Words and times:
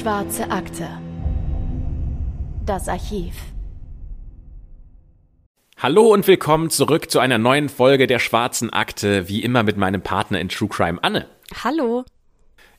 Schwarze 0.00 0.50
Akte. 0.50 0.88
Das 2.64 2.88
Archiv. 2.88 3.34
Hallo 5.76 6.10
und 6.10 6.26
willkommen 6.26 6.70
zurück 6.70 7.10
zu 7.10 7.18
einer 7.18 7.36
neuen 7.36 7.68
Folge 7.68 8.06
der 8.06 8.18
Schwarzen 8.18 8.72
Akte, 8.72 9.28
wie 9.28 9.42
immer 9.42 9.62
mit 9.62 9.76
meinem 9.76 10.00
Partner 10.00 10.40
in 10.40 10.48
True 10.48 10.70
Crime 10.70 10.98
Anne. 11.04 11.26
Hallo. 11.64 12.06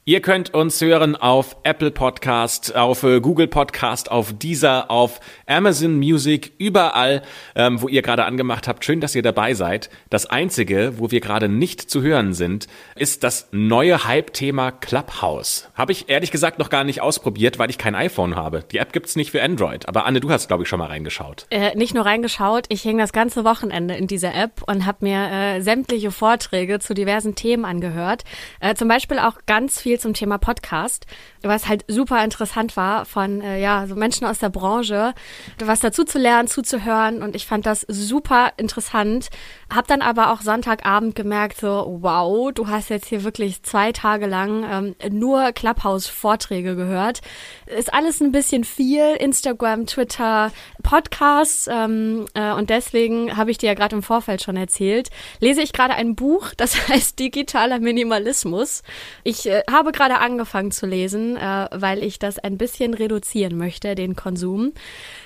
Ihr 0.03 0.19
könnt 0.19 0.55
uns 0.55 0.81
hören 0.81 1.15
auf 1.15 1.57
Apple 1.63 1.91
Podcast, 1.91 2.75
auf 2.75 3.03
äh, 3.03 3.19
Google 3.21 3.47
Podcast, 3.47 4.09
auf 4.09 4.33
Deezer, 4.33 4.89
auf 4.89 5.19
Amazon 5.45 5.99
Music, 5.99 6.53
überall, 6.57 7.21
ähm, 7.53 7.79
wo 7.83 7.87
ihr 7.87 8.01
gerade 8.01 8.25
angemacht 8.25 8.67
habt. 8.67 8.83
Schön, 8.83 8.99
dass 8.99 9.13
ihr 9.13 9.21
dabei 9.21 9.53
seid. 9.53 9.91
Das 10.09 10.25
Einzige, 10.25 10.93
wo 10.97 11.11
wir 11.11 11.19
gerade 11.19 11.49
nicht 11.49 11.81
zu 11.81 12.01
hören 12.01 12.33
sind, 12.33 12.65
ist 12.95 13.23
das 13.23 13.49
neue 13.51 14.03
Hype-Thema 14.03 14.71
Clubhouse. 14.71 15.69
Habe 15.75 15.91
ich 15.91 16.09
ehrlich 16.09 16.31
gesagt 16.31 16.57
noch 16.57 16.71
gar 16.71 16.83
nicht 16.83 17.01
ausprobiert, 17.01 17.59
weil 17.59 17.69
ich 17.69 17.77
kein 17.77 17.93
iPhone 17.93 18.35
habe. 18.35 18.63
Die 18.71 18.79
App 18.79 18.93
gibt's 18.93 19.15
nicht 19.15 19.29
für 19.29 19.43
Android. 19.43 19.87
Aber 19.87 20.07
Anne, 20.07 20.19
du 20.19 20.31
hast, 20.31 20.47
glaube 20.47 20.63
ich, 20.63 20.69
schon 20.69 20.79
mal 20.79 20.87
reingeschaut. 20.87 21.45
Äh, 21.51 21.77
nicht 21.77 21.93
nur 21.93 22.07
reingeschaut, 22.07 22.65
ich 22.69 22.81
hing 22.81 22.97
das 22.97 23.13
ganze 23.13 23.45
Wochenende 23.45 23.93
in 23.93 24.07
dieser 24.07 24.33
App 24.33 24.63
und 24.65 24.87
habe 24.87 25.05
mir 25.05 25.29
äh, 25.29 25.61
sämtliche 25.61 26.09
Vorträge 26.09 26.79
zu 26.79 26.95
diversen 26.95 27.35
Themen 27.35 27.65
angehört. 27.65 28.23
Äh, 28.61 28.73
zum 28.73 28.87
Beispiel 28.87 29.19
auch 29.19 29.35
ganz 29.45 29.79
viel 29.79 29.90
viel 29.91 29.99
zum 29.99 30.13
Thema 30.13 30.37
Podcast, 30.37 31.05
was 31.41 31.67
halt 31.67 31.83
super 31.89 32.23
interessant 32.23 32.77
war 32.77 33.03
von 33.03 33.41
äh, 33.41 33.59
ja 33.59 33.87
so 33.87 33.95
Menschen 33.95 34.25
aus 34.25 34.39
der 34.39 34.47
Branche, 34.47 35.13
was 35.59 35.81
dazu 35.81 36.05
zu 36.05 36.17
lernen, 36.17 36.47
zuzuhören 36.47 37.21
und 37.21 37.35
ich 37.35 37.45
fand 37.45 37.65
das 37.65 37.81
super 37.89 38.53
interessant. 38.55 39.27
Hab 39.73 39.87
dann 39.87 40.01
aber 40.01 40.31
auch 40.31 40.39
Sonntagabend 40.39 41.13
gemerkt 41.13 41.59
so 41.59 41.97
wow, 41.99 42.53
du 42.53 42.69
hast 42.69 42.89
jetzt 42.89 43.07
hier 43.07 43.25
wirklich 43.25 43.63
zwei 43.63 43.91
Tage 43.91 44.27
lang 44.27 44.95
ähm, 45.01 45.17
nur 45.17 45.51
Clubhouse-Vorträge 45.51 46.77
gehört. 46.77 47.19
Ist 47.65 47.93
alles 47.93 48.21
ein 48.21 48.31
bisschen 48.31 48.63
viel, 48.63 49.15
Instagram, 49.19 49.87
Twitter, 49.87 50.53
Podcasts 50.83 51.67
ähm, 51.69 52.27
äh, 52.33 52.53
und 52.53 52.69
deswegen 52.69 53.35
habe 53.35 53.51
ich 53.51 53.57
dir 53.57 53.67
ja 53.67 53.73
gerade 53.73 53.97
im 53.97 54.03
Vorfeld 54.03 54.41
schon 54.41 54.55
erzählt, 54.55 55.09
lese 55.41 55.61
ich 55.61 55.73
gerade 55.73 55.95
ein 55.95 56.15
Buch, 56.15 56.53
das 56.55 56.87
heißt 56.87 57.19
Digitaler 57.19 57.79
Minimalismus. 57.79 58.83
Ich 59.23 59.47
äh, 59.47 59.63
habe 59.69 59.80
habe 59.81 59.91
gerade 59.91 60.19
angefangen 60.19 60.69
zu 60.69 60.85
lesen, 60.85 61.37
äh, 61.37 61.67
weil 61.71 62.03
ich 62.03 62.19
das 62.19 62.37
ein 62.37 62.57
bisschen 62.57 62.93
reduzieren 62.93 63.57
möchte, 63.57 63.95
den 63.95 64.15
Konsum. 64.15 64.73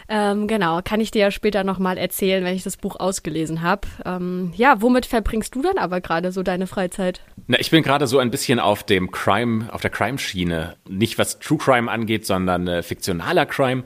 Ähm, 0.08 0.48
genau, 0.48 0.80
kann 0.82 1.02
ich 1.02 1.12
dir 1.12 1.24
ja 1.24 1.32
später 1.32 1.66
nochmal 1.66 1.98
erzählen, 1.98 2.44
wenn 2.46 2.56
ich 2.56 2.64
das 2.64 2.78
Buch 2.78 2.96
ausgelesen 2.98 3.62
habe. 3.62 3.88
Ähm, 4.06 4.54
ja, 4.56 4.82
womit 4.82 5.06
verbringst 5.06 5.56
du 5.56 5.62
dann 5.62 5.78
aber 5.78 6.00
gerade 6.00 6.32
so 6.32 6.42
deine 6.42 6.68
Freizeit? 6.68 7.22
Na, 7.48 7.60
ich 7.60 7.70
bin 7.70 7.84
gerade 7.84 8.08
so 8.08 8.18
ein 8.20 8.32
bisschen 8.32 8.60
auf 8.60 8.84
dem 8.84 9.12
Crime, 9.12 9.68
auf 9.74 9.82
der 9.82 9.92
Crime-Schiene. 9.92 10.78
Nicht 10.88 11.18
was 11.18 11.40
True 11.40 11.58
Crime 11.58 11.92
angeht, 11.92 12.26
sondern 12.26 12.68
äh, 12.68 12.82
fiktionaler 12.82 13.46
Crime. 13.46 13.84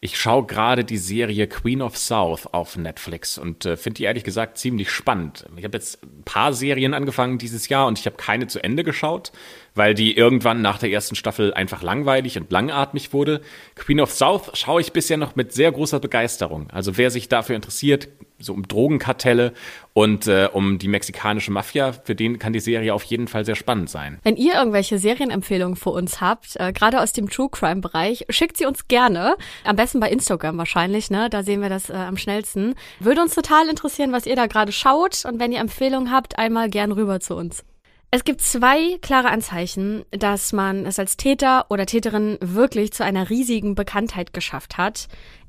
Ich 0.00 0.16
schaue 0.16 0.46
gerade 0.46 0.84
die 0.84 0.96
Serie 0.96 1.48
Queen 1.48 1.82
of 1.82 1.98
South 1.98 2.46
auf 2.46 2.76
Netflix 2.76 3.36
und 3.36 3.66
äh, 3.66 3.76
finde 3.76 3.96
die 3.96 4.04
ehrlich 4.04 4.22
gesagt 4.22 4.56
ziemlich 4.56 4.90
spannend. 4.90 5.46
Ich 5.56 5.64
habe 5.64 5.76
jetzt 5.76 6.04
ein 6.04 6.22
paar 6.24 6.52
Serien 6.52 6.94
angefangen 6.94 7.38
dieses 7.38 7.68
Jahr 7.68 7.88
und 7.88 7.98
ich 7.98 8.06
habe 8.06 8.16
keine 8.16 8.46
zu 8.46 8.62
Ende 8.62 8.84
geschaut, 8.84 9.32
weil 9.78 9.94
die 9.94 10.16
irgendwann 10.16 10.60
nach 10.60 10.78
der 10.78 10.90
ersten 10.90 11.14
Staffel 11.14 11.54
einfach 11.54 11.82
langweilig 11.82 12.36
und 12.36 12.50
langatmig 12.50 13.12
wurde. 13.12 13.40
Queen 13.76 14.00
of 14.00 14.10
South 14.12 14.50
schaue 14.54 14.80
ich 14.80 14.92
bisher 14.92 15.16
noch 15.16 15.36
mit 15.36 15.52
sehr 15.52 15.72
großer 15.72 16.00
Begeisterung. 16.00 16.68
Also 16.70 16.98
wer 16.98 17.10
sich 17.10 17.28
dafür 17.28 17.56
interessiert, 17.56 18.08
so 18.38 18.52
um 18.52 18.66
Drogenkartelle 18.66 19.52
und 19.92 20.26
äh, 20.26 20.48
um 20.52 20.78
die 20.78 20.88
mexikanische 20.88 21.50
Mafia. 21.50 21.92
Für 21.92 22.14
den 22.14 22.38
kann 22.38 22.52
die 22.52 22.60
Serie 22.60 22.94
auf 22.94 23.02
jeden 23.04 23.28
Fall 23.28 23.44
sehr 23.44 23.56
spannend 23.56 23.90
sein. 23.90 24.18
Wenn 24.22 24.36
ihr 24.36 24.54
irgendwelche 24.54 24.98
Serienempfehlungen 24.98 25.76
für 25.76 25.90
uns 25.90 26.20
habt, 26.20 26.56
äh, 26.56 26.72
gerade 26.72 27.00
aus 27.00 27.12
dem 27.12 27.28
True 27.28 27.48
Crime 27.50 27.80
Bereich, 27.80 28.26
schickt 28.28 28.56
sie 28.56 28.66
uns 28.66 28.88
gerne. 28.88 29.36
Am 29.64 29.76
besten 29.76 30.00
bei 30.00 30.10
Instagram 30.10 30.58
wahrscheinlich, 30.58 31.10
ne? 31.10 31.28
Da 31.30 31.42
sehen 31.42 31.62
wir 31.62 31.68
das 31.68 31.90
äh, 31.90 31.94
am 31.94 32.16
schnellsten. 32.16 32.74
Würde 33.00 33.22
uns 33.22 33.34
total 33.34 33.68
interessieren, 33.68 34.12
was 34.12 34.26
ihr 34.26 34.36
da 34.36 34.46
gerade 34.46 34.72
schaut. 34.72 35.24
Und 35.24 35.40
wenn 35.40 35.52
ihr 35.52 35.60
Empfehlungen 35.60 36.12
habt, 36.12 36.38
einmal 36.38 36.70
gern 36.70 36.92
rüber 36.92 37.20
zu 37.20 37.34
uns. 37.34 37.64
Es 38.10 38.24
gibt 38.24 38.40
zwei 38.40 38.96
klare 39.02 39.28
Anzeichen, 39.28 40.02
dass 40.10 40.54
man 40.54 40.86
es 40.86 40.98
als 40.98 41.18
Täter 41.18 41.66
oder 41.68 41.84
Täterin 41.84 42.38
wirklich 42.40 42.90
zu 42.92 43.04
einer 43.04 43.28
riesigen 43.28 43.74
Bekanntheit 43.74 44.32
geschafft 44.32 44.78
hat. 44.78 45.08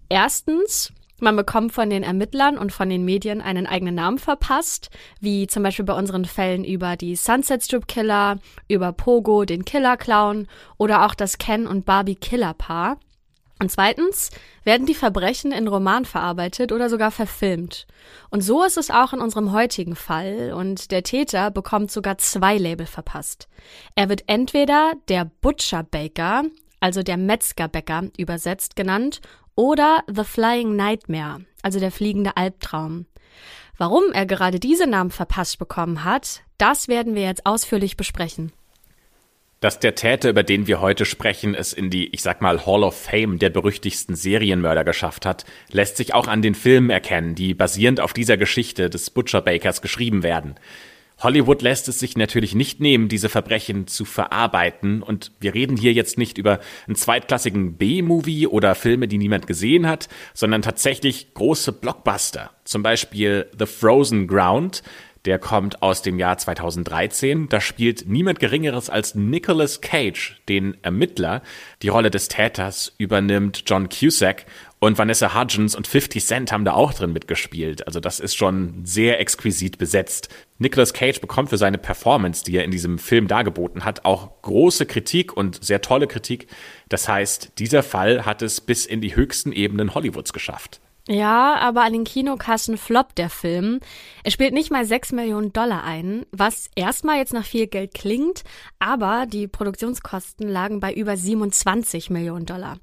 Erstens, 0.10 0.92
man 1.22 1.38
bekommt 1.38 1.72
von 1.72 1.90
den 1.90 2.04
Ermittlern 2.04 2.58
und 2.58 2.74
von 2.74 2.90
den 2.90 3.06
Medien 3.06 3.40
einen 3.42 3.66
eigenen 3.66 3.96
Namen 3.96 4.18
verpasst, 4.18 4.90
wie 5.22 5.48
zum 5.48 5.64
Beispiel 5.64 5.86
bei 5.86 5.94
unseren 5.94 6.26
Fällen 6.26 6.66
über 6.66 6.98
die 6.98 7.16
Sunset 7.16 7.64
Strip 7.64 7.88
Killer, 7.88 8.40
über 8.68 8.92
Pogo, 8.92 9.46
den 9.46 9.64
Killer 9.64 9.96
Clown 9.96 10.48
oder 10.78 11.06
auch 11.06 11.16
das 11.16 11.38
Ken 11.38 11.66
und 11.66 11.86
Barbie 11.86 12.16
Killer 12.16 12.54
Paar. 12.54 12.98
Und 13.62 13.70
zweitens 13.70 14.30
werden 14.64 14.88
die 14.88 14.96
Verbrechen 14.96 15.52
in 15.52 15.68
Roman 15.68 16.06
verarbeitet 16.06 16.72
oder 16.72 16.90
sogar 16.90 17.12
verfilmt. 17.12 17.88
Und 18.30 18.42
so 18.42 18.64
ist 18.64 18.78
es 18.78 18.90
auch 18.90 19.12
in 19.12 19.20
unserem 19.20 19.52
heutigen 19.52 19.98
Fall 19.98 20.54
und 20.54 20.92
der 20.92 21.04
Täter 21.04 21.52
bekommt 21.52 21.92
sogar 21.92 22.18
zwei 22.18 22.58
Label 22.58 22.86
verpasst. 22.86 23.50
Er 23.96 24.08
wird 24.08 24.24
entweder 24.28 24.94
der 25.10 25.26
Butcher 25.26 25.84
Baker, 25.84 26.44
also 26.80 27.04
der 27.04 27.18
Metzgerbäcker 27.18 28.04
übersetzt 28.18 28.78
genannt, 28.78 29.20
oder 29.56 30.04
The 30.08 30.24
Flying 30.24 30.78
Nightmare, 30.78 31.42
also 31.62 31.82
der 31.82 31.92
fliegende 31.92 32.38
Albtraum. 32.38 33.08
Warum 33.78 34.14
er 34.14 34.26
gerade 34.26 34.62
diese 34.62 34.88
Namen 34.88 35.12
verpasst 35.12 35.60
bekommen 35.60 36.06
hat, 36.06 36.44
das 36.58 36.88
werden 36.88 37.14
wir 37.14 37.24
jetzt 37.24 37.46
ausführlich 37.46 37.98
besprechen. 37.98 38.54
Dass 39.60 39.78
der 39.78 39.96
Täter, 39.96 40.30
über 40.30 40.44
den 40.44 40.68
wir 40.68 40.80
heute 40.80 41.04
sprechen, 41.04 41.54
es 41.54 41.74
in 41.74 41.90
die, 41.90 42.08
ich 42.14 42.22
sag 42.22 42.42
mal, 42.42 42.66
Hall 42.66 42.84
of 42.84 42.98
Fame 42.98 43.40
der 43.40 43.50
berüchtigsten 43.50 44.16
Serienmörder 44.16 44.86
geschafft 44.86 45.26
hat, 45.26 45.46
lässt 45.70 45.98
sich 45.98 46.14
auch 46.14 46.30
an 46.30 46.42
den 46.42 46.56
Filmen 46.56 46.90
erkennen, 46.90 47.36
die 47.36 47.54
basierend 47.54 48.00
auf 48.00 48.14
dieser 48.14 48.38
Geschichte 48.38 48.90
des 48.90 49.10
Butcher 49.10 49.42
Bakers 49.42 49.82
geschrieben 49.82 50.24
werden. 50.24 50.56
Hollywood 51.22 51.62
lässt 51.62 51.90
es 51.90 52.00
sich 52.00 52.16
natürlich 52.16 52.56
nicht 52.56 52.80
nehmen, 52.80 53.10
diese 53.10 53.28
Verbrechen 53.28 53.88
zu 53.88 54.06
verarbeiten. 54.06 55.04
Und 55.04 55.34
wir 55.42 55.54
reden 55.54 55.76
hier 55.76 55.92
jetzt 55.92 56.18
nicht 56.18 56.38
über 56.38 56.62
einen 56.88 56.96
zweitklassigen 56.96 57.76
B-Movie 57.76 58.48
oder 58.48 58.74
Filme, 58.76 59.10
die 59.10 59.18
niemand 59.18 59.46
gesehen 59.46 59.86
hat, 59.86 60.08
sondern 60.34 60.62
tatsächlich 60.62 61.34
große 61.34 61.74
Blockbuster. 61.74 62.52
Zum 62.64 62.84
Beispiel 62.84 63.48
The 63.58 63.66
Frozen 63.66 64.28
Ground. 64.28 64.82
Der 65.26 65.40
kommt 65.40 65.82
aus 65.82 66.02
dem 66.02 66.18
Jahr 66.18 66.38
2013. 66.38 67.50
Da 67.50 67.60
spielt 67.60 68.08
niemand 68.08 68.40
Geringeres 68.40 68.90
als 68.90 69.16
Nicolas 69.16 69.82
Cage, 69.82 70.42
den 70.48 70.78
Ermittler. 70.82 71.42
Die 71.82 71.90
Rolle 71.90 72.10
des 72.10 72.30
Täters 72.30 72.94
übernimmt 72.98 73.64
John 73.66 73.90
Cusack 73.90 74.46
und 74.80 74.98
Vanessa 74.98 75.36
Hudgens 75.36 75.76
und 75.76 75.88
50 75.88 76.26
Cent 76.26 76.52
haben 76.54 76.64
da 76.64 76.74
auch 76.74 76.94
drin 76.94 77.12
mitgespielt. 77.12 77.86
Also 77.86 78.00
das 78.00 78.22
ist 78.22 78.36
schon 78.36 78.86
sehr 78.86 79.20
exquisit 79.20 79.78
besetzt. 79.78 80.30
Nicolas 80.58 80.94
Cage 80.94 81.20
bekommt 81.20 81.50
für 81.50 81.58
seine 81.58 81.78
Performance, 81.78 82.46
die 82.46 82.56
er 82.56 82.64
in 82.64 82.72
diesem 82.72 82.98
Film 82.98 83.28
dargeboten 83.28 83.84
hat, 83.84 84.06
auch 84.06 84.42
große 84.42 84.86
Kritik 84.86 85.36
und 85.36 85.62
sehr 85.64 85.82
tolle 85.82 86.08
Kritik. 86.08 86.48
Das 86.88 87.10
heißt, 87.10 87.60
dieser 87.60 87.84
Fall 87.84 88.26
hat 88.26 88.42
es 88.42 88.62
bis 88.62 88.86
in 88.86 89.02
die 89.02 89.18
höchsten 89.18 89.52
Ebenen 89.52 89.94
Hollywoods 89.94 90.32
geschafft. 90.32 90.80
Ja, 91.12 91.56
aber 91.56 91.82
an 91.82 91.94
den 91.94 92.04
Kinokassen 92.04 92.78
floppt 92.78 93.18
der 93.18 93.32
Film. 93.32 93.80
Er 94.24 94.30
spielt 94.30 94.54
nicht 94.54 94.70
mal 94.70 94.86
6 94.86 95.12
Millionen 95.14 95.52
Dollar 95.52 95.84
ein, 95.84 96.24
was 96.32 96.70
erstmal 96.76 97.18
jetzt 97.18 97.34
nach 97.34 97.46
viel 97.46 97.66
Geld 97.66 97.96
klingt, 97.96 98.44
aber 98.78 99.26
die 99.26 99.48
Produktionskosten 99.48 100.48
lagen 100.48 100.80
bei 100.80 100.94
über 100.94 101.18
27 101.18 102.12
Millionen 102.12 102.46
Dollar. 102.46 102.78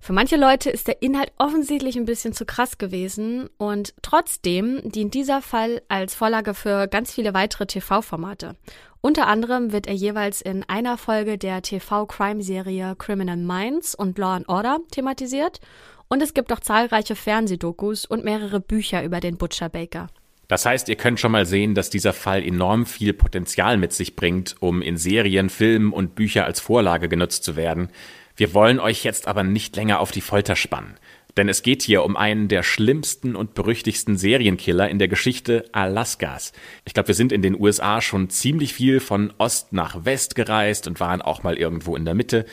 Für 0.00 0.14
manche 0.14 0.36
Leute 0.36 0.70
ist 0.70 0.88
der 0.88 1.02
Inhalt 1.02 1.30
offensichtlich 1.36 1.98
ein 1.98 2.06
bisschen 2.06 2.32
zu 2.32 2.46
krass 2.46 2.78
gewesen 2.78 3.50
und 3.58 3.92
trotzdem 4.00 4.80
dient 4.90 5.12
dieser 5.12 5.42
Fall 5.42 5.82
als 5.88 6.14
Vorlage 6.14 6.54
für 6.54 6.86
ganz 6.86 7.12
viele 7.12 7.34
weitere 7.34 7.66
TV-Formate. 7.66 8.56
Unter 9.02 9.26
anderem 9.26 9.72
wird 9.72 9.86
er 9.86 9.94
jeweils 9.94 10.40
in 10.40 10.64
einer 10.68 10.96
Folge 10.96 11.36
der 11.36 11.60
TV-Crime-Serie 11.60 12.96
Criminal 12.96 13.36
Minds 13.36 13.94
und 13.94 14.16
Law 14.16 14.36
and 14.36 14.48
Order 14.48 14.78
thematisiert 14.90 15.60
und 16.08 16.22
es 16.22 16.34
gibt 16.34 16.52
auch 16.52 16.60
zahlreiche 16.60 17.14
Fernsehdokus 17.14 18.04
und 18.04 18.24
mehrere 18.24 18.60
Bücher 18.60 19.04
über 19.04 19.20
den 19.20 19.36
Butcher 19.36 19.68
Baker. 19.68 20.08
Das 20.48 20.64
heißt, 20.64 20.88
ihr 20.88 20.96
könnt 20.96 21.20
schon 21.20 21.32
mal 21.32 21.44
sehen, 21.44 21.74
dass 21.74 21.90
dieser 21.90 22.14
Fall 22.14 22.42
enorm 22.42 22.86
viel 22.86 23.12
Potenzial 23.12 23.76
mit 23.76 23.92
sich 23.92 24.16
bringt, 24.16 24.56
um 24.60 24.80
in 24.80 24.96
Serien, 24.96 25.50
Filmen 25.50 25.92
und 25.92 26.14
Bücher 26.14 26.46
als 26.46 26.58
Vorlage 26.58 27.10
genutzt 27.10 27.44
zu 27.44 27.54
werden. 27.54 27.90
Wir 28.34 28.54
wollen 28.54 28.80
euch 28.80 29.04
jetzt 29.04 29.28
aber 29.28 29.42
nicht 29.42 29.76
länger 29.76 30.00
auf 30.00 30.10
die 30.10 30.22
Folter 30.22 30.56
spannen. 30.56 30.94
Denn 31.36 31.48
es 31.48 31.62
geht 31.62 31.82
hier 31.82 32.02
um 32.02 32.16
einen 32.16 32.48
der 32.48 32.62
schlimmsten 32.62 33.36
und 33.36 33.54
berüchtigsten 33.54 34.16
Serienkiller 34.16 34.88
in 34.88 34.98
der 34.98 35.06
Geschichte 35.06 35.66
Alaskas. 35.72 36.52
Ich 36.84 36.94
glaube, 36.94 37.08
wir 37.08 37.14
sind 37.14 37.30
in 37.30 37.42
den 37.42 37.60
USA 37.60 38.00
schon 38.00 38.30
ziemlich 38.30 38.72
viel 38.72 39.00
von 39.00 39.32
Ost 39.38 39.72
nach 39.72 40.04
West 40.04 40.34
gereist 40.34 40.88
und 40.88 40.98
waren 40.98 41.20
auch 41.20 41.42
mal 41.42 41.56
irgendwo 41.56 41.94
in 41.94 42.06
der 42.06 42.14
Mitte. 42.14 42.46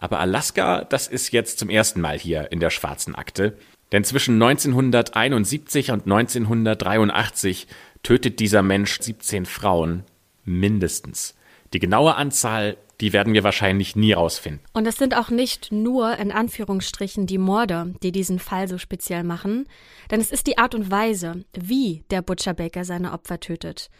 Aber 0.00 0.18
Alaska, 0.18 0.84
das 0.84 1.06
ist 1.06 1.30
jetzt 1.32 1.58
zum 1.58 1.70
ersten 1.70 2.00
Mal 2.00 2.18
hier 2.18 2.50
in 2.50 2.58
der 2.58 2.70
schwarzen 2.70 3.14
Akte. 3.14 3.56
Denn 3.92 4.02
zwischen 4.02 4.34
1971 4.34 5.90
und 5.90 6.02
1983 6.04 7.66
tötet 8.02 8.40
dieser 8.40 8.62
Mensch 8.62 9.00
17 9.00 9.46
Frauen 9.46 10.04
mindestens. 10.44 11.36
Die 11.72 11.78
genaue 11.78 12.16
Anzahl 12.16 12.76
die 13.00 13.12
werden 13.12 13.32
wir 13.32 13.44
wahrscheinlich 13.44 13.96
nie 13.96 14.12
rausfinden. 14.12 14.60
Und 14.72 14.86
es 14.86 14.96
sind 14.96 15.16
auch 15.16 15.30
nicht 15.30 15.72
nur 15.72 16.16
in 16.18 16.30
Anführungsstrichen 16.30 17.26
die 17.26 17.38
Morde, 17.38 17.94
die 18.02 18.12
diesen 18.12 18.38
Fall 18.38 18.68
so 18.68 18.78
speziell 18.78 19.24
machen, 19.24 19.66
denn 20.10 20.20
es 20.20 20.30
ist 20.30 20.46
die 20.46 20.58
Art 20.58 20.74
und 20.74 20.90
Weise, 20.90 21.44
wie 21.54 22.04
der 22.10 22.22
Butcher 22.22 22.54
Baker 22.54 22.84
seine 22.84 23.12
Opfer 23.12 23.40
tötet. 23.40 23.90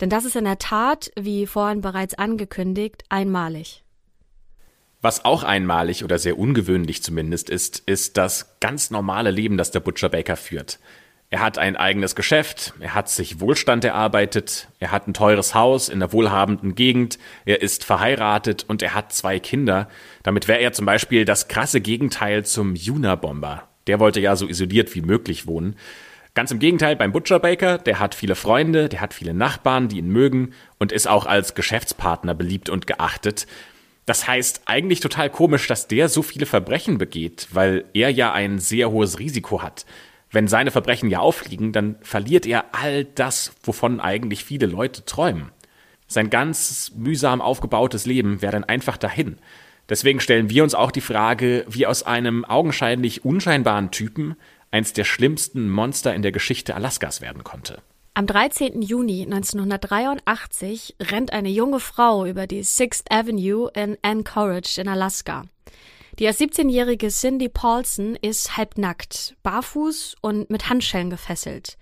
Denn 0.00 0.10
das 0.10 0.24
ist 0.24 0.36
in 0.36 0.44
der 0.44 0.58
Tat, 0.58 1.10
wie 1.18 1.46
vorhin 1.46 1.80
bereits 1.80 2.14
angekündigt, 2.14 3.04
einmalig. 3.08 3.84
Was 5.00 5.24
auch 5.24 5.44
einmalig 5.44 6.02
oder 6.02 6.18
sehr 6.18 6.38
ungewöhnlich 6.38 7.04
zumindest 7.04 7.50
ist, 7.50 7.84
ist 7.86 8.16
das 8.16 8.56
ganz 8.58 8.90
normale 8.90 9.30
Leben, 9.30 9.56
das 9.56 9.70
der 9.70 9.78
Butcher 9.78 10.08
Baker 10.08 10.36
führt. 10.36 10.80
Er 11.30 11.40
hat 11.40 11.58
ein 11.58 11.76
eigenes 11.76 12.16
Geschäft, 12.16 12.72
er 12.80 12.94
hat 12.94 13.08
sich 13.08 13.38
Wohlstand 13.38 13.84
erarbeitet, 13.84 14.68
er 14.80 14.90
hat 14.90 15.06
ein 15.06 15.14
teures 15.14 15.54
Haus 15.54 15.88
in 15.88 16.00
der 16.00 16.12
wohlhabenden 16.12 16.74
Gegend, 16.74 17.18
er 17.44 17.62
ist 17.62 17.84
verheiratet 17.84 18.64
und 18.66 18.82
er 18.82 18.94
hat 18.94 19.12
zwei 19.12 19.38
Kinder. 19.38 19.88
Damit 20.22 20.48
wäre 20.48 20.60
er 20.60 20.72
zum 20.72 20.86
Beispiel 20.86 21.24
das 21.24 21.46
krasse 21.46 21.80
Gegenteil 21.80 22.44
zum 22.44 22.74
Juna-Bomber. 22.74 23.68
Der 23.86 24.00
wollte 24.00 24.20
ja 24.20 24.36
so 24.36 24.48
isoliert 24.48 24.94
wie 24.94 25.02
möglich 25.02 25.46
wohnen. 25.46 25.76
Ganz 26.34 26.50
im 26.50 26.58
Gegenteil 26.58 26.96
beim 26.96 27.12
Butcher 27.12 27.38
Baker, 27.38 27.78
der 27.78 28.00
hat 28.00 28.14
viele 28.14 28.34
Freunde, 28.34 28.88
der 28.88 29.00
hat 29.00 29.12
viele 29.14 29.34
Nachbarn, 29.34 29.88
die 29.88 29.98
ihn 29.98 30.08
mögen 30.08 30.54
und 30.78 30.92
ist 30.92 31.08
auch 31.08 31.26
als 31.26 31.54
Geschäftspartner 31.54 32.34
beliebt 32.34 32.68
und 32.68 32.86
geachtet. 32.86 33.46
Das 34.08 34.26
heißt 34.26 34.62
eigentlich 34.64 35.00
total 35.00 35.30
komisch, 35.30 35.66
dass 35.66 35.86
der 35.86 36.08
so 36.08 36.22
viele 36.22 36.46
Verbrechen 36.46 36.98
begeht, 36.98 37.48
weil 37.52 37.84
er 37.92 38.10
ja 38.10 38.32
ein 38.32 38.58
sehr 38.58 38.90
hohes 38.90 39.18
Risiko 39.18 39.62
hat 39.62 39.84
wenn 40.30 40.48
seine 40.48 40.70
Verbrechen 40.70 41.10
ja 41.10 41.20
auffliegen, 41.20 41.72
dann 41.72 41.96
verliert 42.02 42.46
er 42.46 42.66
all 42.72 43.04
das, 43.04 43.52
wovon 43.62 44.00
eigentlich 44.00 44.44
viele 44.44 44.66
Leute 44.66 45.04
träumen. 45.04 45.50
Sein 46.06 46.30
ganz 46.30 46.92
mühsam 46.96 47.40
aufgebautes 47.40 48.06
Leben 48.06 48.42
wäre 48.42 48.52
dann 48.52 48.64
einfach 48.64 48.96
dahin. 48.96 49.36
Deswegen 49.88 50.20
stellen 50.20 50.50
wir 50.50 50.62
uns 50.64 50.74
auch 50.74 50.90
die 50.90 51.00
Frage, 51.00 51.64
wie 51.68 51.86
aus 51.86 52.02
einem 52.02 52.44
augenscheinlich 52.44 53.24
unscheinbaren 53.24 53.90
Typen 53.90 54.36
eins 54.70 54.92
der 54.92 55.04
schlimmsten 55.04 55.70
Monster 55.70 56.14
in 56.14 56.22
der 56.22 56.32
Geschichte 56.32 56.74
Alaskas 56.74 57.22
werden 57.22 57.42
konnte. 57.42 57.80
Am 58.18 58.26
13. 58.26 58.82
Juni 58.82 59.22
1983 59.22 60.96
rennt 61.00 61.32
eine 61.32 61.50
junge 61.50 61.78
Frau 61.78 62.26
über 62.26 62.48
die 62.48 62.64
Sixth 62.64 63.12
Avenue 63.12 63.70
in 63.74 63.96
Anchorage 64.02 64.80
in 64.80 64.88
Alaska. 64.88 65.44
Die 66.18 66.26
als 66.26 66.40
17-jährige 66.40 67.10
Cindy 67.10 67.48
Paulson 67.48 68.16
ist 68.20 68.56
halbnackt, 68.56 69.36
barfuß 69.44 70.16
und 70.20 70.50
mit 70.50 70.68
Handschellen 70.68 71.10
gefesselt. 71.10 71.78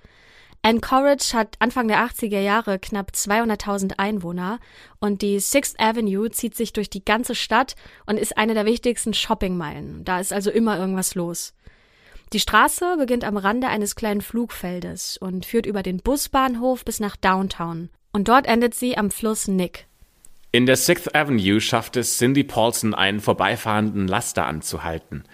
Anchorage 0.61 1.33
hat 1.33 1.57
Anfang 1.59 1.89
der 1.89 2.07
80er 2.07 2.41
Jahre 2.41 2.79
knapp 2.79 3.13
200.000 3.15 3.95
Einwohner 3.97 4.61
und 5.01 5.23
die 5.23 5.41
Sixth 5.41 5.81
Avenue 5.81 6.31
zieht 6.31 6.55
sich 6.55 6.75
durch 6.75 6.91
die 6.91 7.03
ganze 7.03 7.35
Stadt 7.35 7.77
und 8.05 8.19
ist 8.19 8.37
eine 8.37 8.53
der 8.53 8.67
wichtigsten 8.67 9.15
Shoppingmeilen. 9.15 10.05
Da 10.05 10.21
ist 10.21 10.35
also 10.35 10.51
immer 10.51 10.79
irgendwas 10.79 11.15
los. 11.15 11.55
Die 12.33 12.41
Straße 12.41 12.97
beginnt 12.99 13.25
am 13.25 13.37
Rande 13.37 13.69
eines 13.69 13.95
kleinen 13.95 14.21
Flugfeldes 14.21 15.17
und 15.17 15.47
führt 15.47 15.65
über 15.65 15.83
den 15.83 15.99
Busbahnhof 15.99 16.85
bis 16.85 16.99
nach 16.99 17.17
Downtown. 17.17 17.89
Und 18.13 18.29
dort 18.29 18.47
endet 18.47 18.75
sie 18.75 18.99
am 18.99 19.11
Fluss 19.11 19.47
Nick. 19.47 19.87
In 20.51 20.67
der 20.67 20.77
Sixth 20.77 21.15
Avenue 21.15 21.61
schafft 21.61 21.97
es 21.97 22.19
Cindy 22.19 22.43
Paulson, 22.43 22.95
einen 22.95 23.21
vorbeifahrenden 23.21 24.09
Laster 24.09 24.47
anzuhalten. 24.47 25.25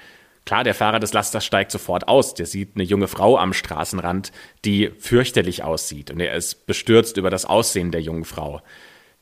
Klar, 0.45 0.65
der 0.65 0.75
Fahrer 0.75 0.99
des 0.99 1.13
Lasters 1.13 1.45
steigt 1.45 1.71
sofort 1.71 2.09
aus. 2.09 2.35
Der 2.35 2.47
sieht 2.47 2.75
eine 2.75 2.85
junge 2.85 3.09
Frau 3.09 3.39
am 3.39 3.53
Straßenrand, 3.53 4.33
die 4.65 4.91
fürchterlich 4.99 5.63
aussieht. 5.63 6.11
Und 6.11 6.21
er 6.21 6.35
ist 6.35 6.67
bestürzt 6.67 7.17
über 7.17 7.31
das 7.31 7.45
Aussehen 7.45 7.93
der 7.93 8.03
jungen 8.03 8.25
Frau. 8.25 8.61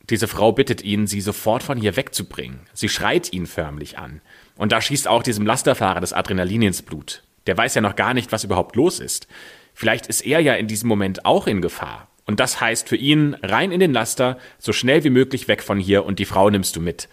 Diese 0.09 0.27
Frau 0.27 0.51
bittet 0.51 0.81
ihn, 0.81 1.05
sie 1.07 1.21
sofort 1.21 1.61
von 1.61 1.77
hier 1.77 1.95
wegzubringen. 1.95 2.61
Sie 2.73 2.89
schreit 2.89 3.31
ihn 3.31 3.45
förmlich 3.45 3.99
an. 3.99 4.21
Und 4.57 4.71
da 4.71 4.81
schießt 4.81 5.07
auch 5.07 5.23
diesem 5.23 5.45
Lasterfahrer 5.45 6.01
das 6.01 6.13
Adrenalin 6.13 6.63
ins 6.63 6.81
Blut. 6.81 7.21
Der 7.47 7.57
weiß 7.57 7.75
ja 7.75 7.81
noch 7.81 7.95
gar 7.95 8.13
nicht, 8.13 8.31
was 8.31 8.43
überhaupt 8.43 8.75
los 8.75 8.99
ist. 8.99 9.27
Vielleicht 9.73 10.07
ist 10.07 10.21
er 10.21 10.39
ja 10.39 10.53
in 10.53 10.67
diesem 10.67 10.87
Moment 10.87 11.25
auch 11.25 11.47
in 11.47 11.61
Gefahr. 11.61 12.07
Und 12.25 12.39
das 12.39 12.61
heißt 12.61 12.87
für 12.87 12.95
ihn 12.95 13.35
rein 13.41 13.71
in 13.71 13.79
den 13.79 13.93
Laster, 13.93 14.37
so 14.59 14.73
schnell 14.73 15.03
wie 15.03 15.09
möglich 15.09 15.47
weg 15.47 15.63
von 15.63 15.79
hier 15.79 16.05
und 16.05 16.19
die 16.19 16.25
Frau 16.25 16.49
nimmst 16.49 16.75
du 16.75 16.81
mit. 16.81 17.09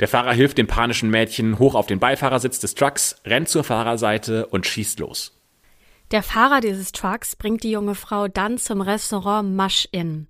Der 0.00 0.08
Fahrer 0.08 0.32
hilft 0.32 0.58
dem 0.58 0.66
panischen 0.66 1.10
Mädchen 1.10 1.58
hoch 1.58 1.74
auf 1.74 1.86
den 1.86 2.00
Beifahrersitz 2.00 2.58
des 2.60 2.74
Trucks, 2.74 3.16
rennt 3.24 3.48
zur 3.48 3.64
Fahrerseite 3.64 4.46
und 4.46 4.66
schießt 4.66 4.98
los. 4.98 5.38
Der 6.10 6.22
Fahrer 6.22 6.60
dieses 6.60 6.92
Trucks 6.92 7.36
bringt 7.36 7.62
die 7.62 7.70
junge 7.70 7.94
Frau 7.94 8.28
dann 8.28 8.58
zum 8.58 8.82
Restaurant 8.82 9.56
Mush 9.56 9.88
Inn. 9.92 10.26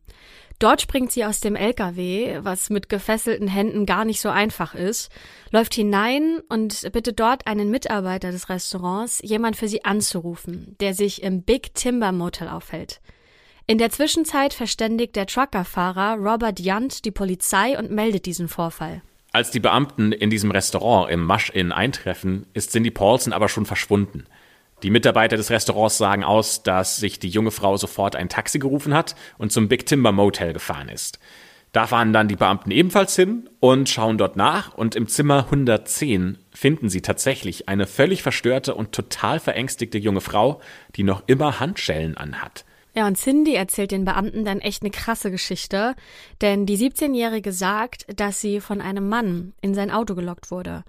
Dort 0.63 0.81
springt 0.81 1.11
sie 1.11 1.25
aus 1.25 1.41
dem 1.41 1.57
LKW, 1.57 2.39
was 2.43 2.71
mit 2.71 2.89
gefesselten 2.89 3.49
Händen 3.49 3.85
gar 3.85 4.05
nicht 4.05 4.21
so 4.21 4.29
einfach 4.29 4.77
ist, 4.77 5.11
läuft 5.51 5.75
hinein 5.75 6.41
und 6.49 6.89
bittet 6.93 7.19
dort 7.19 7.49
einen 7.49 7.69
Mitarbeiter 7.69 8.31
des 8.31 8.49
Restaurants, 8.49 9.21
jemand 9.25 9.57
für 9.57 9.67
sie 9.67 9.85
anzurufen, 9.85 10.77
der 10.79 10.95
sich 10.95 11.25
im 11.25 11.43
Big 11.43 11.75
Timber 11.75 12.13
Motel 12.13 12.47
aufhält. 12.47 13.01
In 13.67 13.79
der 13.79 13.91
Zwischenzeit 13.91 14.55
verständigt 14.55 15.17
der 15.17 15.27
Truckerfahrer 15.27 16.17
Robert 16.21 16.61
Yunt 16.61 17.05
die 17.05 17.11
Polizei 17.11 17.77
und 17.77 17.91
meldet 17.91 18.27
diesen 18.27 18.47
Vorfall. 18.47 19.03
Als 19.33 19.51
die 19.51 19.59
Beamten 19.59 20.13
in 20.13 20.31
diesem 20.31 20.53
Restaurant 20.53 21.11
im 21.11 21.27
Mush 21.27 21.51
Inn 21.51 21.73
eintreffen, 21.73 22.47
ist 22.55 22.71
Cindy 22.71 22.93
Paulson 22.93 23.33
aber 23.33 23.49
schon 23.49 23.67
verschwunden. 23.67 24.27
Die 24.83 24.91
Mitarbeiter 24.91 25.37
des 25.37 25.51
Restaurants 25.51 25.99
sagen 25.99 26.25
aus, 26.25 26.63
dass 26.65 26.97
sich 26.97 27.19
die 27.19 27.29
junge 27.29 27.53
Frau 27.53 27.77
sofort 27.77 28.17
ein 28.17 28.29
Taxi 28.29 28.59
gerufen 28.59 28.95
hat 28.95 29.15
und 29.39 29.53
zum 29.53 29.69
Big 29.69 29.87
Timber 29.87 30.11
Motel 30.11 30.53
gefahren 30.53 30.89
ist. 30.89 31.21
Da 31.71 31.87
fahren 31.87 32.13
dann 32.13 32.29
die 32.29 32.37
Beamten 32.37 32.71
ebenfalls 32.71 33.17
hin 33.17 33.49
und 33.61 33.89
schauen 33.89 34.19
dort 34.19 34.37
nach 34.37 34.75
und 34.75 34.95
im 34.95 35.09
Zimmer 35.09 35.45
110 35.45 36.37
finden 36.53 36.91
sie 36.91 37.01
tatsächlich 37.01 37.69
eine 37.69 37.87
völlig 37.87 38.23
verstörte 38.23 38.75
und 38.75 38.93
total 38.93 39.41
verängstigte 39.41 39.97
junge 39.99 40.21
Frau, 40.21 40.61
die 40.97 41.03
noch 41.03 41.23
immer 41.29 41.61
Handschellen 41.61 42.17
anhat. 42.17 42.67
Ja, 42.95 43.07
und 43.07 43.17
Cindy 43.17 43.55
erzählt 43.55 43.91
den 43.91 44.05
Beamten 44.05 44.45
dann 44.45 44.61
echt 44.61 44.83
eine 44.83 44.91
krasse 44.91 45.31
Geschichte, 45.31 45.95
denn 46.43 46.67
die 46.67 46.77
17-Jährige 46.77 47.53
sagt, 47.53 48.05
dass 48.21 48.41
sie 48.41 48.61
von 48.61 48.83
einem 48.83 49.09
Mann 49.09 49.55
in 49.63 49.75
sein 49.75 49.91
Auto 49.91 50.15
gelockt 50.15 50.51
wurde. 50.51 50.85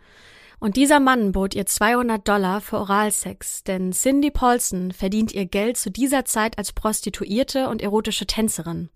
Und 0.63 0.77
dieser 0.77 1.01
Mann 1.01 1.33
bot 1.33 1.55
ihr 1.55 1.65
200 1.65 2.25
Dollar 2.25 2.61
für 2.61 2.77
Oralsex, 2.77 3.65
denn 3.65 3.91
Cindy 3.91 4.31
Paulson 4.31 4.93
verdient 4.93 5.33
ihr 5.33 5.45
Geld 5.45 5.75
zu 5.75 5.91
dieser 5.91 6.23
Zeit 6.23 6.57
als 6.57 6.71
Prostituierte 6.71 7.67
und 7.67 7.81
erotische 7.81 8.25
Tänzerin. 8.25 8.89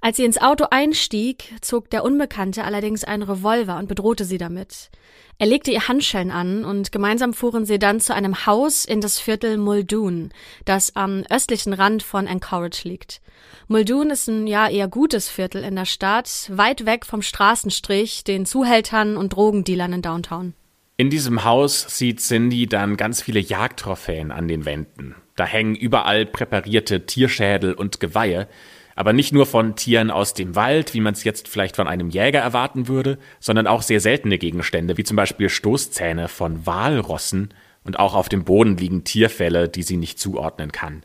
Als 0.00 0.18
sie 0.18 0.24
ins 0.24 0.40
Auto 0.40 0.66
einstieg, 0.70 1.52
zog 1.62 1.90
der 1.90 2.04
Unbekannte 2.04 2.62
allerdings 2.62 3.02
einen 3.02 3.24
Revolver 3.24 3.76
und 3.76 3.88
bedrohte 3.88 4.24
sie 4.24 4.38
damit. 4.38 4.90
Er 5.38 5.48
legte 5.48 5.72
ihr 5.72 5.88
Handschellen 5.88 6.30
an 6.30 6.64
und 6.64 6.92
gemeinsam 6.92 7.34
fuhren 7.34 7.66
sie 7.66 7.80
dann 7.80 7.98
zu 7.98 8.14
einem 8.14 8.46
Haus 8.46 8.84
in 8.84 9.00
das 9.00 9.18
Viertel 9.18 9.58
Muldoon, 9.58 10.30
das 10.64 10.94
am 10.94 11.24
östlichen 11.28 11.72
Rand 11.72 12.04
von 12.04 12.28
Anchorage 12.28 12.88
liegt. 12.88 13.20
Muldoon 13.66 14.10
ist 14.10 14.28
ein 14.28 14.46
ja 14.46 14.68
eher 14.68 14.86
gutes 14.86 15.28
Viertel 15.28 15.64
in 15.64 15.74
der 15.74 15.86
Stadt, 15.86 16.52
weit 16.52 16.86
weg 16.86 17.04
vom 17.04 17.20
Straßenstrich, 17.20 18.22
den 18.22 18.46
Zuhältern 18.46 19.16
und 19.16 19.32
Drogendealern 19.32 19.94
in 19.94 20.02
Downtown. 20.02 20.54
In 21.00 21.10
diesem 21.10 21.44
Haus 21.44 21.96
sieht 21.96 22.18
Cindy 22.18 22.66
dann 22.66 22.96
ganz 22.96 23.22
viele 23.22 23.38
Jagdtrophäen 23.38 24.32
an 24.32 24.48
den 24.48 24.64
Wänden. 24.64 25.14
Da 25.36 25.46
hängen 25.46 25.76
überall 25.76 26.26
präparierte 26.26 27.06
Tierschädel 27.06 27.72
und 27.72 28.00
Geweihe, 28.00 28.48
aber 28.96 29.12
nicht 29.12 29.32
nur 29.32 29.46
von 29.46 29.76
Tieren 29.76 30.10
aus 30.10 30.34
dem 30.34 30.56
Wald, 30.56 30.94
wie 30.94 31.00
man 31.00 31.14
es 31.14 31.22
jetzt 31.22 31.46
vielleicht 31.46 31.76
von 31.76 31.86
einem 31.86 32.10
Jäger 32.10 32.40
erwarten 32.40 32.88
würde, 32.88 33.18
sondern 33.38 33.68
auch 33.68 33.82
sehr 33.82 34.00
seltene 34.00 34.38
Gegenstände, 34.38 34.96
wie 34.96 35.04
zum 35.04 35.16
Beispiel 35.16 35.48
Stoßzähne 35.48 36.26
von 36.26 36.66
Walrossen 36.66 37.54
und 37.84 38.00
auch 38.00 38.16
auf 38.16 38.28
dem 38.28 38.42
Boden 38.42 38.76
liegen 38.76 39.04
Tierfälle, 39.04 39.68
die 39.68 39.84
sie 39.84 39.98
nicht 39.98 40.18
zuordnen 40.18 40.72
kann. 40.72 41.04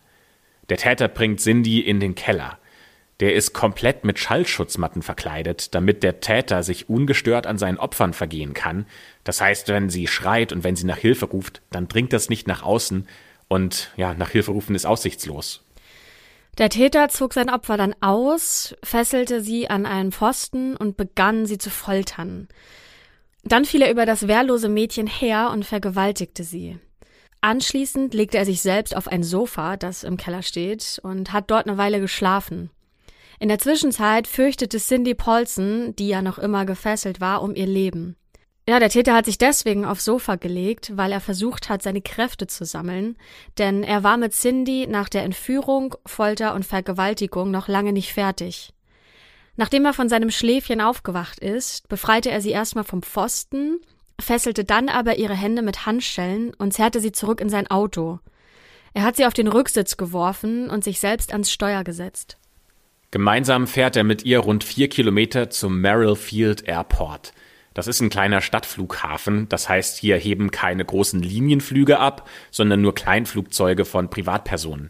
Der 0.69 0.77
Täter 0.77 1.07
bringt 1.07 1.39
Cindy 1.39 1.81
in 1.81 1.99
den 1.99 2.15
Keller. 2.15 2.57
Der 3.23 3.35
ist 3.35 3.53
komplett 3.53 4.03
mit 4.03 4.19
Schallschutzmatten 4.19 5.01
verkleidet, 5.01 5.73
damit 5.73 6.03
der 6.03 6.19
Täter 6.19 6.61
sich 6.61 6.89
ungestört 6.89 7.47
an 7.47 7.57
seinen 7.57 7.77
Opfern 7.77 8.11
vergehen 8.11 8.53
kann. 8.53 8.85
Das 9.23 9.39
heißt, 9.39 9.69
wenn 9.69 9.89
sie 9.89 10.07
schreit 10.07 10.51
und 10.51 10.65
wenn 10.65 10.75
sie 10.75 10.85
nach 10.85 10.97
Hilfe 10.97 11.27
ruft, 11.27 11.61
dann 11.71 11.87
dringt 11.87 12.11
das 12.11 12.27
nicht 12.27 12.49
nach 12.49 12.63
außen 12.63 13.07
und 13.47 13.93
ja, 13.95 14.13
nach 14.13 14.31
Hilfe 14.31 14.51
rufen 14.51 14.75
ist 14.75 14.85
aussichtslos. 14.85 15.63
Der 16.57 16.67
Täter 16.67 17.07
zog 17.07 17.33
sein 17.33 17.49
Opfer 17.49 17.77
dann 17.77 17.95
aus, 18.01 18.75
fesselte 18.83 19.39
sie 19.39 19.69
an 19.69 19.85
einen 19.85 20.11
Pfosten 20.11 20.75
und 20.75 20.97
begann 20.97 21.45
sie 21.45 21.57
zu 21.57 21.69
foltern. 21.69 22.49
Dann 23.45 23.63
fiel 23.63 23.83
er 23.83 23.91
über 23.91 24.05
das 24.05 24.27
wehrlose 24.27 24.67
Mädchen 24.67 25.07
her 25.07 25.49
und 25.53 25.63
vergewaltigte 25.63 26.43
sie. 26.43 26.77
Anschließend 27.39 28.13
legte 28.13 28.37
er 28.37 28.43
sich 28.43 28.61
selbst 28.61 28.93
auf 28.93 29.07
ein 29.07 29.23
Sofa, 29.23 29.77
das 29.77 30.03
im 30.03 30.17
Keller 30.17 30.41
steht, 30.41 30.99
und 31.03 31.31
hat 31.31 31.49
dort 31.49 31.67
eine 31.67 31.77
Weile 31.77 32.01
geschlafen. 32.01 32.69
In 33.39 33.49
der 33.49 33.59
Zwischenzeit 33.59 34.27
fürchtete 34.27 34.77
Cindy 34.77 35.15
Paulson, 35.15 35.95
die 35.95 36.07
ja 36.07 36.21
noch 36.21 36.37
immer 36.37 36.65
gefesselt 36.65 37.19
war, 37.21 37.41
um 37.41 37.55
ihr 37.55 37.67
Leben. 37.67 38.15
Ja, 38.67 38.79
der 38.79 38.89
Täter 38.89 39.13
hat 39.13 39.25
sich 39.25 39.37
deswegen 39.37 39.83
aufs 39.83 40.05
Sofa 40.05 40.35
gelegt, 40.35 40.93
weil 40.95 41.11
er 41.11 41.19
versucht 41.19 41.67
hat, 41.67 41.81
seine 41.81 42.01
Kräfte 42.01 42.47
zu 42.47 42.63
sammeln, 42.63 43.17
denn 43.57 43.83
er 43.83 44.03
war 44.03 44.15
mit 44.15 44.31
Cindy 44.31 44.87
nach 44.87 45.09
der 45.09 45.23
Entführung, 45.23 45.95
Folter 46.05 46.53
und 46.53 46.65
Vergewaltigung 46.65 47.51
noch 47.51 47.67
lange 47.67 47.91
nicht 47.91 48.13
fertig. 48.13 48.73
Nachdem 49.57 49.83
er 49.83 49.93
von 49.93 50.07
seinem 50.07 50.31
Schläfchen 50.31 50.79
aufgewacht 50.79 51.39
ist, 51.39 51.89
befreite 51.89 52.31
er 52.31 52.39
sie 52.39 52.51
erstmal 52.51 52.85
vom 52.85 53.03
Pfosten, 53.03 53.81
fesselte 54.19 54.63
dann 54.63 54.87
aber 54.87 55.17
ihre 55.17 55.35
Hände 55.35 55.61
mit 55.61 55.85
Handschellen 55.85 56.53
und 56.53 56.73
zerrte 56.73 57.01
sie 57.01 57.11
zurück 57.11 57.41
in 57.41 57.49
sein 57.49 57.69
Auto. 57.69 58.19
Er 58.93 59.03
hat 59.03 59.17
sie 59.17 59.25
auf 59.25 59.33
den 59.33 59.47
Rücksitz 59.47 59.97
geworfen 59.97 60.69
und 60.69 60.85
sich 60.85 61.01
selbst 61.01 61.33
ans 61.33 61.51
Steuer 61.51 61.83
gesetzt. 61.83 62.37
Gemeinsam 63.13 63.67
fährt 63.67 63.95
er 63.95 64.03
mit 64.03 64.25
ihr 64.25 64.39
rund 64.39 64.63
vier 64.63 64.89
Kilometer 64.89 65.51
zum 65.51 65.79
Merrill 65.79 66.15
Field 66.15 66.67
Airport. 66.67 67.31
Das 67.75 67.85
ist 67.85 68.01
ein 68.01 68.09
kleiner 68.09 68.41
Stadtflughafen, 68.41 69.47
das 69.49 69.69
heißt, 69.69 69.99
hier 69.99 70.17
heben 70.17 70.49
keine 70.49 70.83
großen 70.83 71.21
Linienflüge 71.21 71.99
ab, 71.99 72.27
sondern 72.49 72.81
nur 72.81 72.95
Kleinflugzeuge 72.95 73.85
von 73.85 74.09
Privatpersonen. 74.09 74.89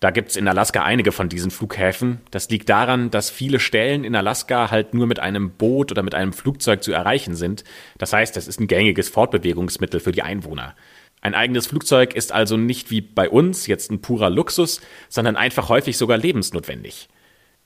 Da 0.00 0.10
gibt's 0.10 0.36
in 0.36 0.48
Alaska 0.48 0.84
einige 0.84 1.12
von 1.12 1.28
diesen 1.28 1.50
Flughäfen. 1.50 2.22
Das 2.30 2.48
liegt 2.48 2.70
daran, 2.70 3.10
dass 3.10 3.28
viele 3.28 3.60
Stellen 3.60 4.04
in 4.04 4.16
Alaska 4.16 4.70
halt 4.70 4.94
nur 4.94 5.06
mit 5.06 5.18
einem 5.18 5.50
Boot 5.50 5.90
oder 5.90 6.02
mit 6.02 6.14
einem 6.14 6.32
Flugzeug 6.32 6.82
zu 6.82 6.92
erreichen 6.92 7.34
sind. 7.34 7.64
Das 7.98 8.14
heißt, 8.14 8.38
es 8.38 8.48
ist 8.48 8.58
ein 8.58 8.68
gängiges 8.68 9.10
Fortbewegungsmittel 9.10 10.00
für 10.00 10.12
die 10.12 10.22
Einwohner. 10.22 10.74
Ein 11.20 11.34
eigenes 11.34 11.66
Flugzeug 11.66 12.14
ist 12.14 12.32
also 12.32 12.56
nicht 12.56 12.90
wie 12.90 13.02
bei 13.02 13.28
uns 13.28 13.66
jetzt 13.66 13.90
ein 13.90 14.00
purer 14.00 14.30
Luxus, 14.30 14.80
sondern 15.10 15.36
einfach 15.36 15.68
häufig 15.68 15.98
sogar 15.98 16.16
lebensnotwendig. 16.16 17.10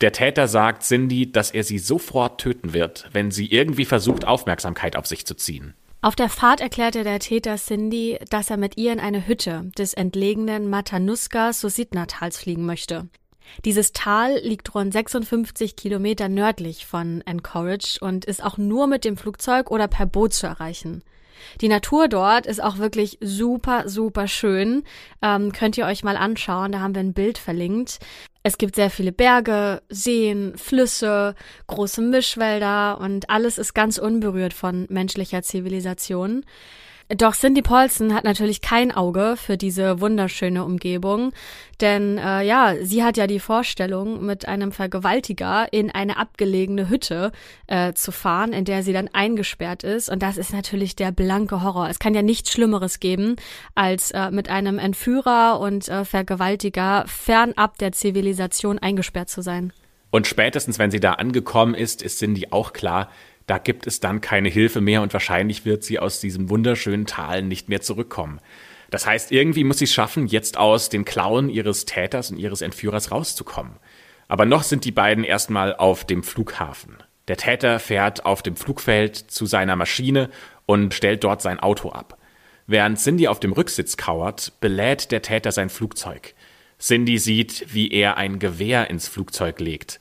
Der 0.00 0.12
Täter 0.12 0.48
sagt 0.48 0.82
Cindy, 0.82 1.30
dass 1.30 1.50
er 1.50 1.64
sie 1.64 1.78
sofort 1.78 2.40
töten 2.40 2.72
wird, 2.74 3.08
wenn 3.12 3.30
sie 3.30 3.46
irgendwie 3.46 3.84
versucht, 3.84 4.26
Aufmerksamkeit 4.26 4.96
auf 4.96 5.06
sich 5.06 5.24
zu 5.24 5.34
ziehen. 5.34 5.74
Auf 6.02 6.16
der 6.16 6.28
Fahrt 6.28 6.60
erklärte 6.60 7.04
der 7.04 7.18
Täter 7.18 7.56
Cindy, 7.56 8.18
dass 8.28 8.50
er 8.50 8.58
mit 8.58 8.76
ihr 8.76 8.92
in 8.92 9.00
eine 9.00 9.26
Hütte 9.26 9.70
des 9.78 9.94
entlegenen 9.94 10.68
Matanuska 10.68 11.52
Susitna-Tals 11.52 12.38
fliegen 12.38 12.66
möchte. 12.66 13.08
Dieses 13.64 13.92
Tal 13.92 14.38
liegt 14.42 14.74
rund 14.74 14.92
56 14.92 15.76
Kilometer 15.76 16.28
nördlich 16.28 16.86
von 16.86 17.22
Anchorage 17.24 17.98
und 18.00 18.24
ist 18.24 18.44
auch 18.44 18.58
nur 18.58 18.86
mit 18.86 19.04
dem 19.04 19.16
Flugzeug 19.16 19.70
oder 19.70 19.88
per 19.88 20.06
Boot 20.06 20.34
zu 20.34 20.46
erreichen. 20.46 21.02
Die 21.60 21.68
Natur 21.68 22.08
dort 22.08 22.46
ist 22.46 22.62
auch 22.62 22.78
wirklich 22.78 23.18
super, 23.20 23.88
super 23.88 24.28
schön. 24.28 24.82
Ähm, 25.22 25.52
könnt 25.52 25.76
ihr 25.78 25.86
euch 25.86 26.04
mal 26.04 26.16
anschauen, 26.16 26.72
da 26.72 26.80
haben 26.80 26.94
wir 26.94 27.00
ein 27.00 27.14
Bild 27.14 27.38
verlinkt. 27.38 27.98
Es 28.46 28.58
gibt 28.58 28.76
sehr 28.76 28.90
viele 28.90 29.10
Berge, 29.10 29.80
Seen, 29.88 30.58
Flüsse, 30.58 31.34
große 31.66 32.02
Mischwälder 32.02 33.00
und 33.00 33.30
alles 33.30 33.56
ist 33.56 33.72
ganz 33.72 33.96
unberührt 33.96 34.52
von 34.52 34.86
menschlicher 34.90 35.42
Zivilisation. 35.42 36.44
Doch 37.08 37.34
Cindy 37.34 37.60
Paulson 37.60 38.14
hat 38.14 38.24
natürlich 38.24 38.62
kein 38.62 38.90
Auge 38.90 39.34
für 39.36 39.58
diese 39.58 40.00
wunderschöne 40.00 40.64
Umgebung, 40.64 41.32
denn 41.82 42.16
äh, 42.16 42.42
ja, 42.42 42.74
sie 42.80 43.04
hat 43.04 43.18
ja 43.18 43.26
die 43.26 43.40
Vorstellung, 43.40 44.24
mit 44.24 44.48
einem 44.48 44.72
Vergewaltiger 44.72 45.70
in 45.70 45.90
eine 45.90 46.16
abgelegene 46.16 46.88
Hütte 46.88 47.32
äh, 47.66 47.92
zu 47.92 48.10
fahren, 48.10 48.54
in 48.54 48.64
der 48.64 48.82
sie 48.82 48.94
dann 48.94 49.10
eingesperrt 49.12 49.82
ist. 49.82 50.08
Und 50.08 50.22
das 50.22 50.38
ist 50.38 50.54
natürlich 50.54 50.96
der 50.96 51.12
blanke 51.12 51.62
Horror. 51.62 51.90
Es 51.90 51.98
kann 51.98 52.14
ja 52.14 52.22
nichts 52.22 52.50
Schlimmeres 52.50 53.00
geben, 53.00 53.36
als 53.74 54.10
äh, 54.12 54.30
mit 54.30 54.48
einem 54.48 54.78
Entführer 54.78 55.60
und 55.60 55.88
äh, 55.88 56.06
Vergewaltiger 56.06 57.04
fernab 57.06 57.76
der 57.78 57.92
Zivilisation 57.92 58.78
eingesperrt 58.78 59.28
zu 59.28 59.42
sein. 59.42 59.74
Und 60.10 60.28
spätestens, 60.28 60.78
wenn 60.78 60.92
sie 60.92 61.00
da 61.00 61.14
angekommen 61.14 61.74
ist, 61.74 62.00
ist 62.00 62.20
Cindy 62.20 62.46
auch 62.50 62.72
klar, 62.72 63.10
da 63.46 63.58
gibt 63.58 63.86
es 63.86 64.00
dann 64.00 64.20
keine 64.20 64.48
Hilfe 64.48 64.80
mehr 64.80 65.02
und 65.02 65.12
wahrscheinlich 65.12 65.64
wird 65.64 65.84
sie 65.84 65.98
aus 65.98 66.20
diesem 66.20 66.48
wunderschönen 66.48 67.06
Tal 67.06 67.42
nicht 67.42 67.68
mehr 67.68 67.82
zurückkommen. 67.82 68.40
Das 68.90 69.06
heißt, 69.06 69.32
irgendwie 69.32 69.64
muss 69.64 69.78
sie 69.78 69.84
es 69.84 69.92
schaffen, 69.92 70.26
jetzt 70.26 70.56
aus 70.56 70.88
den 70.88 71.04
Klauen 71.04 71.48
ihres 71.48 71.84
Täters 71.84 72.30
und 72.30 72.38
ihres 72.38 72.62
Entführers 72.62 73.10
rauszukommen. 73.10 73.74
Aber 74.28 74.46
noch 74.46 74.62
sind 74.62 74.84
die 74.84 74.92
beiden 74.92 75.24
erstmal 75.24 75.74
auf 75.74 76.04
dem 76.04 76.22
Flughafen. 76.22 76.96
Der 77.28 77.36
Täter 77.36 77.78
fährt 77.78 78.24
auf 78.24 78.42
dem 78.42 78.56
Flugfeld 78.56 79.16
zu 79.16 79.46
seiner 79.46 79.76
Maschine 79.76 80.30
und 80.66 80.94
stellt 80.94 81.24
dort 81.24 81.42
sein 81.42 81.58
Auto 81.60 81.90
ab. 81.90 82.18
Während 82.66 82.98
Cindy 82.98 83.28
auf 83.28 83.40
dem 83.40 83.52
Rücksitz 83.52 83.96
kauert, 83.96 84.52
belädt 84.60 85.10
der 85.10 85.22
Täter 85.22 85.52
sein 85.52 85.68
Flugzeug. 85.68 86.34
Cindy 86.78 87.18
sieht, 87.18 87.66
wie 87.74 87.90
er 87.90 88.16
ein 88.16 88.38
Gewehr 88.38 88.90
ins 88.90 89.08
Flugzeug 89.08 89.60
legt. 89.60 90.00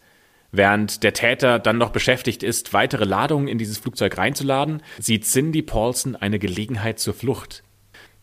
Während 0.56 1.02
der 1.02 1.14
Täter 1.14 1.58
dann 1.58 1.80
noch 1.80 1.90
beschäftigt 1.90 2.44
ist, 2.44 2.74
weitere 2.74 3.06
Ladungen 3.06 3.48
in 3.48 3.58
dieses 3.58 3.80
Flugzeug 3.80 4.20
reinzuladen, 4.20 4.84
sieht 5.00 5.26
Cindy 5.26 5.64
Paulson 5.64 6.16
eine 6.16 6.38
Gelegenheit 6.38 7.00
zur 7.00 7.16
Flucht. 7.16 7.64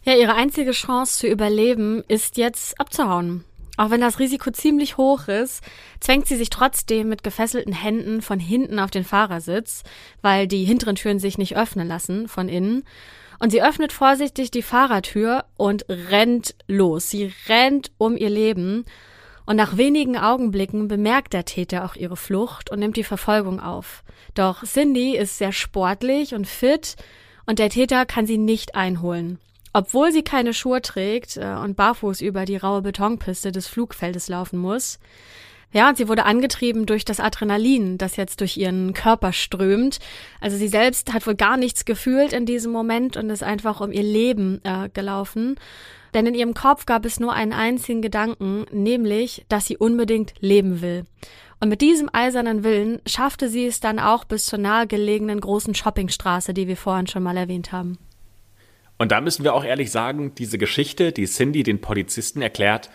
Ja, 0.05 0.15
ihre 0.15 0.37
einzige 0.37 0.71
Chance 0.71 1.19
zu 1.19 1.27
überleben 1.27 2.05
ist 2.07 2.37
jetzt 2.37 2.79
abzuhauen. 2.81 3.45
Auch 3.77 3.91
wenn 3.91 4.01
das 4.01 4.21
Risiko 4.21 4.53
ziemlich 4.53 4.97
hoch 4.97 5.27
ist, 5.27 5.65
zwängt 5.99 6.29
sie 6.29 6.37
sich 6.37 6.51
trotzdem 6.51 7.09
mit 7.09 7.25
gefesselten 7.25 7.73
Händen 7.73 8.23
von 8.23 8.39
hinten 8.39 8.79
auf 8.79 8.93
den 8.93 9.05
Fahrersitz, 9.05 9.83
weil 10.23 10.47
die 10.47 10.65
hinteren 10.65 10.95
Türen 10.95 11.19
sich 11.19 11.37
nicht 11.37 11.57
öffnen 11.57 11.89
lassen 11.89 12.29
von 12.29 12.49
innen. 12.49 12.85
Und 13.41 13.51
sie 13.51 13.63
öffnet 13.63 13.93
vorsichtig 13.93 14.53
die 14.53 14.63
Fahrertür 14.63 15.47
und 15.57 15.85
rennt 15.89 16.55
los. 16.69 17.11
Sie 17.11 17.33
rennt 17.49 17.91
um 17.99 18.17
ihr 18.17 18.31
Leben 18.31 18.85
und 19.51 19.57
nach 19.57 19.77
wenigen 19.77 20.17
Augenblicken 20.17 20.87
bemerkt 20.87 21.33
der 21.33 21.45
Täter 21.45 21.85
auch 21.85 21.97
ihre 21.97 22.17
Flucht 22.17 22.71
und 22.71 22.79
nimmt 22.79 22.97
die 22.97 23.03
Verfolgung 23.03 23.59
auf. 23.59 24.05
Doch 24.37 24.63
Cindy 24.63 25.17
ist 25.17 25.39
sehr 25.39 25.51
sportlich 25.51 26.37
und 26.37 26.47
fit 26.47 26.95
und 27.47 27.59
der 27.59 27.69
Täter 27.69 28.07
kann 28.07 28.27
sie 28.27 28.39
nicht 28.39 28.77
einholen. 28.77 29.41
Obwohl 29.73 30.13
sie 30.13 30.23
keine 30.23 30.55
Schuhe 30.55 30.83
trägt 30.83 31.37
äh, 31.37 31.57
und 31.61 31.75
barfuß 31.75 32.21
über 32.21 32.45
die 32.45 32.59
raue 32.59 32.81
Betonpiste 32.81 33.51
des 33.51 33.67
Flugfeldes 33.67 34.29
laufen 34.29 34.61
muss. 34.61 35.01
Ja, 35.73 35.89
und 35.89 35.97
sie 35.97 36.09
wurde 36.09 36.25
angetrieben 36.25 36.85
durch 36.87 37.05
das 37.05 37.21
Adrenalin, 37.21 37.97
das 37.97 38.17
jetzt 38.17 38.41
durch 38.41 38.57
ihren 38.57 38.93
Körper 38.93 39.33
strömt. 39.33 40.01
Also 40.41 40.57
sie 40.57 40.69
selbst 40.69 41.13
hat 41.13 41.27
wohl 41.27 41.37
gar 41.37 41.57
nichts 41.57 41.85
gefühlt 41.85 42.33
in 42.33 42.45
diesem 42.45 42.73
Moment 42.73 43.17
und 43.17 43.31
ist 43.31 43.45
einfach 43.45 43.81
um 43.81 43.93
ihr 43.93 44.03
Leben 44.03 44.61
äh, 44.65 44.89
gelaufen. 44.93 45.57
Denn 46.13 46.27
in 46.27 46.35
ihrem 46.35 46.55
Kopf 46.55 46.87
gab 46.87 47.05
es 47.05 47.21
nur 47.21 47.33
einen 47.33 47.53
einzigen 47.53 48.03
Gedanken, 48.03 48.67
nämlich, 48.73 49.45
dass 49.49 49.67
sie 49.67 49.77
unbedingt 49.77 50.35
leben 50.41 50.81
will. 50.81 51.05
Und 51.61 51.69
mit 51.69 51.83
diesem 51.83 52.09
eisernen 52.13 52.65
Willen 52.65 53.01
schaffte 53.07 53.49
sie 53.49 53.67
es 53.67 53.81
dann 53.81 53.99
auch 53.99 54.25
bis 54.25 54.47
zur 54.47 54.59
nahegelegenen 54.59 55.41
großen 55.41 55.75
Shoppingstraße, 55.75 56.55
die 56.55 56.67
wir 56.67 56.77
vorhin 56.77 57.07
schon 57.07 57.23
mal 57.23 57.37
erwähnt 57.37 57.71
haben. 57.71 57.99
Und 58.97 59.13
da 59.13 59.21
müssen 59.21 59.45
wir 59.45 59.55
auch 59.55 59.65
ehrlich 59.65 59.91
sagen, 59.91 60.35
diese 60.35 60.59
Geschichte, 60.59 61.13
die 61.13 61.25
Cindy 61.27 61.63
den 61.63 61.81
Polizisten 61.81 62.43
erklärt, 62.43 62.91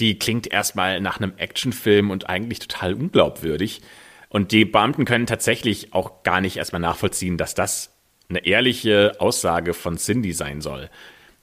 die 0.00 0.18
klingt 0.18 0.52
erstmal 0.52 1.00
nach 1.00 1.18
einem 1.18 1.32
Actionfilm 1.36 2.10
und 2.10 2.28
eigentlich 2.28 2.58
total 2.58 2.94
unglaubwürdig. 2.94 3.80
Und 4.28 4.52
die 4.52 4.64
Beamten 4.64 5.04
können 5.04 5.26
tatsächlich 5.26 5.92
auch 5.94 6.22
gar 6.22 6.40
nicht 6.40 6.56
erstmal 6.56 6.80
nachvollziehen, 6.80 7.38
dass 7.38 7.54
das 7.54 7.92
eine 8.28 8.44
ehrliche 8.44 9.14
Aussage 9.18 9.72
von 9.72 9.96
Cindy 9.96 10.32
sein 10.32 10.60
soll. 10.60 10.90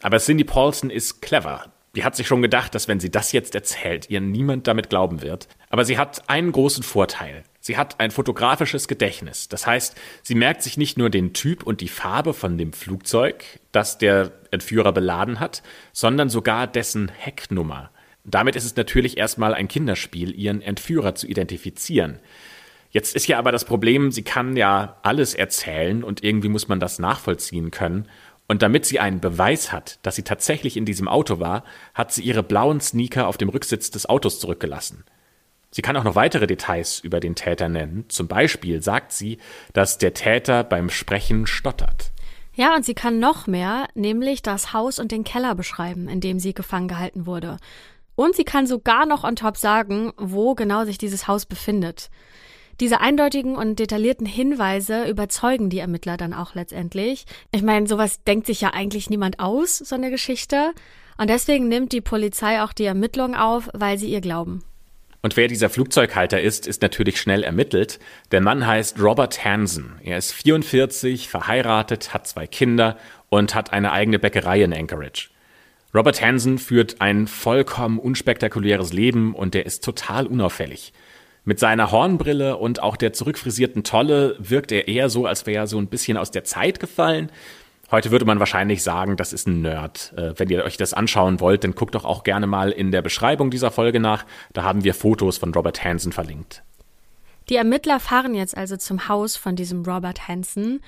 Aber 0.01 0.19
Cindy 0.19 0.43
Paulson 0.43 0.89
ist 0.89 1.21
clever. 1.21 1.71
Die 1.95 2.03
hat 2.03 2.15
sich 2.15 2.27
schon 2.27 2.41
gedacht, 2.41 2.73
dass 2.75 2.87
wenn 2.87 2.99
sie 2.99 3.11
das 3.11 3.31
jetzt 3.31 3.55
erzählt, 3.55 4.09
ihr 4.09 4.19
niemand 4.19 4.67
damit 4.67 4.89
glauben 4.89 5.21
wird. 5.21 5.47
Aber 5.69 5.85
sie 5.85 5.97
hat 5.97 6.27
einen 6.27 6.51
großen 6.51 6.83
Vorteil. 6.83 7.43
Sie 7.59 7.77
hat 7.77 7.99
ein 7.99 8.11
fotografisches 8.11 8.87
Gedächtnis. 8.89 9.47
Das 9.47 9.65
heißt, 9.65 9.95
sie 10.21 10.35
merkt 10.35 10.63
sich 10.63 10.75
nicht 10.75 10.97
nur 10.97 11.09
den 11.09 11.33
Typ 11.33 11.63
und 11.63 11.79
die 11.79 11.87
Farbe 11.87 12.33
von 12.33 12.57
dem 12.57 12.73
Flugzeug, 12.73 13.45
das 13.71 13.97
der 13.97 14.31
Entführer 14.51 14.91
beladen 14.91 15.39
hat, 15.39 15.63
sondern 15.93 16.29
sogar 16.29 16.67
dessen 16.67 17.09
Hecknummer. 17.09 17.92
Damit 18.23 18.55
ist 18.55 18.65
es 18.65 18.75
natürlich 18.75 19.17
erstmal 19.17 19.53
ein 19.53 19.67
Kinderspiel, 19.67 20.33
ihren 20.33 20.61
Entführer 20.61 21.15
zu 21.15 21.27
identifizieren. 21.27 22.19
Jetzt 22.89 23.15
ist 23.15 23.27
ja 23.27 23.39
aber 23.39 23.51
das 23.51 23.65
Problem, 23.65 24.11
sie 24.11 24.23
kann 24.23 24.55
ja 24.55 24.97
alles 25.01 25.33
erzählen 25.33 26.03
und 26.03 26.23
irgendwie 26.23 26.49
muss 26.49 26.67
man 26.67 26.79
das 26.79 26.99
nachvollziehen 26.99 27.71
können. 27.71 28.07
Und 28.47 28.61
damit 28.61 28.85
sie 28.85 28.99
einen 28.99 29.19
Beweis 29.19 29.71
hat, 29.71 29.99
dass 30.03 30.15
sie 30.15 30.23
tatsächlich 30.23 30.77
in 30.77 30.85
diesem 30.85 31.07
Auto 31.07 31.39
war, 31.39 31.63
hat 31.93 32.13
sie 32.13 32.21
ihre 32.21 32.43
blauen 32.43 32.81
Sneaker 32.81 33.27
auf 33.27 33.37
dem 33.37 33.49
Rücksitz 33.49 33.89
des 33.89 34.05
Autos 34.07 34.39
zurückgelassen. 34.39 35.05
Sie 35.71 35.81
kann 35.81 35.97
auch 35.97 36.03
noch 36.03 36.15
weitere 36.15 36.45
Details 36.45 36.99
über 36.99 37.19
den 37.19 37.33
Täter 37.33 37.67
nennen. 37.67 38.05
Zum 38.09 38.27
Beispiel 38.27 38.83
sagt 38.83 39.11
sie, 39.11 39.39
dass 39.73 39.97
der 39.97 40.13
Täter 40.13 40.63
beim 40.63 40.91
Sprechen 40.91 41.47
stottert. 41.47 42.11
Ja, 42.53 42.75
und 42.75 42.85
sie 42.85 42.93
kann 42.93 43.17
noch 43.17 43.47
mehr, 43.47 43.87
nämlich 43.95 44.43
das 44.43 44.73
Haus 44.73 44.99
und 44.99 45.11
den 45.11 45.23
Keller 45.23 45.55
beschreiben, 45.55 46.07
in 46.07 46.21
dem 46.21 46.37
sie 46.37 46.53
gefangen 46.53 46.87
gehalten 46.87 47.25
wurde. 47.25 47.57
Und 48.15 48.35
sie 48.35 48.43
kann 48.43 48.67
sogar 48.67 49.05
noch 49.05 49.23
on 49.23 49.35
top 49.35 49.57
sagen, 49.57 50.13
wo 50.17 50.55
genau 50.55 50.85
sich 50.85 50.97
dieses 50.97 51.27
Haus 51.27 51.45
befindet. 51.45 52.09
Diese 52.79 53.01
eindeutigen 53.01 53.55
und 53.55 53.77
detaillierten 53.79 54.25
Hinweise 54.25 55.05
überzeugen 55.05 55.69
die 55.69 55.79
Ermittler 55.79 56.17
dann 56.17 56.33
auch 56.33 56.55
letztendlich. 56.55 57.25
Ich 57.51 57.61
meine, 57.61 57.87
sowas 57.87 58.23
denkt 58.23 58.47
sich 58.47 58.61
ja 58.61 58.71
eigentlich 58.73 59.09
niemand 59.09 59.39
aus, 59.39 59.77
so 59.77 59.95
eine 59.95 60.09
Geschichte. 60.09 60.73
Und 61.17 61.29
deswegen 61.29 61.67
nimmt 61.67 61.91
die 61.91 62.01
Polizei 62.01 62.61
auch 62.61 62.73
die 62.73 62.85
Ermittlungen 62.85 63.35
auf, 63.35 63.69
weil 63.73 63.99
sie 63.99 64.09
ihr 64.09 64.21
glauben. 64.21 64.63
Und 65.21 65.37
wer 65.37 65.47
dieser 65.47 65.69
Flugzeughalter 65.69 66.41
ist, 66.41 66.67
ist 66.67 66.81
natürlich 66.81 67.21
schnell 67.21 67.43
ermittelt. 67.43 67.99
Der 68.31 68.41
Mann 68.41 68.67
heißt 68.67 68.99
Robert 68.99 69.45
Hansen. 69.45 69.93
Er 70.03 70.17
ist 70.17 70.33
44, 70.33 71.29
verheiratet, 71.29 72.13
hat 72.13 72.27
zwei 72.27 72.45
Kinder 72.45 72.97
und 73.29 73.55
hat 73.55 73.71
eine 73.71 73.93
eigene 73.93 74.19
Bäckerei 74.19 74.63
in 74.63 74.73
Anchorage. 74.73 75.29
Robert 75.95 76.21
Hansen 76.23 76.57
führt 76.57 77.01
ein 77.01 77.27
vollkommen 77.27 77.99
unspektakuläres 77.99 78.93
Leben 78.93 79.35
und 79.35 79.53
er 79.53 79.65
ist 79.67 79.83
total 79.83 80.25
unauffällig. 80.25 80.91
Mit 81.45 81.59
seiner 81.59 81.91
Hornbrille 81.91 82.57
und 82.57 82.81
auch 82.81 82.97
der 82.97 83.13
zurückfrisierten 83.13 83.83
Tolle 83.83 84.35
wirkt 84.39 84.71
er 84.71 84.87
eher 84.87 85.09
so, 85.09 85.27
als 85.27 85.45
wäre 85.45 85.63
er 85.63 85.67
so 85.67 85.77
ein 85.77 85.87
bisschen 85.87 86.17
aus 86.17 86.31
der 86.31 86.45
Zeit 86.45 86.79
gefallen. 86.79 87.31
Heute 87.91 88.09
würde 88.09 88.25
man 88.25 88.39
wahrscheinlich 88.39 88.81
sagen, 88.81 89.17
das 89.17 89.33
ist 89.33 89.45
ein 89.45 89.61
Nerd. 89.61 90.13
Äh, 90.17 90.33
wenn 90.37 90.49
ihr 90.49 90.63
euch 90.63 90.77
das 90.77 90.95
anschauen 90.95 91.39
wollt, 91.39 91.63
dann 91.63 91.75
guckt 91.75 91.93
doch 91.93 92.05
auch 92.05 92.23
gerne 92.23 92.47
mal 92.47 92.71
in 92.71 92.91
der 92.91 93.03
Beschreibung 93.03 93.51
dieser 93.51 93.69
Folge 93.69 93.99
nach. 93.99 94.25
Da 94.53 94.63
haben 94.63 94.83
wir 94.83 94.95
Fotos 94.95 95.37
von 95.37 95.53
Robert 95.53 95.83
Hansen 95.83 96.11
verlinkt. 96.11 96.63
Die 97.49 97.55
Ermittler 97.55 97.99
fahren 97.99 98.33
jetzt 98.33 98.57
also 98.57 98.77
zum 98.77 99.09
Haus 99.09 99.35
von 99.35 99.55
diesem 99.55 99.83
Robert 99.83 100.27
Hansen 100.27 100.81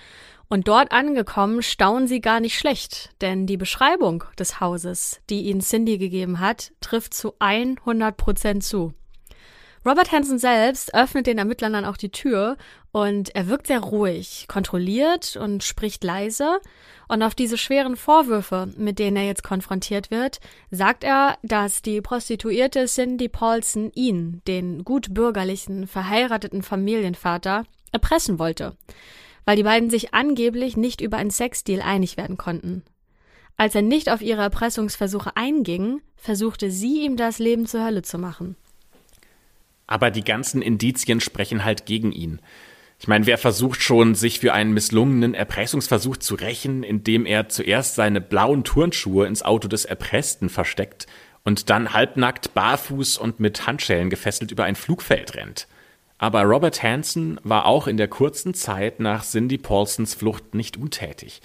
und 0.49 0.67
dort 0.67 0.91
angekommen 0.91 1.61
staunen 1.61 2.07
sie 2.07 2.21
gar 2.21 2.39
nicht 2.39 2.57
schlecht, 2.57 3.11
denn 3.21 3.47
die 3.47 3.57
Beschreibung 3.57 4.23
des 4.37 4.59
Hauses, 4.59 5.21
die 5.29 5.43
ihnen 5.43 5.61
Cindy 5.61 5.97
gegeben 5.97 6.39
hat, 6.39 6.71
trifft 6.81 7.13
zu 7.13 7.33
100 7.39 8.15
Prozent 8.15 8.63
zu. 8.63 8.93
Robert 9.85 10.11
Hansen 10.11 10.39
selbst 10.39 10.95
öffnet 10.95 11.27
den 11.27 11.37
Ermittlern 11.37 11.73
dann 11.73 11.85
auch 11.85 11.97
die 11.97 12.09
Tür 12.09 12.57
und 12.91 13.35
er 13.35 13.47
wirkt 13.47 13.67
sehr 13.67 13.81
ruhig, 13.81 14.47
kontrolliert 14.47 15.35
und 15.35 15.63
spricht 15.63 16.03
leise. 16.03 16.59
Und 17.07 17.21
auf 17.21 17.35
diese 17.35 17.59
schweren 17.59 17.95
Vorwürfe, 17.95 18.73
mit 18.77 18.97
denen 18.97 19.17
er 19.17 19.27
jetzt 19.27 19.43
konfrontiert 19.43 20.09
wird, 20.09 20.39
sagt 20.71 21.03
er, 21.03 21.37
dass 21.43 21.83
die 21.83 22.01
Prostituierte 22.01 22.85
Cindy 22.85 23.29
Paulson 23.29 23.91
ihn, 23.93 24.41
den 24.47 24.83
gut 24.83 25.13
bürgerlichen, 25.13 25.85
verheirateten 25.85 26.63
Familienvater, 26.63 27.65
erpressen 27.91 28.39
wollte, 28.39 28.75
weil 29.45 29.55
die 29.55 29.63
beiden 29.63 29.89
sich 29.89 30.13
angeblich 30.13 30.75
nicht 30.75 31.01
über 31.01 31.17
einen 31.17 31.31
Sexdeal 31.31 31.81
einig 31.81 32.17
werden 32.17 32.37
konnten. 32.37 32.83
Als 33.57 33.75
er 33.75 33.81
nicht 33.81 34.09
auf 34.11 34.21
ihre 34.21 34.41
Erpressungsversuche 34.41 35.37
einging, 35.37 36.01
versuchte 36.17 36.71
sie 36.71 37.05
ihm 37.05 37.15
das 37.15 37.39
Leben 37.39 37.65
zur 37.65 37.85
Hölle 37.85 38.01
zu 38.01 38.17
machen. 38.17 38.55
Aber 39.87 40.11
die 40.11 40.23
ganzen 40.23 40.61
Indizien 40.61 41.21
sprechen 41.21 41.63
halt 41.63 41.85
gegen 41.85 42.11
ihn. 42.11 42.39
Ich 42.99 43.07
meine, 43.07 43.25
wer 43.25 43.37
versucht 43.37 43.81
schon, 43.81 44.15
sich 44.15 44.39
für 44.39 44.53
einen 44.53 44.73
misslungenen 44.73 45.33
Erpressungsversuch 45.33 46.17
zu 46.17 46.35
rächen, 46.35 46.83
indem 46.83 47.25
er 47.25 47.49
zuerst 47.49 47.95
seine 47.95 48.21
blauen 48.21 48.63
Turnschuhe 48.63 49.27
ins 49.27 49.43
Auto 49.43 49.67
des 49.67 49.85
Erpressten 49.85 50.49
versteckt 50.49 51.05
und 51.43 51.69
dann 51.69 51.93
halbnackt, 51.93 52.53
barfuß 52.53 53.17
und 53.17 53.39
mit 53.39 53.67
Handschellen 53.67 54.09
gefesselt 54.09 54.51
über 54.51 54.63
ein 54.63 54.75
Flugfeld 54.75 55.35
rennt? 55.35 55.67
Aber 56.25 56.41
Robert 56.41 56.81
Hansen 56.81 57.39
war 57.43 57.67
auch 57.67 57.85
in 57.85 57.97
der 57.97 58.07
kurzen 58.07 58.55
Zeit 58.55 58.99
nach 58.99 59.23
Cindy 59.23 59.59
Paulsons 59.59 60.15
Flucht 60.15 60.55
nicht 60.55 60.75
untätig. 60.75 61.39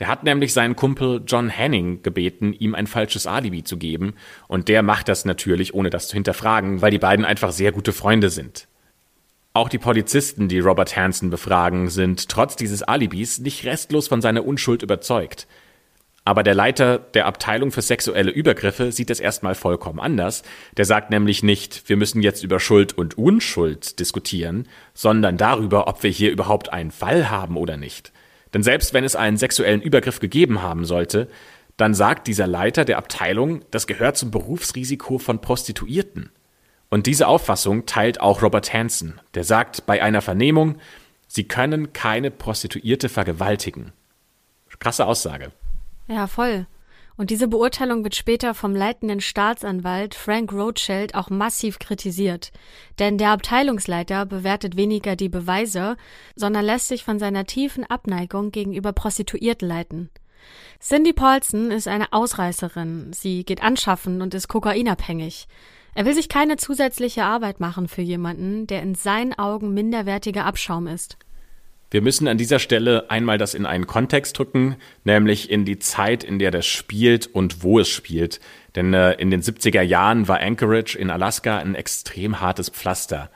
Der 0.00 0.08
hat 0.08 0.24
nämlich 0.24 0.52
seinen 0.52 0.74
Kumpel 0.74 1.22
John 1.24 1.48
Henning 1.48 2.02
gebeten, 2.02 2.52
ihm 2.52 2.74
ein 2.74 2.88
falsches 2.88 3.28
Alibi 3.28 3.62
zu 3.62 3.76
geben. 3.76 4.14
Und 4.48 4.66
der 4.66 4.82
macht 4.82 5.06
das 5.06 5.24
natürlich, 5.24 5.72
ohne 5.72 5.88
das 5.88 6.08
zu 6.08 6.14
hinterfragen, 6.14 6.82
weil 6.82 6.90
die 6.90 6.98
beiden 6.98 7.24
einfach 7.24 7.52
sehr 7.52 7.70
gute 7.70 7.92
Freunde 7.92 8.28
sind. 8.28 8.66
Auch 9.52 9.68
die 9.68 9.78
Polizisten, 9.78 10.48
die 10.48 10.58
Robert 10.58 10.96
Hansen 10.96 11.30
befragen, 11.30 11.88
sind 11.88 12.28
trotz 12.28 12.56
dieses 12.56 12.82
Alibis 12.82 13.38
nicht 13.38 13.64
restlos 13.64 14.08
von 14.08 14.20
seiner 14.20 14.44
Unschuld 14.44 14.82
überzeugt. 14.82 15.46
Aber 16.26 16.42
der 16.42 16.54
Leiter 16.54 16.98
der 16.98 17.26
Abteilung 17.26 17.70
für 17.70 17.82
sexuelle 17.82 18.30
Übergriffe 18.30 18.92
sieht 18.92 19.10
es 19.10 19.20
erstmal 19.20 19.54
vollkommen 19.54 20.00
anders. 20.00 20.42
Der 20.76 20.86
sagt 20.86 21.10
nämlich 21.10 21.42
nicht, 21.42 21.86
wir 21.88 21.98
müssen 21.98 22.22
jetzt 22.22 22.42
über 22.42 22.60
Schuld 22.60 22.96
und 22.96 23.18
Unschuld 23.18 24.00
diskutieren, 24.00 24.66
sondern 24.94 25.36
darüber, 25.36 25.86
ob 25.86 26.02
wir 26.02 26.10
hier 26.10 26.30
überhaupt 26.30 26.72
einen 26.72 26.90
Fall 26.90 27.28
haben 27.28 27.58
oder 27.58 27.76
nicht. 27.76 28.10
Denn 28.54 28.62
selbst 28.62 28.94
wenn 28.94 29.04
es 29.04 29.16
einen 29.16 29.36
sexuellen 29.36 29.82
Übergriff 29.82 30.18
gegeben 30.18 30.62
haben 30.62 30.86
sollte, 30.86 31.28
dann 31.76 31.92
sagt 31.92 32.26
dieser 32.26 32.46
Leiter 32.46 32.86
der 32.86 32.98
Abteilung, 32.98 33.62
das 33.70 33.86
gehört 33.86 34.16
zum 34.16 34.30
Berufsrisiko 34.30 35.18
von 35.18 35.40
Prostituierten. 35.40 36.30
Und 36.88 37.06
diese 37.06 37.26
Auffassung 37.26 37.84
teilt 37.84 38.20
auch 38.20 38.40
Robert 38.40 38.72
Hansen, 38.72 39.20
der 39.34 39.44
sagt 39.44 39.84
bei 39.84 40.00
einer 40.02 40.22
Vernehmung, 40.22 40.76
sie 41.26 41.44
können 41.44 41.92
keine 41.92 42.30
Prostituierte 42.30 43.08
vergewaltigen. 43.08 43.92
Krasse 44.78 45.06
Aussage. 45.06 45.50
Ja, 46.06 46.26
voll. 46.26 46.66
Und 47.16 47.30
diese 47.30 47.46
Beurteilung 47.46 48.02
wird 48.02 48.16
später 48.16 48.54
vom 48.54 48.74
leitenden 48.74 49.20
Staatsanwalt 49.20 50.16
Frank 50.16 50.52
Rothschild 50.52 51.14
auch 51.14 51.30
massiv 51.30 51.78
kritisiert. 51.78 52.50
Denn 52.98 53.18
der 53.18 53.30
Abteilungsleiter 53.30 54.26
bewertet 54.26 54.76
weniger 54.76 55.14
die 55.14 55.28
Beweise, 55.28 55.96
sondern 56.34 56.64
lässt 56.64 56.88
sich 56.88 57.04
von 57.04 57.20
seiner 57.20 57.46
tiefen 57.46 57.84
Abneigung 57.84 58.50
gegenüber 58.50 58.92
Prostituierten 58.92 59.68
leiten. 59.68 60.10
Cindy 60.80 61.12
Paulson 61.12 61.70
ist 61.70 61.86
eine 61.86 62.12
Ausreißerin. 62.12 63.12
Sie 63.12 63.44
geht 63.44 63.62
anschaffen 63.62 64.20
und 64.20 64.34
ist 64.34 64.48
kokainabhängig. 64.48 65.46
Er 65.94 66.04
will 66.04 66.14
sich 66.14 66.28
keine 66.28 66.56
zusätzliche 66.56 67.24
Arbeit 67.24 67.60
machen 67.60 67.86
für 67.86 68.02
jemanden, 68.02 68.66
der 68.66 68.82
in 68.82 68.96
seinen 68.96 69.32
Augen 69.38 69.72
minderwertiger 69.72 70.44
Abschaum 70.44 70.88
ist. 70.88 71.16
Wir 71.94 72.02
müssen 72.02 72.26
an 72.26 72.38
dieser 72.38 72.58
Stelle 72.58 73.08
einmal 73.08 73.38
das 73.38 73.54
in 73.54 73.66
einen 73.66 73.86
Kontext 73.86 74.36
drücken, 74.36 74.74
nämlich 75.04 75.48
in 75.48 75.64
die 75.64 75.78
Zeit, 75.78 76.24
in 76.24 76.40
der 76.40 76.50
das 76.50 76.66
spielt 76.66 77.28
und 77.28 77.62
wo 77.62 77.78
es 77.78 77.88
spielt. 77.88 78.40
Denn 78.74 78.92
äh, 78.92 79.12
in 79.12 79.30
den 79.30 79.42
70er 79.42 79.80
Jahren 79.80 80.26
war 80.26 80.40
Anchorage 80.40 80.98
in 80.98 81.08
Alaska 81.08 81.58
ein 81.58 81.76
extrem 81.76 82.40
hartes 82.40 82.68
Pflaster. 82.68 83.30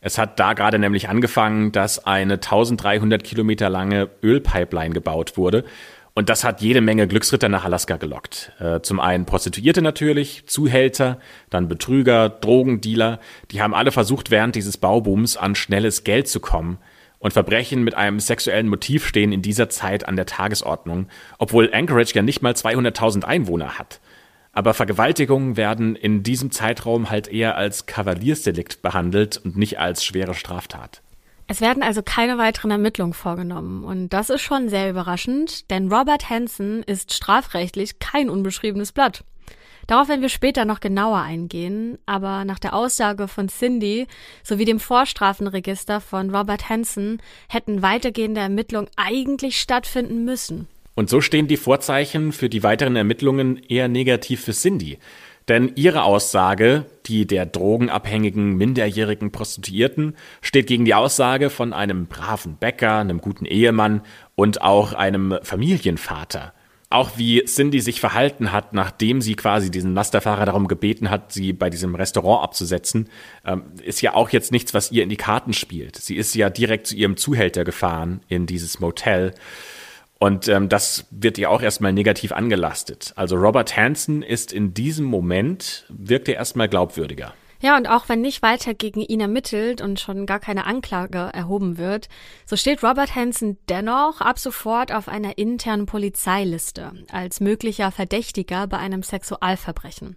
Es 0.00 0.18
hat 0.18 0.40
da 0.40 0.54
gerade 0.54 0.80
nämlich 0.80 1.08
angefangen, 1.08 1.70
dass 1.70 2.04
eine 2.04 2.34
1300 2.34 3.22
Kilometer 3.22 3.70
lange 3.70 4.10
Ölpipeline 4.24 4.92
gebaut 4.92 5.36
wurde. 5.36 5.62
Und 6.12 6.30
das 6.30 6.42
hat 6.42 6.60
jede 6.62 6.80
Menge 6.80 7.06
Glücksritter 7.06 7.48
nach 7.48 7.64
Alaska 7.64 7.96
gelockt. 7.96 8.50
Äh, 8.58 8.80
zum 8.80 8.98
einen 8.98 9.24
Prostituierte 9.24 9.82
natürlich, 9.82 10.48
Zuhälter, 10.48 11.20
dann 11.48 11.68
Betrüger, 11.68 12.28
Drogendealer. 12.28 13.20
Die 13.52 13.62
haben 13.62 13.72
alle 13.72 13.92
versucht, 13.92 14.32
während 14.32 14.56
dieses 14.56 14.78
Baubooms 14.78 15.36
an 15.36 15.54
schnelles 15.54 16.02
Geld 16.02 16.26
zu 16.26 16.40
kommen. 16.40 16.78
Und 17.20 17.34
Verbrechen 17.34 17.84
mit 17.84 17.94
einem 17.94 18.18
sexuellen 18.18 18.66
Motiv 18.66 19.06
stehen 19.06 19.30
in 19.30 19.42
dieser 19.42 19.68
Zeit 19.68 20.08
an 20.08 20.16
der 20.16 20.26
Tagesordnung, 20.26 21.08
obwohl 21.38 21.72
Anchorage 21.72 22.14
ja 22.14 22.22
nicht 22.22 22.42
mal 22.42 22.54
200.000 22.54 23.24
Einwohner 23.24 23.78
hat. 23.78 24.00
Aber 24.52 24.74
Vergewaltigungen 24.74 25.56
werden 25.56 25.94
in 25.94 26.22
diesem 26.22 26.50
Zeitraum 26.50 27.10
halt 27.10 27.28
eher 27.28 27.56
als 27.56 27.84
Kavaliersdelikt 27.86 28.82
behandelt 28.82 29.36
und 29.44 29.56
nicht 29.56 29.78
als 29.78 30.04
schwere 30.04 30.34
Straftat. 30.34 31.02
Es 31.46 31.60
werden 31.60 31.82
also 31.82 32.02
keine 32.02 32.38
weiteren 32.38 32.70
Ermittlungen 32.70 33.12
vorgenommen. 33.12 33.84
Und 33.84 34.10
das 34.10 34.30
ist 34.30 34.40
schon 34.40 34.68
sehr 34.68 34.88
überraschend, 34.88 35.70
denn 35.70 35.92
Robert 35.92 36.30
Hansen 36.30 36.82
ist 36.84 37.12
strafrechtlich 37.12 37.98
kein 37.98 38.30
unbeschriebenes 38.30 38.92
Blatt. 38.92 39.24
Darauf 39.90 40.08
werden 40.08 40.22
wir 40.22 40.28
später 40.28 40.66
noch 40.66 40.78
genauer 40.78 41.18
eingehen, 41.18 41.98
aber 42.06 42.44
nach 42.44 42.60
der 42.60 42.74
Aussage 42.74 43.26
von 43.26 43.48
Cindy 43.48 44.06
sowie 44.44 44.64
dem 44.64 44.78
Vorstrafenregister 44.78 46.00
von 46.00 46.32
Robert 46.32 46.68
Hansen 46.68 47.20
hätten 47.48 47.82
weitergehende 47.82 48.40
Ermittlungen 48.40 48.88
eigentlich 48.94 49.60
stattfinden 49.60 50.24
müssen. 50.24 50.68
Und 50.94 51.10
so 51.10 51.20
stehen 51.20 51.48
die 51.48 51.56
Vorzeichen 51.56 52.30
für 52.30 52.48
die 52.48 52.62
weiteren 52.62 52.94
Ermittlungen 52.94 53.56
eher 53.68 53.88
negativ 53.88 54.44
für 54.44 54.52
Cindy. 54.52 54.98
Denn 55.48 55.72
ihre 55.74 56.04
Aussage, 56.04 56.86
die 57.06 57.26
der 57.26 57.46
drogenabhängigen 57.46 58.56
minderjährigen 58.56 59.32
Prostituierten, 59.32 60.14
steht 60.40 60.68
gegen 60.68 60.84
die 60.84 60.94
Aussage 60.94 61.50
von 61.50 61.72
einem 61.72 62.06
braven 62.06 62.58
Bäcker, 62.58 62.98
einem 62.98 63.20
guten 63.20 63.44
Ehemann 63.44 64.02
und 64.36 64.62
auch 64.62 64.92
einem 64.92 65.36
Familienvater 65.42 66.52
auch 66.90 67.12
wie 67.16 67.44
Cindy 67.44 67.80
sich 67.80 68.00
verhalten 68.00 68.50
hat, 68.50 68.72
nachdem 68.72 69.22
sie 69.22 69.36
quasi 69.36 69.70
diesen 69.70 69.94
Lasterfahrer 69.94 70.44
darum 70.44 70.66
gebeten 70.66 71.08
hat, 71.08 71.32
sie 71.32 71.52
bei 71.52 71.70
diesem 71.70 71.94
Restaurant 71.94 72.42
abzusetzen, 72.42 73.08
ähm, 73.46 73.62
ist 73.82 74.02
ja 74.02 74.14
auch 74.14 74.30
jetzt 74.30 74.50
nichts, 74.50 74.74
was 74.74 74.90
ihr 74.90 75.04
in 75.04 75.08
die 75.08 75.16
Karten 75.16 75.52
spielt. 75.52 75.96
Sie 75.96 76.16
ist 76.16 76.34
ja 76.34 76.50
direkt 76.50 76.88
zu 76.88 76.96
ihrem 76.96 77.16
Zuhälter 77.16 77.62
gefahren 77.62 78.20
in 78.26 78.46
dieses 78.46 78.80
Motel. 78.80 79.34
Und 80.18 80.48
ähm, 80.48 80.68
das 80.68 81.06
wird 81.12 81.38
ihr 81.38 81.48
auch 81.48 81.62
erstmal 81.62 81.92
negativ 81.92 82.32
angelastet. 82.32 83.12
Also 83.14 83.36
Robert 83.36 83.76
Hansen 83.76 84.22
ist 84.22 84.52
in 84.52 84.74
diesem 84.74 85.06
Moment, 85.06 85.86
wirkt 85.88 86.28
er 86.28 86.34
erstmal 86.34 86.68
glaubwürdiger. 86.68 87.34
Ja, 87.62 87.76
und 87.76 87.88
auch 87.88 88.08
wenn 88.08 88.22
nicht 88.22 88.40
weiter 88.40 88.72
gegen 88.72 89.02
ihn 89.02 89.20
ermittelt 89.20 89.82
und 89.82 90.00
schon 90.00 90.24
gar 90.24 90.38
keine 90.38 90.64
Anklage 90.64 91.30
erhoben 91.32 91.76
wird, 91.76 92.08
so 92.46 92.56
steht 92.56 92.82
Robert 92.82 93.14
Hansen 93.14 93.58
dennoch 93.68 94.22
ab 94.22 94.38
sofort 94.38 94.92
auf 94.92 95.08
einer 95.08 95.36
internen 95.36 95.84
Polizeiliste 95.84 96.92
als 97.12 97.40
möglicher 97.40 97.90
Verdächtiger 97.90 98.66
bei 98.66 98.78
einem 98.78 99.02
Sexualverbrechen. 99.02 100.16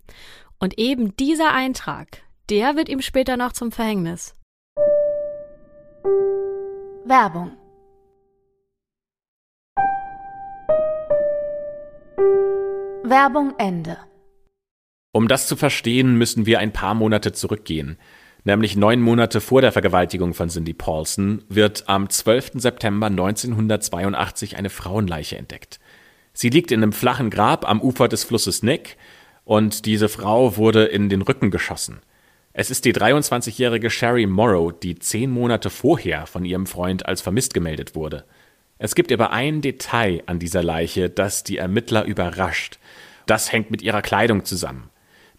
Und 0.58 0.79
eben 0.79 1.17
dieser 1.17 1.51
Eintrag, 1.53 2.23
der 2.49 2.77
wird 2.77 2.88
ihm 2.88 3.01
später 3.01 3.36
noch 3.36 3.51
zum 3.51 3.73
Verhängnis. 3.73 4.36
Werbung 7.06 7.51
Werbung 13.03 13.53
Ende 13.58 13.97
um 15.13 15.28
das 15.28 15.47
zu 15.47 15.56
verstehen, 15.56 16.17
müssen 16.17 16.45
wir 16.45 16.60
ein 16.60 16.73
paar 16.73 16.95
Monate 16.95 17.32
zurückgehen. 17.32 17.97
Nämlich 18.45 18.76
neun 18.76 18.99
Monate 18.99 19.39
vor 19.39 19.62
der 19.62 19.71
Vergewaltigung 19.71 20.34
von 20.34 20.49
Cindy 20.49 20.73
Paulson 20.73 21.43
wird 21.47 21.88
am 21.88 22.10
12. 22.10 22.54
September 22.56 23.08
1982 23.08 24.58
eine 24.58 24.69
Frauenleiche 24.69 25.38
entdeckt. 25.38 25.80
Sie 26.34 26.49
liegt 26.49 26.71
in 26.71 26.82
einem 26.82 26.93
flachen 26.93 27.30
Grab 27.30 27.69
am 27.69 27.80
Ufer 27.80 28.08
des 28.08 28.23
Flusses 28.23 28.63
Neck 28.63 28.97
und 29.45 29.86
diese 29.86 30.10
Frau 30.10 30.58
wurde 30.58 30.86
in 30.86 31.08
den 31.10 31.21
Rücken 31.21 31.52
geschossen. 31.52 31.99
Es 32.52 32.71
ist 32.71 32.86
die 32.86 32.93
23-jährige 32.93 33.89
Sherry 33.89 34.26
Morrow, 34.26 34.73
die 34.73 34.97
zehn 34.97 35.30
Monate 35.30 35.69
vorher 35.69 36.26
von 36.26 36.43
ihrem 36.43 36.65
Freund 36.65 37.06
als 37.06 37.21
vermisst 37.21 37.54
gemeldet 37.54 37.95
wurde. 37.95 38.26
Es 38.80 38.95
gibt 38.95 39.12
aber 39.12 39.32
ein 39.32 39.62
Detail 39.62 40.23
an 40.26 40.39
dieser 40.39 40.63
Leiche, 40.63 41.10
das 41.10 41.43
die 41.43 41.58
Ermittler 41.58 42.04
überrascht. 42.06 42.80
Das 43.26 43.52
hängt 43.52 43.71
mit 43.71 43.82
ihrer 43.82 44.02
Kleidung 44.02 44.43
zusammen. 44.43 44.89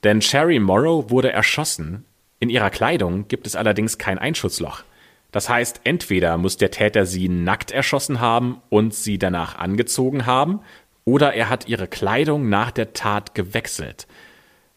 Denn 0.04 0.20
Sherry 0.20 0.58
Morrow 0.58 1.10
wurde 1.10 1.32
erschossen. 1.32 2.04
In 2.38 2.50
ihrer 2.50 2.68
Kleidung 2.68 3.26
gibt 3.26 3.46
es 3.46 3.56
allerdings 3.56 3.96
kein 3.96 4.18
Einschussloch. 4.18 4.84
Das 5.32 5.48
heißt, 5.48 5.80
entweder 5.84 6.36
muss 6.36 6.58
der 6.58 6.70
Täter 6.70 7.06
sie 7.06 7.30
nackt 7.30 7.70
erschossen 7.70 8.20
haben 8.20 8.60
und 8.68 8.94
sie 8.94 9.18
danach 9.18 9.58
angezogen 9.58 10.26
haben, 10.26 10.60
oder 11.06 11.34
er 11.34 11.48
hat 11.48 11.68
ihre 11.68 11.88
Kleidung 11.88 12.48
nach 12.48 12.70
der 12.70 12.92
Tat 12.92 13.34
gewechselt. 13.34 14.06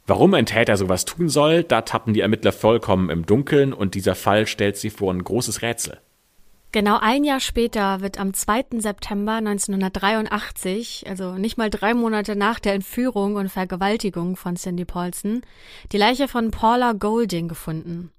Warum 0.08 0.34
ein 0.34 0.46
Täter 0.46 0.78
sowas 0.78 1.04
tun 1.04 1.28
soll, 1.28 1.63
da 1.63 1.82
tappen 1.82 2.13
die 2.13 2.22
Ermittler 2.22 2.54
vollkommen 2.54 3.10
im 3.10 3.26
Dunkeln 3.26 3.74
und 3.74 3.96
dieser 3.96 4.16
Fall 4.16 4.48
stellt 4.48 4.78
sie 4.78 4.90
vor 4.90 5.13
ein 5.13 5.24
großes 5.24 5.62
Rätsel. 5.62 6.00
Genau 6.74 6.98
ein 7.00 7.24
Jahr 7.24 7.40
später 7.40 8.02
wird 8.02 8.20
am 8.20 8.34
2. 8.34 8.80
September 8.80 9.34
1983, 9.34 11.06
also 11.08 11.36
nicht 11.36 11.58
mal 11.58 11.70
drei 11.70 11.94
Monate 11.94 12.36
nach 12.36 12.60
der 12.60 12.74
Entführung 12.74 13.36
und 13.36 13.50
Vergewaltigung 13.50 14.36
von 14.36 14.58
Cindy 14.58 14.84
Paulson, 14.84 15.42
die 15.94 15.98
Leiche 15.98 16.28
von 16.28 16.52
Paula 16.52 16.92
Golding 16.92 17.48
gefunden. 17.48 18.12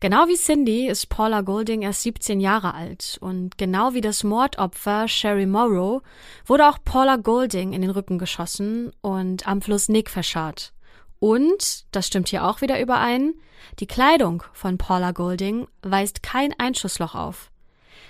Genau 0.00 0.26
wie 0.26 0.34
Cindy 0.34 0.88
ist 0.88 1.08
Paula 1.08 1.42
Golding 1.42 1.82
erst 1.82 2.02
17 2.02 2.40
Jahre 2.40 2.74
alt 2.74 3.18
und 3.20 3.56
genau 3.56 3.94
wie 3.94 4.00
das 4.00 4.24
Mordopfer 4.24 5.06
Sherry 5.06 5.46
Morrow 5.46 6.02
wurde 6.44 6.68
auch 6.68 6.78
Paula 6.84 7.16
Golding 7.16 7.72
in 7.72 7.82
den 7.82 7.90
Rücken 7.90 8.18
geschossen 8.18 8.92
und 9.00 9.46
am 9.46 9.62
Fluss 9.62 9.88
Nick 9.88 10.10
verscharrt. 10.10 10.72
Und, 11.18 11.86
das 11.92 12.08
stimmt 12.08 12.28
hier 12.28 12.44
auch 12.44 12.60
wieder 12.60 12.80
überein, 12.80 13.34
die 13.78 13.86
Kleidung 13.86 14.42
von 14.52 14.76
Paula 14.76 15.12
Golding 15.12 15.66
weist 15.82 16.22
kein 16.22 16.52
Einschussloch 16.58 17.14
auf. 17.14 17.50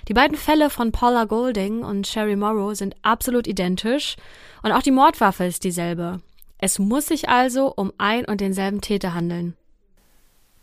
Die 0.07 0.13
beiden 0.13 0.37
Fälle 0.37 0.69
von 0.69 0.93
Paula 0.93 1.25
Golding 1.25 1.83
und 1.83 2.07
Sherry 2.07 2.37
Morrow 2.37 2.73
sind 2.73 2.95
absolut 3.01 3.45
identisch 3.45 4.15
und 4.63 4.71
auch 4.71 4.81
die 4.81 4.91
Mordwaffe 4.91 5.43
ist 5.45 5.65
dieselbe. 5.65 6.21
Es 6.59 6.79
muss 6.79 7.07
sich 7.07 7.27
also 7.27 7.73
um 7.75 7.91
ein 7.97 8.23
und 8.25 8.39
denselben 8.39 8.79
Täter 8.79 9.13
handeln. 9.13 9.55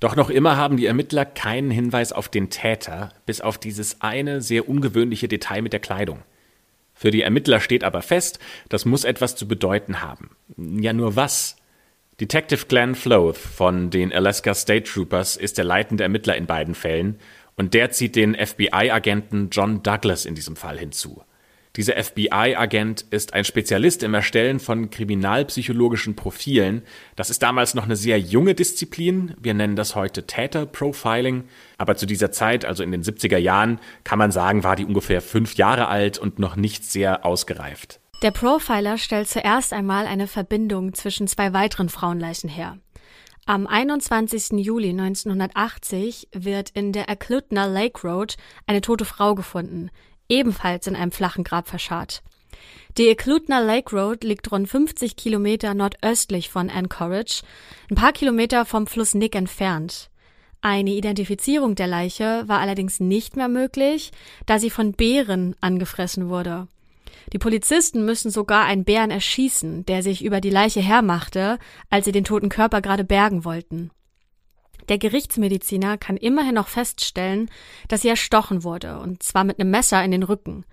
Doch 0.00 0.16
noch 0.16 0.30
immer 0.30 0.56
haben 0.56 0.76
die 0.76 0.86
Ermittler 0.86 1.24
keinen 1.24 1.70
Hinweis 1.70 2.12
auf 2.12 2.28
den 2.28 2.50
Täter, 2.50 3.10
bis 3.26 3.40
auf 3.40 3.58
dieses 3.58 4.00
eine 4.00 4.40
sehr 4.40 4.68
ungewöhnliche 4.68 5.28
Detail 5.28 5.62
mit 5.62 5.72
der 5.72 5.80
Kleidung. 5.80 6.22
Für 6.94 7.10
die 7.10 7.22
Ermittler 7.22 7.60
steht 7.60 7.84
aber 7.84 8.02
fest, 8.02 8.38
das 8.68 8.84
muss 8.84 9.04
etwas 9.04 9.36
zu 9.36 9.46
bedeuten 9.46 10.00
haben. 10.00 10.30
Ja, 10.56 10.92
nur 10.92 11.16
was? 11.16 11.56
Detective 12.20 12.66
Glenn 12.66 12.94
Floth 12.94 13.36
von 13.36 13.90
den 13.90 14.12
Alaska 14.12 14.54
State 14.54 14.84
Troopers 14.84 15.36
ist 15.36 15.58
der 15.58 15.64
leitende 15.64 16.04
Ermittler 16.04 16.36
in 16.36 16.46
beiden 16.46 16.74
Fällen 16.74 17.18
und 17.56 17.74
der 17.74 17.90
zieht 17.90 18.16
den 18.16 18.34
FBI-Agenten 18.34 19.48
John 19.50 19.82
Douglas 19.82 20.24
in 20.24 20.34
diesem 20.34 20.56
Fall 20.56 20.78
hinzu. 20.78 21.22
Dieser 21.76 22.00
FBI-Agent 22.00 23.04
ist 23.10 23.34
ein 23.34 23.44
Spezialist 23.44 24.04
im 24.04 24.14
Erstellen 24.14 24.60
von 24.60 24.90
kriminalpsychologischen 24.90 26.14
Profilen. 26.14 26.82
Das 27.16 27.30
ist 27.30 27.42
damals 27.42 27.74
noch 27.74 27.84
eine 27.84 27.96
sehr 27.96 28.20
junge 28.20 28.54
Disziplin. 28.54 29.34
Wir 29.40 29.54
nennen 29.54 29.74
das 29.74 29.96
heute 29.96 30.24
Täter-Profiling. 30.24 31.44
Aber 31.76 31.96
zu 31.96 32.06
dieser 32.06 32.30
Zeit, 32.30 32.64
also 32.64 32.84
in 32.84 32.92
den 32.92 33.02
70er 33.02 33.38
Jahren, 33.38 33.80
kann 34.04 34.20
man 34.20 34.30
sagen, 34.30 34.62
war 34.62 34.76
die 34.76 34.84
ungefähr 34.84 35.20
fünf 35.20 35.56
Jahre 35.56 35.88
alt 35.88 36.16
und 36.16 36.38
noch 36.38 36.54
nicht 36.54 36.84
sehr 36.84 37.26
ausgereift. 37.26 37.98
Der 38.22 38.30
Profiler 38.30 38.96
stellt 38.96 39.28
zuerst 39.28 39.72
einmal 39.72 40.06
eine 40.06 40.28
Verbindung 40.28 40.94
zwischen 40.94 41.26
zwei 41.26 41.52
weiteren 41.52 41.88
Frauenleichen 41.88 42.48
her. 42.48 42.78
Am 43.46 43.66
21. 43.66 44.52
Juli 44.64 44.88
1980 44.88 46.28
wird 46.32 46.70
in 46.70 46.92
der 46.92 47.10
Eklutna 47.10 47.66
Lake 47.66 48.00
Road 48.08 48.36
eine 48.66 48.80
tote 48.80 49.04
Frau 49.04 49.34
gefunden, 49.34 49.90
ebenfalls 50.30 50.86
in 50.86 50.96
einem 50.96 51.12
flachen 51.12 51.44
Grab 51.44 51.68
verscharrt. 51.68 52.22
Die 52.96 53.06
Eklutna 53.06 53.60
Lake 53.60 53.94
Road 53.94 54.24
liegt 54.24 54.50
rund 54.50 54.66
50 54.66 55.16
Kilometer 55.16 55.74
nordöstlich 55.74 56.48
von 56.48 56.70
Anchorage, 56.70 57.42
ein 57.90 57.96
paar 57.96 58.12
Kilometer 58.12 58.64
vom 58.64 58.86
Fluss 58.86 59.12
Nick 59.12 59.34
entfernt. 59.34 60.08
Eine 60.62 60.92
Identifizierung 60.92 61.74
der 61.74 61.86
Leiche 61.86 62.44
war 62.46 62.60
allerdings 62.60 62.98
nicht 62.98 63.36
mehr 63.36 63.48
möglich, 63.48 64.12
da 64.46 64.58
sie 64.58 64.70
von 64.70 64.92
Bären 64.92 65.54
angefressen 65.60 66.30
wurde. 66.30 66.66
Die 67.32 67.38
Polizisten 67.38 68.04
müssen 68.04 68.30
sogar 68.30 68.64
einen 68.64 68.84
Bären 68.84 69.10
erschießen, 69.10 69.86
der 69.86 70.02
sich 70.02 70.24
über 70.24 70.40
die 70.40 70.50
Leiche 70.50 70.80
hermachte, 70.80 71.58
als 71.90 72.04
sie 72.04 72.12
den 72.12 72.24
toten 72.24 72.48
Körper 72.48 72.80
gerade 72.80 73.04
bergen 73.04 73.44
wollten. 73.44 73.90
Der 74.88 74.98
Gerichtsmediziner 74.98 75.96
kann 75.96 76.16
immerhin 76.16 76.54
noch 76.54 76.68
feststellen, 76.68 77.50
dass 77.88 78.02
sie 78.02 78.08
erstochen 78.08 78.64
wurde, 78.64 78.98
und 78.98 79.22
zwar 79.22 79.44
mit 79.44 79.58
einem 79.58 79.70
Messer 79.70 80.04
in 80.04 80.10
den 80.10 80.22
Rücken. 80.22 80.64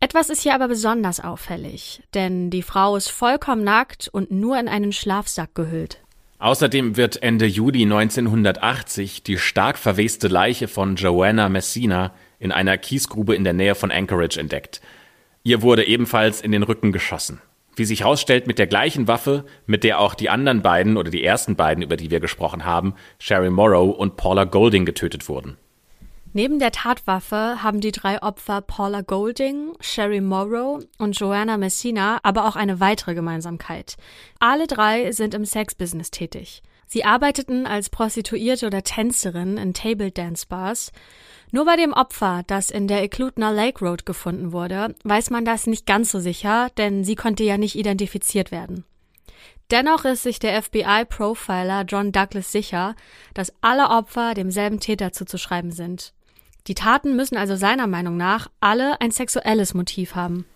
Etwas 0.00 0.30
ist 0.30 0.42
hier 0.42 0.54
aber 0.54 0.68
besonders 0.68 1.20
auffällig, 1.20 2.02
denn 2.14 2.50
die 2.50 2.62
Frau 2.62 2.96
ist 2.96 3.08
vollkommen 3.08 3.64
nackt 3.64 4.08
und 4.08 4.30
nur 4.30 4.58
in 4.58 4.68
einen 4.68 4.92
Schlafsack 4.92 5.54
gehüllt. 5.54 6.00
Außerdem 6.38 6.96
wird 6.96 7.20
Ende 7.20 7.46
Juli 7.46 7.82
1980 7.82 9.24
die 9.24 9.38
stark 9.38 9.76
verweste 9.76 10.28
Leiche 10.28 10.68
von 10.68 10.94
Joanna 10.94 11.48
Messina 11.48 12.14
in 12.38 12.52
einer 12.52 12.78
Kiesgrube 12.78 13.34
in 13.34 13.42
der 13.42 13.54
Nähe 13.54 13.74
von 13.74 13.90
Anchorage 13.90 14.38
entdeckt. 14.38 14.80
Ihr 15.48 15.62
wurde 15.62 15.86
ebenfalls 15.86 16.42
in 16.42 16.52
den 16.52 16.62
Rücken 16.62 16.92
geschossen. 16.92 17.40
Wie 17.74 17.86
sich 17.86 18.00
herausstellt, 18.00 18.46
mit 18.46 18.58
der 18.58 18.66
gleichen 18.66 19.08
Waffe, 19.08 19.46
mit 19.64 19.82
der 19.82 19.98
auch 19.98 20.12
die 20.12 20.28
anderen 20.28 20.60
beiden 20.60 20.98
oder 20.98 21.10
die 21.10 21.24
ersten 21.24 21.56
beiden, 21.56 21.82
über 21.82 21.96
die 21.96 22.10
wir 22.10 22.20
gesprochen 22.20 22.66
haben, 22.66 22.92
Sherry 23.18 23.48
Morrow 23.48 23.96
und 23.96 24.18
Paula 24.18 24.44
Golding 24.44 24.84
getötet 24.84 25.26
wurden. 25.26 25.56
Neben 26.34 26.58
der 26.58 26.70
Tatwaffe 26.70 27.62
haben 27.62 27.80
die 27.80 27.92
drei 27.92 28.20
Opfer 28.20 28.60
Paula 28.60 29.00
Golding, 29.00 29.72
Sherry 29.80 30.20
Morrow 30.20 30.84
und 30.98 31.18
Joanna 31.18 31.56
Messina 31.56 32.18
aber 32.22 32.46
auch 32.46 32.54
eine 32.54 32.78
weitere 32.78 33.14
Gemeinsamkeit. 33.14 33.96
Alle 34.40 34.66
drei 34.66 35.12
sind 35.12 35.32
im 35.32 35.46
Sexbusiness 35.46 36.10
tätig. 36.10 36.62
Sie 36.86 37.06
arbeiteten 37.06 37.66
als 37.66 37.88
Prostituierte 37.88 38.66
oder 38.66 38.82
Tänzerin 38.82 39.56
in 39.56 39.72
Table 39.72 40.10
Dance 40.10 40.44
Bars 40.46 40.92
nur 41.50 41.64
bei 41.64 41.76
dem 41.76 41.92
Opfer, 41.92 42.42
das 42.46 42.70
in 42.70 42.88
der 42.88 43.02
Eklutna 43.02 43.50
Lake 43.50 43.84
Road 43.84 44.04
gefunden 44.04 44.52
wurde, 44.52 44.94
weiß 45.04 45.30
man 45.30 45.44
das 45.44 45.66
nicht 45.66 45.86
ganz 45.86 46.10
so 46.10 46.20
sicher, 46.20 46.68
denn 46.76 47.04
sie 47.04 47.14
konnte 47.14 47.44
ja 47.44 47.56
nicht 47.56 47.76
identifiziert 47.76 48.50
werden. 48.50 48.84
Dennoch 49.70 50.04
ist 50.04 50.22
sich 50.22 50.38
der 50.38 50.62
FBI-Profiler 50.62 51.84
John 51.86 52.12
Douglas 52.12 52.52
sicher, 52.52 52.94
dass 53.34 53.52
alle 53.60 53.90
Opfer 53.90 54.34
demselben 54.34 54.80
Täter 54.80 55.12
zuzuschreiben 55.12 55.72
sind. 55.72 56.14
Die 56.66 56.74
Taten 56.74 57.16
müssen 57.16 57.36
also 57.36 57.56
seiner 57.56 57.86
Meinung 57.86 58.16
nach 58.16 58.48
alle 58.60 59.00
ein 59.00 59.10
sexuelles 59.10 59.74
Motiv 59.74 60.14
haben. 60.14 60.46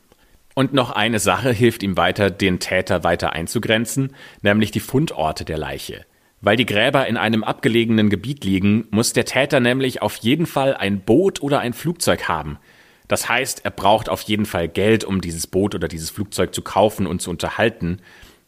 Und 0.54 0.74
noch 0.74 0.90
eine 0.90 1.18
Sache 1.18 1.50
hilft 1.50 1.82
ihm 1.82 1.96
weiter, 1.96 2.30
den 2.30 2.58
Täter 2.58 3.04
weiter 3.04 3.32
einzugrenzen, 3.32 4.14
nämlich 4.42 4.70
die 4.70 4.80
Fundorte 4.80 5.44
der 5.44 5.56
Leiche. 5.56 6.04
Weil 6.42 6.56
die 6.56 6.66
Gräber 6.66 7.06
in 7.06 7.16
einem 7.16 7.44
abgelegenen 7.44 8.10
Gebiet 8.10 8.44
liegen, 8.44 8.88
muss 8.90 9.12
der 9.12 9.24
Täter 9.24 9.60
nämlich 9.60 10.02
auf 10.02 10.16
jeden 10.16 10.46
Fall 10.46 10.74
ein 10.74 11.00
Boot 11.00 11.40
oder 11.40 11.60
ein 11.60 11.72
Flugzeug 11.72 12.28
haben. 12.28 12.58
Das 13.06 13.28
heißt, 13.28 13.64
er 13.64 13.70
braucht 13.70 14.08
auf 14.08 14.22
jeden 14.22 14.44
Fall 14.44 14.68
Geld, 14.68 15.04
um 15.04 15.20
dieses 15.20 15.46
Boot 15.46 15.76
oder 15.76 15.86
dieses 15.86 16.10
Flugzeug 16.10 16.52
zu 16.52 16.62
kaufen 16.62 17.06
und 17.06 17.22
zu 17.22 17.30
unterhalten. 17.30 18.00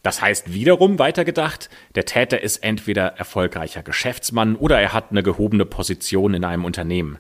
Das 0.03 0.21
heißt 0.21 0.53
wiederum 0.53 0.99
weitergedacht, 0.99 1.71
der 1.95 2.05
Täter 2.05 2.41
ist 2.41 2.65
entweder 2.65 3.17
erfolgreicher 3.17 3.85
Geschäftsmann 3.85 4.57
oder 4.57 4.81
er 4.81 4.93
hat 4.93 5.13
eine 5.13 5.23
gehobene 5.23 5.65
Position 5.65 6.35
in 6.35 6.45
einem 6.45 6.65
Unternehmen. 6.65 7.19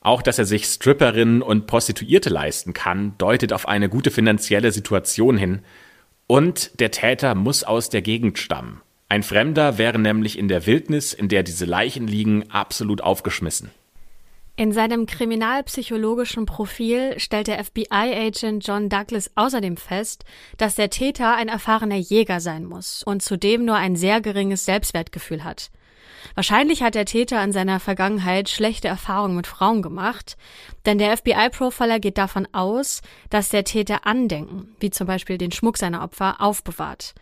Auch 0.00 0.22
dass 0.22 0.38
er 0.38 0.44
sich 0.44 0.66
Stripperinnen 0.66 1.40
und 1.40 1.66
Prostituierte 1.66 2.30
leisten 2.30 2.74
kann, 2.74 3.14
deutet 3.16 3.52
auf 3.52 3.68
eine 3.68 3.88
gute 3.88 4.10
finanzielle 4.10 4.72
Situation 4.72 5.38
hin. 5.38 5.60
Und 6.26 6.80
der 6.80 6.90
Täter 6.90 7.34
muss 7.34 7.62
aus 7.62 7.90
der 7.90 8.02
Gegend 8.02 8.38
stammen. 8.38 8.80
Ein 9.14 9.22
Fremder 9.22 9.78
wäre 9.78 10.00
nämlich 10.00 10.36
in 10.36 10.48
der 10.48 10.66
Wildnis, 10.66 11.12
in 11.12 11.28
der 11.28 11.44
diese 11.44 11.66
Leichen 11.66 12.08
liegen, 12.08 12.50
absolut 12.50 13.00
aufgeschmissen. 13.00 13.70
In 14.56 14.72
seinem 14.72 15.06
kriminalpsychologischen 15.06 16.46
Profil 16.46 17.14
stellt 17.20 17.46
der 17.46 17.62
FBI-Agent 17.62 18.66
John 18.66 18.88
Douglas 18.88 19.30
außerdem 19.36 19.76
fest, 19.76 20.24
dass 20.56 20.74
der 20.74 20.90
Täter 20.90 21.36
ein 21.36 21.46
erfahrener 21.46 21.94
Jäger 21.94 22.40
sein 22.40 22.64
muss 22.64 23.04
und 23.04 23.22
zudem 23.22 23.64
nur 23.64 23.76
ein 23.76 23.94
sehr 23.94 24.20
geringes 24.20 24.64
Selbstwertgefühl 24.64 25.44
hat. 25.44 25.70
Wahrscheinlich 26.34 26.82
hat 26.82 26.96
der 26.96 27.04
Täter 27.04 27.40
in 27.44 27.52
seiner 27.52 27.78
Vergangenheit 27.78 28.48
schlechte 28.48 28.88
Erfahrungen 28.88 29.36
mit 29.36 29.46
Frauen 29.46 29.80
gemacht, 29.80 30.36
denn 30.86 30.98
der 30.98 31.16
FBI-Profiler 31.16 32.00
geht 32.00 32.18
davon 32.18 32.48
aus, 32.50 33.00
dass 33.30 33.48
der 33.48 33.62
Täter 33.62 34.08
Andenken, 34.08 34.74
wie 34.80 34.90
zum 34.90 35.06
Beispiel 35.06 35.38
den 35.38 35.52
Schmuck 35.52 35.78
seiner 35.78 36.02
Opfer, 36.02 36.40
aufbewahrt. 36.40 37.14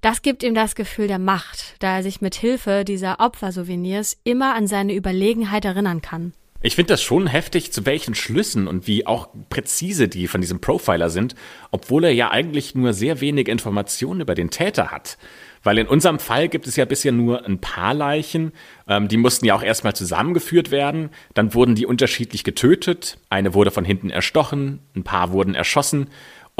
Das 0.00 0.22
gibt 0.22 0.42
ihm 0.42 0.54
das 0.54 0.74
Gefühl 0.74 1.08
der 1.08 1.18
Macht, 1.18 1.74
da 1.80 1.96
er 1.96 2.02
sich 2.02 2.22
mit 2.22 2.34
Hilfe 2.34 2.84
dieser 2.84 3.20
Opfersouvenirs 3.20 4.16
immer 4.24 4.54
an 4.54 4.66
seine 4.66 4.94
Überlegenheit 4.94 5.66
erinnern 5.66 6.00
kann. 6.00 6.32
Ich 6.62 6.74
finde 6.74 6.92
das 6.92 7.02
schon 7.02 7.26
heftig, 7.26 7.72
zu 7.72 7.86
welchen 7.86 8.14
Schlüssen 8.14 8.68
und 8.68 8.86
wie 8.86 9.06
auch 9.06 9.28
präzise 9.48 10.08
die 10.08 10.26
von 10.26 10.42
diesem 10.42 10.60
Profiler 10.60 11.08
sind, 11.08 11.34
obwohl 11.70 12.04
er 12.04 12.12
ja 12.12 12.30
eigentlich 12.30 12.74
nur 12.74 12.92
sehr 12.92 13.22
wenig 13.22 13.48
Informationen 13.48 14.20
über 14.20 14.34
den 14.34 14.50
Täter 14.50 14.90
hat. 14.90 15.16
Weil 15.62 15.78
in 15.78 15.86
unserem 15.86 16.18
Fall 16.18 16.48
gibt 16.48 16.66
es 16.66 16.76
ja 16.76 16.84
bisher 16.84 17.12
nur 17.12 17.44
ein 17.44 17.60
paar 17.60 17.92
Leichen. 17.92 18.52
Ähm, 18.88 19.08
die 19.08 19.18
mussten 19.18 19.44
ja 19.44 19.54
auch 19.54 19.62
erstmal 19.62 19.94
zusammengeführt 19.94 20.70
werden. 20.70 21.10
Dann 21.34 21.54
wurden 21.54 21.74
die 21.74 21.86
unterschiedlich 21.86 22.44
getötet. 22.44 23.18
Eine 23.28 23.52
wurde 23.52 23.70
von 23.70 23.84
hinten 23.84 24.10
erstochen, 24.10 24.80
ein 24.96 25.02
paar 25.02 25.32
wurden 25.32 25.54
erschossen. 25.54 26.08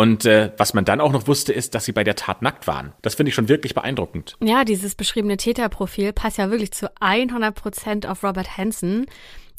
Und 0.00 0.24
äh, 0.24 0.50
was 0.56 0.72
man 0.72 0.86
dann 0.86 0.98
auch 0.98 1.12
noch 1.12 1.26
wusste, 1.26 1.52
ist, 1.52 1.74
dass 1.74 1.84
sie 1.84 1.92
bei 1.92 2.04
der 2.04 2.16
Tat 2.16 2.40
nackt 2.40 2.66
waren. 2.66 2.94
Das 3.02 3.16
finde 3.16 3.28
ich 3.28 3.34
schon 3.34 3.50
wirklich 3.50 3.74
beeindruckend. 3.74 4.34
Ja, 4.42 4.64
dieses 4.64 4.94
beschriebene 4.94 5.36
Täterprofil 5.36 6.14
passt 6.14 6.38
ja 6.38 6.50
wirklich 6.50 6.72
zu 6.72 6.90
100 7.00 7.54
Prozent 7.54 8.06
auf 8.06 8.24
Robert 8.24 8.56
Hansen. 8.56 9.04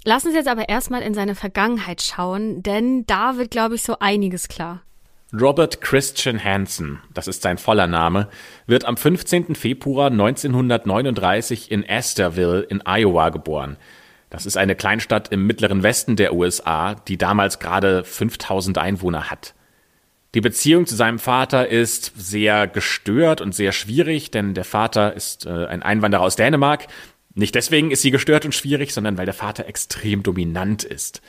Lassen 0.04 0.32
Sie 0.32 0.38
jetzt 0.38 0.48
aber 0.48 0.68
erstmal 0.68 1.04
in 1.04 1.14
seine 1.14 1.36
Vergangenheit 1.36 2.02
schauen, 2.02 2.64
denn 2.64 3.06
da 3.06 3.38
wird, 3.38 3.52
glaube 3.52 3.76
ich, 3.76 3.84
so 3.84 4.00
einiges 4.00 4.48
klar. 4.48 4.82
Robert 5.32 5.80
Christian 5.80 6.44
Hansen, 6.44 6.98
das 7.14 7.28
ist 7.28 7.44
sein 7.44 7.60
voller 7.60 7.86
Name, 7.86 8.28
wird 8.66 8.86
am 8.86 8.98
15. 8.98 9.54
Februar 9.54 10.10
1939 10.10 11.70
in 11.70 11.88
Astorville 11.88 12.62
in 12.62 12.82
Iowa 12.84 13.30
geboren. 13.30 13.78
Das 14.32 14.48
ist 14.48 14.58
eine 14.58 14.76
Kleinstadt 14.76 15.28
im 15.28 15.46
mittleren 15.46 15.84
Westen 15.84 16.16
der 16.16 16.34
USA, 16.34 16.96
die 16.96 17.20
damals 17.20 17.60
gerade 17.60 18.04
5000 18.04 18.80
Einwohner 18.80 19.30
hat. 19.30 19.54
Die 20.34 20.42
Beziehung 20.42 20.86
zu 20.86 20.96
seinem 20.96 21.20
Vater 21.20 21.68
ist 21.68 22.14
sehr 22.16 22.66
gestört 22.68 23.42
und 23.42 23.54
sehr 23.54 23.74
schwierig, 23.74 24.32
denn 24.32 24.54
der 24.54 24.64
Vater 24.64 25.14
ist 25.14 25.46
äh, 25.46 25.66
ein 25.66 25.84
Einwanderer 25.84 26.22
aus 26.22 26.38
Dänemark. 26.38 26.88
Nicht 27.34 27.56
deswegen 27.56 27.92
ist 27.92 28.02
sie 28.02 28.12
gestört 28.12 28.46
und 28.46 28.56
schwierig, 28.56 28.94
sondern 28.94 29.18
weil 29.18 29.26
der 29.26 29.34
Vater 29.34 29.66
extrem 29.68 30.24
dominant 30.24 30.84
ist. 30.84 31.22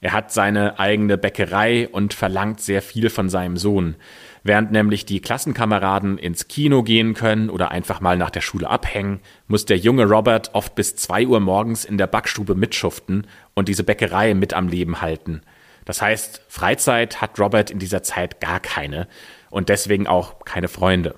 Er 0.00 0.12
hat 0.12 0.32
seine 0.32 0.78
eigene 0.78 1.18
Bäckerei 1.18 1.88
und 1.88 2.14
verlangt 2.14 2.60
sehr 2.60 2.82
viel 2.82 3.10
von 3.10 3.28
seinem 3.28 3.56
Sohn. 3.56 3.96
Während 4.42 4.72
nämlich 4.72 5.04
die 5.04 5.20
Klassenkameraden 5.20 6.16
ins 6.16 6.48
Kino 6.48 6.82
gehen 6.82 7.12
können 7.12 7.50
oder 7.50 7.70
einfach 7.70 8.00
mal 8.00 8.16
nach 8.16 8.30
der 8.30 8.40
Schule 8.40 8.68
abhängen, 8.68 9.20
muss 9.46 9.66
der 9.66 9.76
junge 9.76 10.06
Robert 10.06 10.54
oft 10.54 10.74
bis 10.74 10.96
zwei 10.96 11.26
Uhr 11.26 11.40
morgens 11.40 11.84
in 11.84 11.98
der 11.98 12.06
Backstube 12.06 12.54
mitschuften 12.54 13.26
und 13.54 13.68
diese 13.68 13.84
Bäckerei 13.84 14.32
mit 14.34 14.54
am 14.54 14.68
Leben 14.68 15.02
halten. 15.02 15.42
Das 15.84 16.02
heißt, 16.02 16.42
Freizeit 16.48 17.20
hat 17.20 17.38
Robert 17.38 17.70
in 17.70 17.78
dieser 17.78 18.02
Zeit 18.02 18.40
gar 18.40 18.60
keine 18.60 19.08
und 19.50 19.68
deswegen 19.68 20.06
auch 20.06 20.44
keine 20.44 20.68
Freunde. 20.68 21.16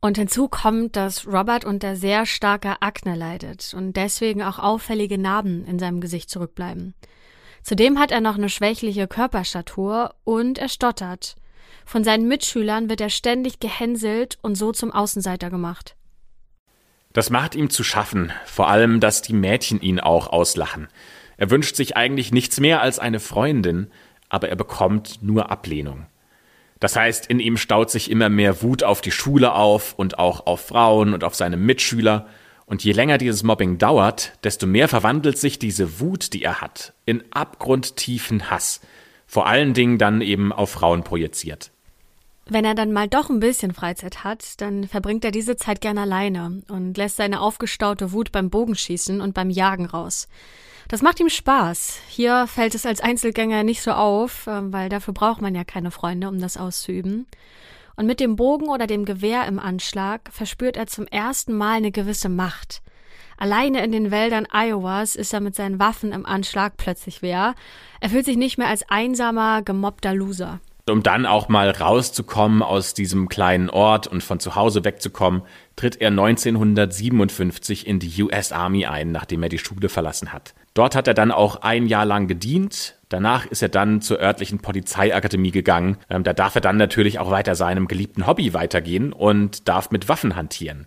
Und 0.00 0.18
hinzu 0.18 0.48
kommt, 0.48 0.94
dass 0.96 1.26
Robert 1.26 1.64
unter 1.64 1.96
sehr 1.96 2.26
starker 2.26 2.76
Akne 2.80 3.16
leidet 3.16 3.74
und 3.74 3.94
deswegen 3.94 4.42
auch 4.42 4.58
auffällige 4.58 5.18
Narben 5.18 5.64
in 5.64 5.78
seinem 5.78 6.00
Gesicht 6.00 6.30
zurückbleiben. 6.30 6.94
Zudem 7.62 7.98
hat 7.98 8.12
er 8.12 8.20
noch 8.20 8.36
eine 8.36 8.48
schwächliche 8.48 9.08
Körperstatur 9.08 10.14
und 10.22 10.58
er 10.58 10.68
stottert. 10.68 11.34
Von 11.84 12.04
seinen 12.04 12.28
Mitschülern 12.28 12.88
wird 12.88 13.00
er 13.00 13.10
ständig 13.10 13.58
gehänselt 13.58 14.38
und 14.42 14.54
so 14.54 14.70
zum 14.70 14.92
Außenseiter 14.92 15.50
gemacht. 15.50 15.96
Das 17.12 17.30
macht 17.30 17.54
ihm 17.54 17.70
zu 17.70 17.82
schaffen, 17.82 18.30
vor 18.44 18.68
allem, 18.68 19.00
dass 19.00 19.22
die 19.22 19.32
Mädchen 19.32 19.80
ihn 19.80 20.00
auch 20.00 20.28
auslachen. 20.28 20.88
Er 21.36 21.50
wünscht 21.50 21.76
sich 21.76 21.96
eigentlich 21.96 22.32
nichts 22.32 22.60
mehr 22.60 22.80
als 22.80 22.98
eine 22.98 23.20
Freundin, 23.20 23.88
aber 24.28 24.48
er 24.48 24.56
bekommt 24.56 25.22
nur 25.22 25.50
Ablehnung. 25.50 26.06
Das 26.80 26.96
heißt, 26.96 27.26
in 27.26 27.40
ihm 27.40 27.56
staut 27.56 27.90
sich 27.90 28.10
immer 28.10 28.28
mehr 28.28 28.62
Wut 28.62 28.82
auf 28.82 29.00
die 29.00 29.10
Schule 29.10 29.52
auf 29.52 29.94
und 29.94 30.18
auch 30.18 30.46
auf 30.46 30.66
Frauen 30.66 31.14
und 31.14 31.24
auf 31.24 31.34
seine 31.34 31.56
Mitschüler, 31.56 32.26
und 32.66 32.82
je 32.82 32.90
länger 32.90 33.16
dieses 33.16 33.44
Mobbing 33.44 33.78
dauert, 33.78 34.32
desto 34.42 34.66
mehr 34.66 34.88
verwandelt 34.88 35.38
sich 35.38 35.60
diese 35.60 36.00
Wut, 36.00 36.32
die 36.32 36.42
er 36.42 36.60
hat, 36.60 36.94
in 37.04 37.22
abgrundtiefen 37.30 38.50
Hass. 38.50 38.80
Vor 39.24 39.46
allen 39.46 39.72
Dingen 39.72 39.98
dann 39.98 40.20
eben 40.20 40.52
auf 40.52 40.70
Frauen 40.70 41.04
projiziert. 41.04 41.70
Wenn 42.48 42.64
er 42.64 42.74
dann 42.74 42.92
mal 42.92 43.08
doch 43.08 43.30
ein 43.30 43.40
bisschen 43.40 43.72
Freizeit 43.72 44.24
hat, 44.24 44.60
dann 44.60 44.86
verbringt 44.86 45.24
er 45.24 45.32
diese 45.32 45.56
Zeit 45.56 45.80
gern 45.80 45.98
alleine 45.98 46.62
und 46.68 46.96
lässt 46.96 47.16
seine 47.16 47.40
aufgestaute 47.40 48.12
Wut 48.12 48.30
beim 48.32 48.50
Bogenschießen 48.50 49.20
und 49.20 49.34
beim 49.34 49.50
Jagen 49.50 49.86
raus. 49.86 50.28
Das 50.88 51.02
macht 51.02 51.18
ihm 51.20 51.28
Spaß. 51.28 51.98
Hier 52.08 52.46
fällt 52.46 52.74
es 52.74 52.86
als 52.86 53.00
Einzelgänger 53.00 53.64
nicht 53.64 53.82
so 53.82 53.90
auf, 53.92 54.46
äh, 54.46 54.72
weil 54.72 54.88
dafür 54.88 55.14
braucht 55.14 55.40
man 55.40 55.54
ja 55.54 55.64
keine 55.64 55.90
Freunde, 55.90 56.28
um 56.28 56.40
das 56.40 56.56
auszuüben 56.56 57.26
und 57.96 58.06
mit 58.06 58.20
dem 58.20 58.36
Bogen 58.36 58.68
oder 58.68 58.86
dem 58.86 59.04
Gewehr 59.04 59.46
im 59.46 59.58
Anschlag 59.58 60.28
verspürt 60.30 60.76
er 60.76 60.86
zum 60.86 61.06
ersten 61.06 61.54
Mal 61.54 61.78
eine 61.78 61.90
gewisse 61.90 62.28
Macht. 62.28 62.82
Alleine 63.38 63.84
in 63.84 63.92
den 63.92 64.10
Wäldern 64.10 64.46
Iowas 64.50 65.14
ist 65.16 65.34
er 65.34 65.40
mit 65.40 65.54
seinen 65.54 65.78
Waffen 65.78 66.12
im 66.12 66.24
Anschlag 66.24 66.76
plötzlich 66.76 67.20
wer. 67.20 67.54
Er 68.00 68.10
fühlt 68.10 68.24
sich 68.24 68.36
nicht 68.36 68.56
mehr 68.56 68.68
als 68.68 68.88
einsamer, 68.88 69.62
gemobbter 69.62 70.14
Loser. 70.14 70.60
Um 70.88 71.02
dann 71.02 71.26
auch 71.26 71.48
mal 71.48 71.70
rauszukommen 71.70 72.62
aus 72.62 72.94
diesem 72.94 73.28
kleinen 73.28 73.68
Ort 73.68 74.06
und 74.06 74.22
von 74.22 74.38
zu 74.40 74.54
Hause 74.54 74.84
wegzukommen, 74.84 75.42
tritt 75.74 76.00
er 76.00 76.10
1957 76.10 77.86
in 77.86 77.98
die 77.98 78.22
US 78.22 78.52
Army 78.52 78.86
ein, 78.86 79.10
nachdem 79.10 79.42
er 79.42 79.48
die 79.48 79.58
Schule 79.58 79.88
verlassen 79.88 80.32
hat. 80.32 80.54
Dort 80.76 80.94
hat 80.94 81.08
er 81.08 81.14
dann 81.14 81.32
auch 81.32 81.62
ein 81.62 81.86
Jahr 81.86 82.04
lang 82.04 82.28
gedient, 82.28 82.96
Danach 83.08 83.46
ist 83.46 83.62
er 83.62 83.68
dann 83.68 84.00
zur 84.00 84.18
örtlichen 84.18 84.58
Polizeiakademie 84.58 85.52
gegangen. 85.52 85.98
Ähm, 86.10 86.24
da 86.24 86.32
darf 86.32 86.56
er 86.56 86.60
dann 86.60 86.76
natürlich 86.76 87.18
auch 87.18 87.30
weiter 87.30 87.54
seinem 87.54 87.86
geliebten 87.86 88.26
Hobby 88.26 88.52
weitergehen 88.52 89.12
und 89.12 89.68
darf 89.68 89.90
mit 89.90 90.08
Waffen 90.08 90.34
hantieren. 90.34 90.86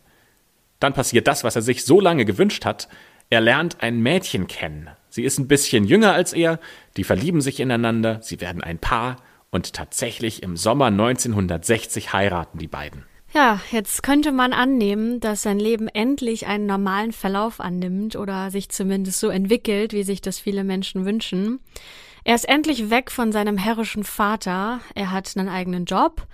Dann 0.79 0.93
passiert 0.93 1.27
das, 1.27 1.43
was 1.43 1.55
er 1.55 1.61
sich 1.61 1.85
so 1.85 2.01
lange 2.01 2.25
gewünscht 2.25 2.65
hat. 2.65 2.89
Er 3.29 3.41
lernt 3.41 3.81
ein 3.81 3.99
Mädchen 4.01 4.47
kennen. 4.47 4.89
Sie 5.09 5.23
ist 5.23 5.39
ein 5.39 5.47
bisschen 5.47 5.85
jünger 5.85 6.13
als 6.13 6.33
er, 6.33 6.59
die 6.97 7.03
verlieben 7.03 7.41
sich 7.41 7.59
ineinander, 7.59 8.21
sie 8.21 8.41
werden 8.41 8.63
ein 8.63 8.79
Paar 8.79 9.17
und 9.49 9.73
tatsächlich 9.73 10.43
im 10.43 10.57
Sommer 10.57 10.87
1960 10.87 12.13
heiraten 12.13 12.59
die 12.59 12.67
beiden. 12.67 13.05
Ja, 13.33 13.61
jetzt 13.71 14.01
könnte 14.01 14.31
man 14.31 14.53
annehmen, 14.53 15.19
dass 15.19 15.43
sein 15.43 15.59
Leben 15.59 15.87
endlich 15.87 16.47
einen 16.47 16.65
normalen 16.65 17.11
Verlauf 17.11 17.59
annimmt 17.59 18.15
oder 18.15 18.49
sich 18.49 18.69
zumindest 18.69 19.19
so 19.19 19.29
entwickelt, 19.29 19.93
wie 19.93 20.03
sich 20.03 20.21
das 20.21 20.39
viele 20.39 20.63
Menschen 20.63 21.05
wünschen. 21.05 21.59
Er 22.23 22.35
ist 22.35 22.49
endlich 22.49 22.89
weg 22.89 23.11
von 23.11 23.31
seinem 23.31 23.57
herrischen 23.57 24.03
Vater, 24.03 24.79
er 24.95 25.11
hat 25.11 25.31
einen 25.35 25.47
eigenen 25.47 25.85
Job, 25.85 26.25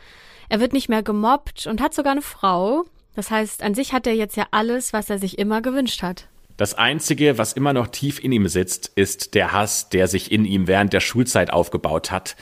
er 0.47 0.59
wird 0.59 0.73
nicht 0.73 0.89
mehr 0.89 1.03
gemobbt 1.03 1.67
und 1.67 1.81
hat 1.81 1.93
sogar 1.93 2.13
eine 2.13 2.21
Frau. 2.21 2.85
Das 3.15 3.29
heißt, 3.29 3.61
an 3.61 3.75
sich 3.75 3.93
hat 3.93 4.07
er 4.07 4.13
jetzt 4.13 4.37
ja 4.37 4.47
alles, 4.51 4.93
was 4.93 5.09
er 5.09 5.19
sich 5.19 5.37
immer 5.37 5.61
gewünscht 5.61 6.01
hat. 6.01 6.27
Das 6.57 6.73
Einzige, 6.73 7.37
was 7.37 7.53
immer 7.53 7.73
noch 7.73 7.87
tief 7.87 8.23
in 8.23 8.31
ihm 8.31 8.47
sitzt, 8.47 8.91
ist 8.95 9.33
der 9.33 9.51
Hass, 9.51 9.89
der 9.89 10.07
sich 10.07 10.31
in 10.31 10.45
ihm 10.45 10.67
während 10.67 10.93
der 10.93 11.01
Schulzeit 11.01 11.51
aufgebaut 11.51 12.11
hat. 12.11 12.37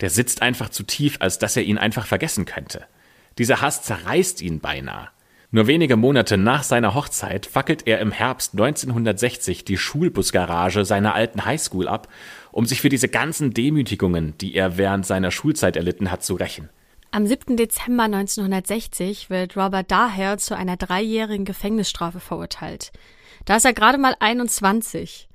Der 0.00 0.10
sitzt 0.10 0.42
einfach 0.42 0.68
zu 0.68 0.82
tief, 0.82 1.16
als 1.20 1.38
dass 1.38 1.56
er 1.56 1.62
ihn 1.62 1.78
einfach 1.78 2.06
vergessen 2.06 2.44
könnte. 2.44 2.86
Dieser 3.38 3.60
Hass 3.60 3.82
zerreißt 3.82 4.42
ihn 4.42 4.60
beinahe. 4.60 5.08
Nur 5.50 5.68
wenige 5.68 5.96
Monate 5.96 6.36
nach 6.36 6.64
seiner 6.64 6.94
Hochzeit 6.94 7.46
fackelt 7.46 7.86
er 7.86 8.00
im 8.00 8.10
Herbst 8.10 8.54
1960 8.54 9.64
die 9.64 9.78
Schulbusgarage 9.78 10.84
seiner 10.84 11.14
alten 11.14 11.44
Highschool 11.44 11.88
ab 11.88 12.08
um 12.56 12.64
sich 12.64 12.80
für 12.80 12.88
diese 12.88 13.08
ganzen 13.08 13.52
Demütigungen, 13.52 14.32
die 14.38 14.54
er 14.54 14.78
während 14.78 15.04
seiner 15.04 15.30
Schulzeit 15.30 15.76
erlitten 15.76 16.10
hat, 16.10 16.24
zu 16.24 16.36
rächen. 16.36 16.70
Am 17.10 17.26
7. 17.26 17.58
Dezember 17.58 18.04
1960 18.04 19.28
wird 19.28 19.58
Robert 19.58 19.90
daher 19.90 20.38
zu 20.38 20.56
einer 20.56 20.78
dreijährigen 20.78 21.44
Gefängnisstrafe 21.44 22.18
verurteilt. 22.18 22.92
Da 23.44 23.56
ist 23.56 23.66
er 23.66 23.74
gerade 23.74 23.98
mal 23.98 24.16
21. 24.20 25.28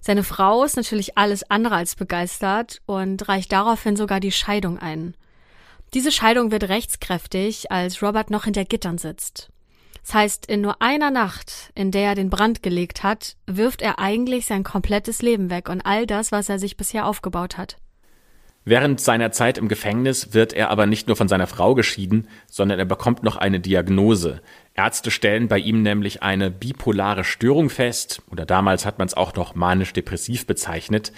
Seine 0.00 0.22
Frau 0.22 0.62
ist 0.62 0.76
natürlich 0.76 1.18
alles 1.18 1.50
andere 1.50 1.74
als 1.74 1.96
begeistert 1.96 2.80
und 2.86 3.28
reicht 3.28 3.50
daraufhin 3.50 3.96
sogar 3.96 4.20
die 4.20 4.30
Scheidung 4.30 4.78
ein. 4.78 5.16
Diese 5.94 6.12
Scheidung 6.12 6.50
wird 6.50 6.68
rechtskräftig, 6.68 7.70
als 7.72 8.02
Robert 8.02 8.30
noch 8.30 8.44
hinter 8.44 8.64
Gittern 8.64 8.98
sitzt. 8.98 9.50
Das 10.02 10.14
heißt, 10.14 10.46
in 10.46 10.60
nur 10.60 10.80
einer 10.80 11.10
Nacht, 11.10 11.70
in 11.74 11.90
der 11.90 12.08
er 12.08 12.14
den 12.14 12.30
Brand 12.30 12.62
gelegt 12.62 13.02
hat, 13.02 13.36
wirft 13.46 13.82
er 13.82 13.98
eigentlich 13.98 14.46
sein 14.46 14.64
komplettes 14.64 15.22
Leben 15.22 15.50
weg 15.50 15.68
und 15.68 15.82
all 15.82 16.06
das, 16.06 16.32
was 16.32 16.48
er 16.48 16.58
sich 16.58 16.76
bisher 16.76 17.06
aufgebaut 17.06 17.58
hat. 17.58 17.76
Während 18.64 19.00
seiner 19.00 19.32
Zeit 19.32 19.56
im 19.56 19.68
Gefängnis 19.68 20.34
wird 20.34 20.52
er 20.52 20.70
aber 20.70 20.84
nicht 20.84 21.06
nur 21.06 21.16
von 21.16 21.28
seiner 21.28 21.46
Frau 21.46 21.74
geschieden, 21.74 22.28
sondern 22.50 22.78
er 22.78 22.84
bekommt 22.84 23.22
noch 23.22 23.36
eine 23.36 23.60
Diagnose. 23.60 24.42
Ärzte 24.74 25.10
stellen 25.10 25.48
bei 25.48 25.58
ihm 25.58 25.82
nämlich 25.82 26.22
eine 26.22 26.50
bipolare 26.50 27.24
Störung 27.24 27.70
fest, 27.70 28.20
oder 28.30 28.44
damals 28.44 28.84
hat 28.84 28.98
man 28.98 29.08
es 29.08 29.14
auch 29.14 29.34
noch 29.34 29.54
manisch-depressiv 29.54 30.46
bezeichnet. 30.46 31.12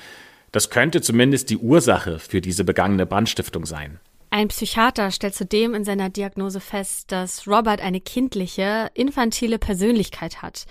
Das 0.52 0.70
könnte 0.70 1.00
zumindest 1.00 1.50
die 1.50 1.58
Ursache 1.58 2.20
für 2.20 2.40
diese 2.40 2.62
begangene 2.62 3.06
Brandstiftung 3.06 3.66
sein. 3.66 3.98
Ein 4.30 4.46
Psychiater 4.48 5.10
stellt 5.10 5.34
zudem 5.34 5.74
in 5.74 5.84
seiner 5.84 6.08
Diagnose 6.08 6.60
fest, 6.60 7.10
dass 7.10 7.48
Robert 7.48 7.80
eine 7.80 8.00
kindliche, 8.00 8.90
infantile 8.94 9.58
Persönlichkeit 9.58 10.40
hat 10.40 10.66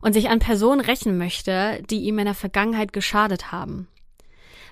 und 0.00 0.14
sich 0.14 0.30
an 0.30 0.38
Personen 0.38 0.80
rächen 0.80 1.18
möchte, 1.18 1.82
die 1.90 2.00
ihm 2.00 2.18
in 2.18 2.24
der 2.24 2.34
Vergangenheit 2.34 2.94
geschadet 2.94 3.52
haben. 3.52 3.88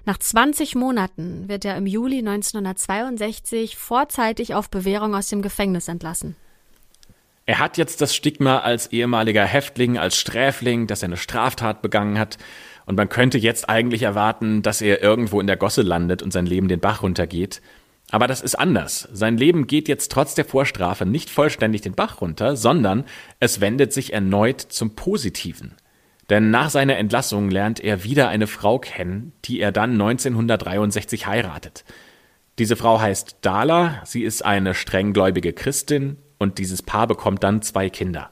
Nach 0.07 0.17
20 0.17 0.77
Monaten 0.77 1.49
wird 1.49 1.65
er 1.65 1.77
im 1.77 1.87
Juli 1.87 2.19
1962 2.19 3.77
vorzeitig 3.77 4.55
auf 4.55 4.71
Bewährung 4.71 5.15
aus 5.15 5.29
dem 5.29 5.43
Gefängnis 5.43 5.89
entlassen. 5.89 6.37
Er 7.45 7.59
hat 7.59 7.77
jetzt 7.77 8.01
das 8.01 8.15
Stigma 8.15 8.61
als 8.61 8.93
ehemaliger 8.93 9.45
Häftling, 9.45 9.99
als 9.99 10.17
Sträfling, 10.17 10.87
dass 10.87 11.03
er 11.03 11.09
eine 11.09 11.17
Straftat 11.17 11.83
begangen 11.83 12.19
hat. 12.19 12.39
Und 12.87 12.97
man 12.97 13.09
könnte 13.09 13.39
jetzt 13.39 13.69
eigentlich 13.69 14.03
erwarten, 14.03 14.63
dass 14.63 14.81
er 14.81 15.03
irgendwo 15.03 15.41
in 15.41 15.47
der 15.47 15.57
Gosse 15.57 15.83
landet 15.83 16.23
und 16.23 16.33
sein 16.33 16.47
Leben 16.47 16.69
den 16.69 16.81
Bach 16.81 17.03
runtergeht. 17.03 17.61
Aber 18.11 18.29
das 18.29 18.41
ist 18.41 18.55
anders. 18.55 19.09
Sein 19.13 19.37
Leben 19.37 19.67
geht 19.67 19.89
jetzt 19.89 20.13
trotz 20.13 20.35
der 20.35 20.45
Vorstrafe 20.45 21.07
nicht 21.07 21.29
vollständig 21.29 21.83
den 21.83 21.95
Bach 21.95 22.21
runter, 22.21 22.57
sondern 22.57 23.05
es 23.41 23.61
wendet 23.61 23.93
sich 23.93 24.13
erneut 24.13 24.61
zum 24.61 24.95
Positiven. 24.95 25.75
Denn 26.31 26.51
nach 26.51 26.71
seiner 26.71 26.97
Entlassung 26.97 27.51
lernt 27.51 27.81
er 27.81 28.05
wieder 28.05 28.29
eine 28.29 28.47
Frau 28.47 28.79
kennen, 28.79 29.33
die 29.45 29.61
er 29.61 29.73
dann 29.73 29.93
1963 29.93 31.27
heiratet. 31.27 31.85
Diese 32.59 32.77
Frau 32.77 33.01
heißt 33.01 33.39
Dala, 33.43 34.03
sie 34.05 34.23
ist 34.23 34.45
eine 34.45 34.75
strenggläubige 34.75 35.53
Christin 35.53 36.17
und 36.39 36.59
dieses 36.59 36.83
Paar 36.83 37.07
bekommt 37.07 37.43
dann 37.43 37.63
zwei 37.63 37.91
Kinder. 37.91 38.31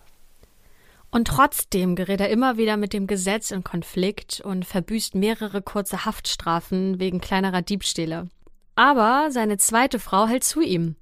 Und 1.11 1.29
trotzdem 1.29 1.95
gerät 1.95 2.21
er 2.21 2.31
immer 2.31 2.57
wieder 2.57 2.77
mit 2.77 2.93
dem 2.93 3.07
Gesetz 3.07 3.53
in 3.53 3.63
Konflikt 3.63 4.41
und 4.41 4.65
verbüßt 4.65 5.15
mehrere 5.15 5.63
kurze 5.63 6.05
Haftstrafen 6.05 6.99
wegen 6.99 7.21
kleinerer 7.21 7.63
Diebstähle. 7.63 8.29
Aber 8.77 9.31
seine 9.31 9.57
zweite 9.57 9.99
Frau 9.99 10.27
hält 10.27 10.45
zu 10.45 10.61
ihm. 10.61 10.97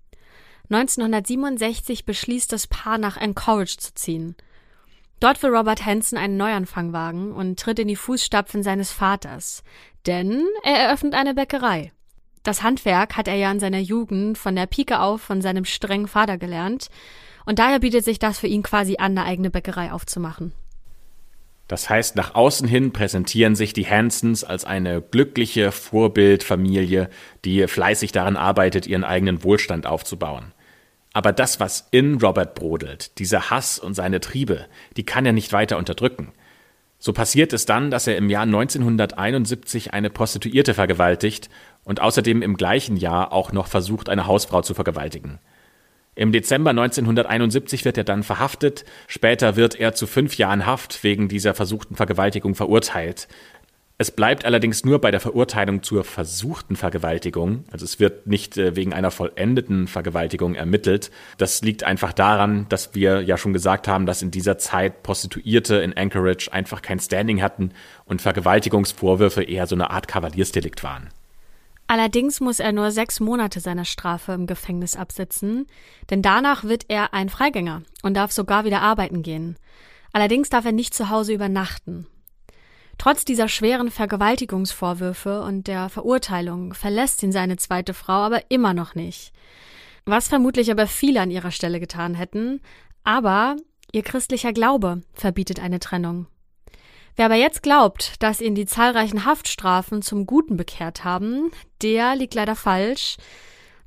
1967 0.70 2.04
beschließt 2.04 2.52
das 2.52 2.66
Paar 2.66 2.98
nach 2.98 3.16
Anchorage 3.16 3.76
zu 3.78 3.94
ziehen. 3.94 4.36
Dort 5.20 5.42
will 5.42 5.54
Robert 5.54 5.86
Hansen 5.86 6.18
einen 6.18 6.36
Neuanfang 6.36 6.92
wagen 6.92 7.32
und 7.32 7.58
tritt 7.60 7.78
in 7.78 7.88
die 7.88 7.96
Fußstapfen 7.96 8.62
seines 8.62 8.90
Vaters, 8.90 9.62
denn 10.06 10.44
er 10.64 10.78
eröffnet 10.78 11.14
eine 11.14 11.34
Bäckerei. 11.34 11.92
Das 12.42 12.62
Handwerk 12.62 13.16
hat 13.16 13.28
er 13.28 13.36
ja 13.36 13.52
in 13.52 13.60
seiner 13.60 13.78
Jugend 13.78 14.36
von 14.36 14.56
der 14.56 14.66
Pike 14.66 14.98
auf 14.98 15.20
von 15.20 15.40
seinem 15.40 15.64
strengen 15.64 16.08
Vater 16.08 16.38
gelernt 16.38 16.88
und 17.46 17.60
daher 17.60 17.78
bietet 17.78 18.04
sich 18.04 18.18
das 18.18 18.40
für 18.40 18.48
ihn 18.48 18.64
quasi 18.64 18.96
an, 18.98 19.16
eine 19.16 19.24
eigene 19.24 19.50
Bäckerei 19.50 19.92
aufzumachen. 19.92 20.52
Das 21.72 21.88
heißt, 21.88 22.16
nach 22.16 22.34
außen 22.34 22.68
hin 22.68 22.92
präsentieren 22.92 23.56
sich 23.56 23.72
die 23.72 23.86
Hansons 23.86 24.44
als 24.44 24.66
eine 24.66 25.00
glückliche 25.00 25.72
Vorbildfamilie, 25.72 27.08
die 27.46 27.66
fleißig 27.66 28.12
daran 28.12 28.36
arbeitet, 28.36 28.86
ihren 28.86 29.04
eigenen 29.04 29.42
Wohlstand 29.42 29.86
aufzubauen. 29.86 30.52
Aber 31.14 31.32
das, 31.32 31.60
was 31.60 31.88
in 31.90 32.20
Robert 32.20 32.54
brodelt, 32.54 33.18
dieser 33.18 33.48
Hass 33.48 33.78
und 33.78 33.94
seine 33.94 34.20
Triebe, 34.20 34.66
die 34.98 35.06
kann 35.06 35.24
er 35.24 35.32
nicht 35.32 35.54
weiter 35.54 35.78
unterdrücken. 35.78 36.34
So 36.98 37.14
passiert 37.14 37.54
es 37.54 37.64
dann, 37.64 37.90
dass 37.90 38.06
er 38.06 38.18
im 38.18 38.28
Jahr 38.28 38.42
1971 38.42 39.94
eine 39.94 40.10
Prostituierte 40.10 40.74
vergewaltigt 40.74 41.48
und 41.84 42.02
außerdem 42.02 42.42
im 42.42 42.58
gleichen 42.58 42.98
Jahr 42.98 43.32
auch 43.32 43.50
noch 43.50 43.66
versucht, 43.66 44.10
eine 44.10 44.26
Hausfrau 44.26 44.60
zu 44.60 44.74
vergewaltigen. 44.74 45.38
Im 46.14 46.30
Dezember 46.30 46.70
1971 46.70 47.86
wird 47.86 47.96
er 47.96 48.04
dann 48.04 48.22
verhaftet. 48.22 48.84
Später 49.08 49.56
wird 49.56 49.74
er 49.80 49.94
zu 49.94 50.06
fünf 50.06 50.36
Jahren 50.36 50.66
Haft 50.66 51.02
wegen 51.04 51.28
dieser 51.28 51.54
versuchten 51.54 51.96
Vergewaltigung 51.96 52.54
verurteilt. 52.54 53.28
Es 53.96 54.10
bleibt 54.10 54.44
allerdings 54.44 54.84
nur 54.84 55.00
bei 55.00 55.10
der 55.10 55.20
Verurteilung 55.20 55.82
zur 55.82 56.02
versuchten 56.02 56.76
Vergewaltigung. 56.76 57.64
Also 57.70 57.84
es 57.84 58.00
wird 58.00 58.26
nicht 58.26 58.58
äh, 58.58 58.74
wegen 58.74 58.92
einer 58.92 59.10
vollendeten 59.10 59.86
Vergewaltigung 59.86 60.54
ermittelt. 60.54 61.10
Das 61.38 61.62
liegt 61.62 61.84
einfach 61.84 62.12
daran, 62.12 62.66
dass 62.68 62.94
wir 62.94 63.22
ja 63.22 63.38
schon 63.38 63.52
gesagt 63.52 63.86
haben, 63.88 64.04
dass 64.04 64.20
in 64.20 64.30
dieser 64.30 64.58
Zeit 64.58 65.02
Prostituierte 65.02 65.76
in 65.76 65.96
Anchorage 65.96 66.52
einfach 66.52 66.82
kein 66.82 66.98
Standing 66.98 67.42
hatten 67.42 67.70
und 68.04 68.20
Vergewaltigungsvorwürfe 68.20 69.44
eher 69.44 69.66
so 69.66 69.76
eine 69.76 69.90
Art 69.90 70.08
Kavaliersdelikt 70.08 70.82
waren. 70.82 71.08
Allerdings 71.92 72.40
muss 72.40 72.58
er 72.58 72.72
nur 72.72 72.90
sechs 72.90 73.20
Monate 73.20 73.60
seiner 73.60 73.84
Strafe 73.84 74.32
im 74.32 74.46
Gefängnis 74.46 74.96
absitzen, 74.96 75.66
denn 76.08 76.22
danach 76.22 76.64
wird 76.64 76.86
er 76.88 77.12
ein 77.12 77.28
Freigänger 77.28 77.82
und 78.02 78.14
darf 78.14 78.32
sogar 78.32 78.64
wieder 78.64 78.80
arbeiten 78.80 79.22
gehen. 79.22 79.58
Allerdings 80.10 80.48
darf 80.48 80.64
er 80.64 80.72
nicht 80.72 80.94
zu 80.94 81.10
Hause 81.10 81.34
übernachten. 81.34 82.06
Trotz 82.96 83.26
dieser 83.26 83.46
schweren 83.46 83.90
Vergewaltigungsvorwürfe 83.90 85.42
und 85.42 85.66
der 85.66 85.90
Verurteilung 85.90 86.72
verlässt 86.72 87.22
ihn 87.22 87.30
seine 87.30 87.58
zweite 87.58 87.92
Frau 87.92 88.22
aber 88.22 88.50
immer 88.50 88.72
noch 88.72 88.94
nicht. 88.94 89.34
Was 90.06 90.28
vermutlich 90.28 90.70
aber 90.70 90.86
viele 90.86 91.20
an 91.20 91.30
ihrer 91.30 91.50
Stelle 91.50 91.78
getan 91.78 92.14
hätten, 92.14 92.62
aber 93.04 93.56
ihr 93.92 94.02
christlicher 94.02 94.54
Glaube 94.54 95.02
verbietet 95.12 95.60
eine 95.60 95.78
Trennung. 95.78 96.26
Wer 97.16 97.26
aber 97.26 97.34
jetzt 97.34 97.62
glaubt, 97.62 98.22
dass 98.22 98.40
ihn 98.40 98.54
die 98.54 98.66
zahlreichen 98.66 99.24
Haftstrafen 99.24 100.02
zum 100.02 100.26
Guten 100.26 100.56
bekehrt 100.56 101.04
haben, 101.04 101.50
der 101.82 102.16
liegt 102.16 102.34
leider 102.34 102.56
falsch. 102.56 103.16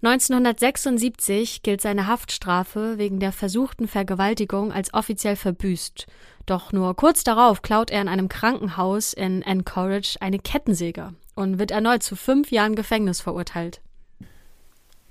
1976 0.04 1.64
gilt 1.64 1.82
seine 1.82 2.06
Haftstrafe 2.06 3.00
wegen 3.00 3.20
der 3.20 3.32
versuchten 3.32 3.88
Vergewaltigung 3.88 4.72
als 4.72 4.94
offiziell 4.94 5.36
verbüßt. 5.36 6.06
Doch 6.46 6.72
nur 6.72 6.96
kurz 6.96 7.24
darauf 7.24 7.64
klaut 7.64 7.90
er 7.90 8.02
in 8.02 8.08
einem 8.08 8.30
Krankenhaus 8.30 9.14
in 9.14 9.44
Anchorage 9.44 10.18
eine 10.20 10.38
Kettensäge 10.38 11.16
und 11.34 11.58
wird 11.58 11.72
erneut 11.72 12.04
zu 12.04 12.16
fünf 12.16 12.52
Jahren 12.52 12.76
Gefängnis 12.76 13.22
verurteilt. 13.22 13.82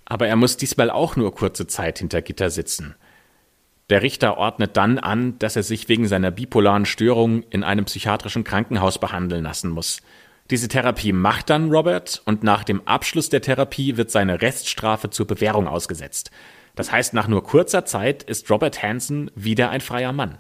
Aber 0.05 0.29
er 0.29 0.37
muss 0.37 0.57
diesmal 0.57 0.91
auch 0.91 1.17
nur 1.17 1.35
kurze 1.35 1.67
Zeit 1.67 1.99
hinter 1.99 2.23
Gitter 2.23 2.51
sitzen. 2.51 2.95
Der 3.91 4.03
Richter 4.03 4.39
ordnet 4.39 4.77
dann 4.77 4.99
an, 4.99 5.39
dass 5.39 5.57
er 5.57 5.63
sich 5.63 5.89
wegen 5.89 6.09
seiner 6.09 6.31
bipolaren 6.31 6.87
Störung 6.87 7.43
in 7.51 7.63
einem 7.63 7.85
psychiatrischen 7.85 8.45
Krankenhaus 8.45 8.99
behandeln 8.99 9.45
lassen 9.45 9.71
muss. 9.71 10.01
Diese 10.51 10.69
Therapie 10.69 11.13
macht 11.13 11.51
dann 11.51 11.71
Robert 11.71 12.23
und 12.25 12.43
nach 12.43 12.65
dem 12.65 12.87
Abschluss 12.87 13.29
der 13.29 13.43
Therapie 13.43 13.97
wird 13.97 14.11
seine 14.11 14.43
Reststrafe 14.43 15.11
zur 15.11 15.27
Bewährung 15.27 15.69
ausgesetzt. 15.69 16.31
Das 16.75 16.93
heißt, 16.93 17.15
nach 17.15 17.29
nur 17.29 17.45
kurzer 17.45 17.85
Zeit 17.85 18.23
ist 18.23 18.51
Robert 18.51 18.83
Hansen 18.83 19.31
wieder 19.35 19.71
ein 19.71 19.81
freier 19.81 20.13
Mann. 20.13 20.39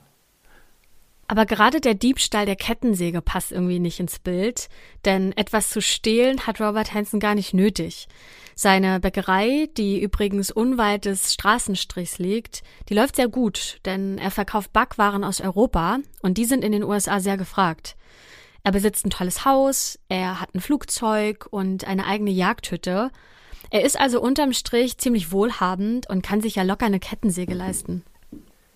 Aber 1.26 1.46
gerade 1.46 1.80
der 1.80 1.94
Diebstahl 1.94 2.44
der 2.44 2.56
Kettensäge 2.56 3.22
passt 3.22 3.50
irgendwie 3.50 3.78
nicht 3.78 3.98
ins 3.98 4.18
Bild, 4.18 4.68
denn 5.04 5.32
etwas 5.36 5.70
zu 5.70 5.80
stehlen 5.80 6.46
hat 6.46 6.60
Robert 6.60 6.92
Hansen 6.92 7.18
gar 7.18 7.34
nicht 7.34 7.54
nötig. 7.54 8.08
Seine 8.56 9.00
Bäckerei, 9.00 9.68
die 9.76 10.00
übrigens 10.00 10.50
unweit 10.50 11.06
des 11.06 11.32
Straßenstrichs 11.34 12.18
liegt, 12.18 12.62
die 12.88 12.94
läuft 12.94 13.16
sehr 13.16 13.28
gut, 13.28 13.80
denn 13.84 14.18
er 14.18 14.30
verkauft 14.30 14.72
Backwaren 14.72 15.24
aus 15.24 15.40
Europa 15.40 15.98
und 16.22 16.38
die 16.38 16.44
sind 16.44 16.62
in 16.64 16.72
den 16.72 16.84
USA 16.84 17.20
sehr 17.20 17.36
gefragt. 17.36 17.96
Er 18.62 18.72
besitzt 18.72 19.04
ein 19.04 19.10
tolles 19.10 19.44
Haus, 19.44 19.98
er 20.08 20.40
hat 20.40 20.54
ein 20.54 20.60
Flugzeug 20.60 21.46
und 21.50 21.86
eine 21.86 22.06
eigene 22.06 22.30
Jagdhütte. 22.30 23.10
Er 23.70 23.84
ist 23.84 23.98
also 23.98 24.20
unterm 24.22 24.52
Strich 24.52 24.98
ziemlich 24.98 25.32
wohlhabend 25.32 26.08
und 26.08 26.22
kann 26.22 26.40
sich 26.40 26.54
ja 26.54 26.62
locker 26.62 26.86
eine 26.86 27.00
Kettensäge 27.00 27.54
leisten. 27.54 28.04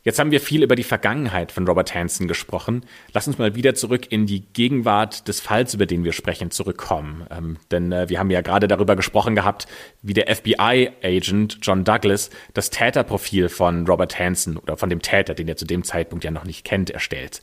Jetzt 0.05 0.19
haben 0.19 0.31
wir 0.31 0.41
viel 0.41 0.63
über 0.63 0.77
die 0.77 0.85
Vergangenheit 0.85 1.51
von 1.51 1.67
Robert 1.67 1.95
Hansen 1.95 2.29
gesprochen. 2.29 2.85
Lass 3.13 3.27
uns 3.27 3.39
mal 3.39 3.55
wieder 3.57 3.75
zurück 3.75 4.11
in 4.11 4.27
die 4.27 4.41
Gegenwart 4.53 5.27
des 5.27 5.41
Falls, 5.41 5.75
über 5.75 5.87
den 5.87 6.05
wir 6.05 6.13
sprechen, 6.13 6.51
zurückkommen. 6.51 7.27
Ähm, 7.31 7.57
denn 7.71 7.91
äh, 7.91 8.09
wir 8.09 8.19
haben 8.19 8.31
ja 8.31 8.41
gerade 8.41 8.69
darüber 8.69 8.95
gesprochen 8.97 9.35
gehabt, 9.35 9.67
wie 10.03 10.15
der 10.15 10.35
FBI-Agent 10.35 11.59
John 11.63 11.85
Douglas 11.85 12.31
das 12.55 12.71
Täterprofil 12.71 13.49
von 13.49 13.87
Robert 13.87 14.19
Hansen 14.19 14.57
oder 14.57 14.77
von 14.77 14.89
dem 14.89 15.03
Täter, 15.03 15.35
den 15.35 15.49
er 15.49 15.57
zu 15.57 15.67
dem 15.67 15.83
Zeitpunkt 15.83 16.25
ja 16.25 16.31
noch 16.31 16.45
nicht 16.45 16.65
kennt, 16.65 16.91
erstellt. 16.91 17.43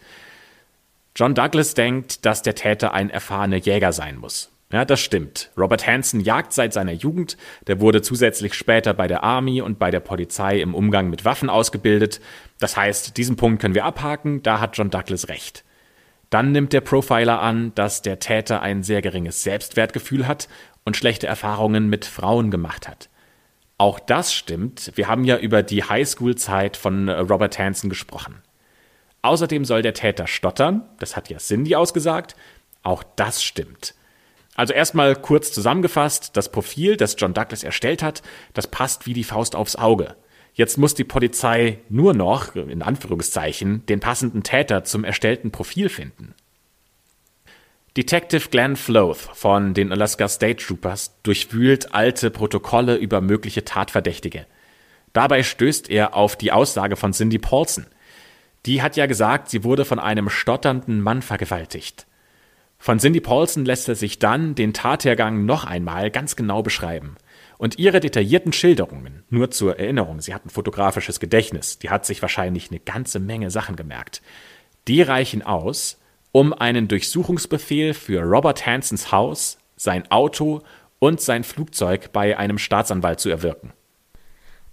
John 1.15 1.35
Douglas 1.35 1.73
denkt, 1.73 2.25
dass 2.25 2.41
der 2.41 2.55
Täter 2.55 2.93
ein 2.93 3.09
erfahrener 3.09 3.57
Jäger 3.57 3.91
sein 3.93 4.17
muss. 4.17 4.51
Ja, 4.75 4.83
das 4.83 4.99
stimmt. 4.99 5.51
Robert 5.57 5.87
Hansen 5.87 6.19
jagt 6.19 6.51
seit 6.51 6.73
seiner 6.73 6.91
Jugend. 6.91 7.37
Der 7.67 7.79
wurde 7.79 8.01
zusätzlich 8.01 8.55
später 8.55 8.93
bei 8.93 9.07
der 9.07 9.23
Army 9.23 9.61
und 9.61 9.79
bei 9.79 9.89
der 9.89 10.01
Polizei 10.01 10.59
im 10.59 10.75
Umgang 10.75 11.09
mit 11.09 11.23
Waffen 11.23 11.49
ausgebildet. 11.49 12.19
Das 12.59 12.75
heißt, 12.75 13.15
diesen 13.15 13.37
Punkt 13.37 13.61
können 13.61 13.73
wir 13.73 13.85
abhaken. 13.85 14.43
Da 14.43 14.59
hat 14.59 14.75
John 14.75 14.89
Douglas 14.89 15.29
recht. 15.29 15.63
Dann 16.29 16.51
nimmt 16.51 16.73
der 16.73 16.81
Profiler 16.81 17.41
an, 17.41 17.73
dass 17.75 18.01
der 18.01 18.19
Täter 18.19 18.61
ein 18.61 18.83
sehr 18.83 19.01
geringes 19.01 19.43
Selbstwertgefühl 19.43 20.27
hat 20.27 20.49
und 20.83 20.97
schlechte 20.97 21.25
Erfahrungen 21.25 21.87
mit 21.87 22.03
Frauen 22.03 22.51
gemacht 22.51 22.89
hat. 22.89 23.07
Auch 23.77 23.97
das 23.97 24.33
stimmt. 24.33 24.91
Wir 24.95 25.07
haben 25.07 25.23
ja 25.23 25.37
über 25.37 25.63
die 25.63 25.85
Highschool-Zeit 25.85 26.75
von 26.75 27.07
Robert 27.07 27.57
Hansen 27.57 27.89
gesprochen. 27.89 28.41
Außerdem 29.21 29.63
soll 29.63 29.83
der 29.83 29.93
Täter 29.93 30.27
stottern. 30.27 30.81
Das 30.99 31.15
hat 31.15 31.29
ja 31.29 31.37
Cindy 31.37 31.77
ausgesagt. 31.77 32.35
Auch 32.83 33.03
das 33.15 33.41
stimmt. 33.41 33.95
Also 34.55 34.73
erstmal 34.73 35.15
kurz 35.15 35.51
zusammengefasst, 35.51 36.35
das 36.37 36.49
Profil, 36.49 36.97
das 36.97 37.15
John 37.17 37.33
Douglas 37.33 37.63
erstellt 37.63 38.01
hat, 38.01 38.21
das 38.53 38.67
passt 38.67 39.05
wie 39.05 39.13
die 39.13 39.25
Faust 39.25 39.55
aufs 39.55 39.75
Auge. 39.75 40.15
Jetzt 40.53 40.77
muss 40.77 40.95
die 40.95 41.03
Polizei 41.03 41.79
nur 41.89 42.13
noch, 42.13 42.55
in 42.55 42.81
Anführungszeichen, 42.81 43.85
den 43.87 43.99
passenden 43.99 44.43
Täter 44.43 44.85
zum 44.85 45.03
erstellten 45.03 45.51
Profil 45.51 45.89
finden. 45.89 46.33
Detective 47.97 48.49
Glenn 48.49 48.77
Floth 48.77 49.29
von 49.33 49.73
den 49.73 49.91
Alaska 49.91 50.29
State 50.29 50.65
Troopers 50.65 51.13
durchwühlt 51.23 51.93
alte 51.93 52.29
Protokolle 52.29 52.95
über 52.95 53.19
mögliche 53.19 53.65
Tatverdächtige. 53.65 54.45
Dabei 55.11 55.43
stößt 55.43 55.89
er 55.89 56.13
auf 56.13 56.35
die 56.37 56.51
Aussage 56.51 56.95
von 56.95 57.13
Cindy 57.13 57.37
Paulson. 57.37 57.85
Die 58.65 58.81
hat 58.81 58.97
ja 58.97 59.05
gesagt, 59.05 59.49
sie 59.49 59.63
wurde 59.63 59.85
von 59.85 59.99
einem 59.99 60.29
stotternden 60.29 61.01
Mann 61.01 61.21
vergewaltigt. 61.21 62.05
Von 62.77 62.99
Cindy 62.99 63.19
Paulson 63.19 63.65
lässt 63.65 63.89
er 63.89 63.95
sich 63.95 64.19
dann 64.19 64.55
den 64.55 64.73
Tathergang 64.73 65.45
noch 65.45 65.65
einmal 65.65 66.11
ganz 66.11 66.35
genau 66.35 66.61
beschreiben. 66.61 67.15
Und 67.57 67.79
ihre 67.79 67.99
detaillierten 67.99 68.53
Schilderungen, 68.53 69.23
nur 69.29 69.49
zur 69.49 69.79
Erinnerung, 69.79 70.19
sie 70.21 70.33
hat 70.33 70.45
ein 70.45 70.49
fotografisches 70.49 71.19
Gedächtnis, 71.19 71.79
die 71.79 71.89
hat 71.89 72.05
sich 72.05 72.21
wahrscheinlich 72.21 72.69
eine 72.69 72.79
ganze 72.79 73.19
Menge 73.19 73.49
Sachen 73.49 73.75
gemerkt, 73.75 74.21
die 74.87 75.01
reichen 75.01 75.41
aus, 75.41 75.99
um 76.31 76.53
einen 76.53 76.87
Durchsuchungsbefehl 76.89 77.93
für 77.93 78.21
Robert 78.21 78.65
Hansons 78.65 79.11
Haus, 79.11 79.57
sein 79.77 80.09
Auto 80.11 80.61
und 80.99 81.21
sein 81.21 81.43
Flugzeug 81.43 82.11
bei 82.11 82.37
einem 82.37 82.57
Staatsanwalt 82.57 83.19
zu 83.19 83.29
erwirken. 83.29 83.73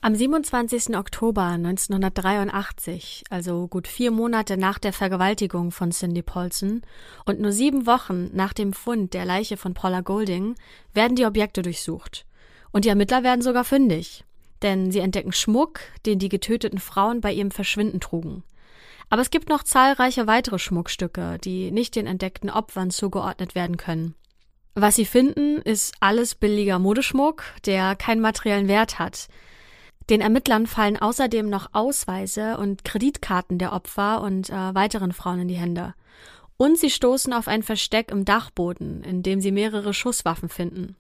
Am 0.05 0.17
27. 0.17 0.97
Oktober 0.97 1.45
1983, 1.45 3.23
also 3.31 3.69
gut 3.69 3.87
vier 3.87 4.11
Monate 4.11 4.57
nach 4.57 4.81
der 4.81 4.93
Vergewaltigung 4.93 5.71
von 5.71 5.93
Cindy 5.93 6.23
Paulson 6.23 6.83
und 7.25 7.39
nur 7.39 7.53
sieben 7.53 7.87
Wochen 7.87 8.29
nach 8.33 8.53
dem 8.53 8.73
Fund 8.73 9.15
der 9.15 9.25
Leiche 9.25 9.57
von 9.57 9.75
Paula 9.75 10.01
Golding, 10.01 10.57
werden 10.93 11.15
die 11.15 11.25
Objekte 11.25 11.63
durchsucht. 11.63 12.27
Und 12.73 12.85
die 12.85 12.89
Ermittler 12.89 13.23
werden 13.23 13.43
sogar 13.43 13.63
fündig, 13.63 14.25
denn 14.63 14.91
sie 14.91 14.99
entdecken 14.99 15.31
Schmuck, 15.31 15.79
den 16.05 16.19
die 16.19 16.29
getöteten 16.29 16.81
Frauen 16.81 17.21
bei 17.21 17.33
ihrem 17.33 17.53
Verschwinden 17.53 18.01
trugen. 18.01 18.43
Aber 19.09 19.23
es 19.23 19.31
gibt 19.31 19.49
noch 19.49 19.63
zahlreiche 19.63 20.27
weitere 20.27 20.59
Schmuckstücke, 20.59 21.39
die 21.45 21.71
nicht 21.71 21.95
den 21.95 22.09
entdeckten 22.09 22.51
Opfern 22.51 22.91
zugeordnet 22.91 23.55
werden 23.55 23.77
können. 23.77 24.17
Was 24.75 24.97
sie 24.97 25.05
finden, 25.05 25.59
ist 25.59 25.95
alles 26.01 26.35
billiger 26.35 26.81
Modeschmuck, 26.81 27.45
der 27.67 27.95
keinen 27.95 28.21
materiellen 28.21 28.67
Wert 28.67 28.99
hat, 28.99 29.29
den 30.11 30.21
Ermittlern 30.21 30.67
fallen 30.67 30.97
außerdem 30.97 31.49
noch 31.49 31.71
Ausweise 31.73 32.57
und 32.57 32.85
Kreditkarten 32.85 33.59
der 33.59 33.73
Opfer 33.73 34.23
und 34.23 34.51
äh, 34.51 34.75
weiteren 34.75 35.13
Frauen 35.13 35.41
in 35.41 35.49
die 35.49 35.55
Hände. 35.55 35.95
Und 36.57 36.79
sie 36.79 36.91
stoßen 36.91 37.33
auf 37.33 37.49
ein 37.49 37.63
Versteck 37.63 38.11
im 38.11 38.25
Dachboden, 38.25 39.03
in 39.03 39.23
dem 39.23 39.41
sie 39.41 39.53
mehrere 39.53 39.95
Schusswaffen 39.95 40.49
finden. 40.49 40.97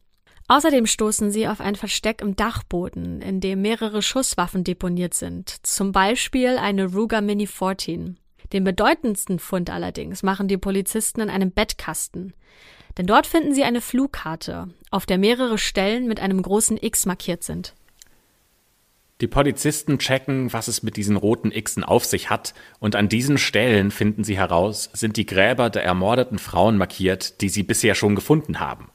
Außerdem 0.49 0.87
stoßen 0.87 1.31
sie 1.31 1.49
auf 1.49 1.61
ein 1.61 1.77
Versteck 1.77 2.21
im 2.21 2.37
Dachboden, 2.37 3.23
in 3.23 3.41
dem 3.41 3.63
mehrere 3.63 4.03
Schusswaffen 4.03 4.65
deponiert 4.65 5.15
sind, 5.15 5.65
zum 5.65 5.93
Beispiel 5.93 6.59
eine 6.59 6.93
Ruger 6.93 7.21
Mini 7.21 7.47
14. 7.47 8.19
Den 8.53 8.65
bedeutendsten 8.65 9.39
Fund 9.39 9.71
allerdings 9.71 10.23
machen 10.23 10.49
die 10.49 10.59
Polizisten 10.59 11.21
in 11.21 11.31
einem 11.31 11.53
Bettkasten. 11.53 12.35
Denn 12.99 13.07
dort 13.07 13.27
finden 13.27 13.55
sie 13.55 13.65
eine 13.65 13.81
Flugkarte, 13.81 14.69
auf 14.91 15.07
der 15.07 15.17
mehrere 15.17 15.57
Stellen 15.57 16.07
mit 16.07 16.21
einem 16.21 16.43
großen 16.43 16.77
X 16.77 17.07
markiert 17.07 17.43
sind. 17.43 17.75
Die 19.23 19.29
Polizisten 19.29 20.01
checken, 20.01 20.53
was 20.53 20.67
es 20.67 20.83
mit 20.83 20.97
diesen 20.97 21.17
roten 21.17 21.53
Xen 21.53 21.85
auf 21.85 22.05
sich 22.05 22.29
hat, 22.29 22.55
und 22.81 22.97
an 22.97 23.09
diesen 23.09 23.39
Stellen 23.39 23.93
finden 23.93 24.25
sie 24.25 24.37
heraus, 24.37 24.91
sind 24.95 25.17
die 25.17 25.27
Gräber 25.27 25.71
der 25.71 25.85
ermordeten 25.85 26.41
Frauen 26.41 26.77
markiert, 26.77 27.41
die 27.41 27.49
sie 27.49 27.63
bisher 27.63 27.95
schon 27.95 28.17
gefunden 28.17 28.59
haben. 28.59 28.91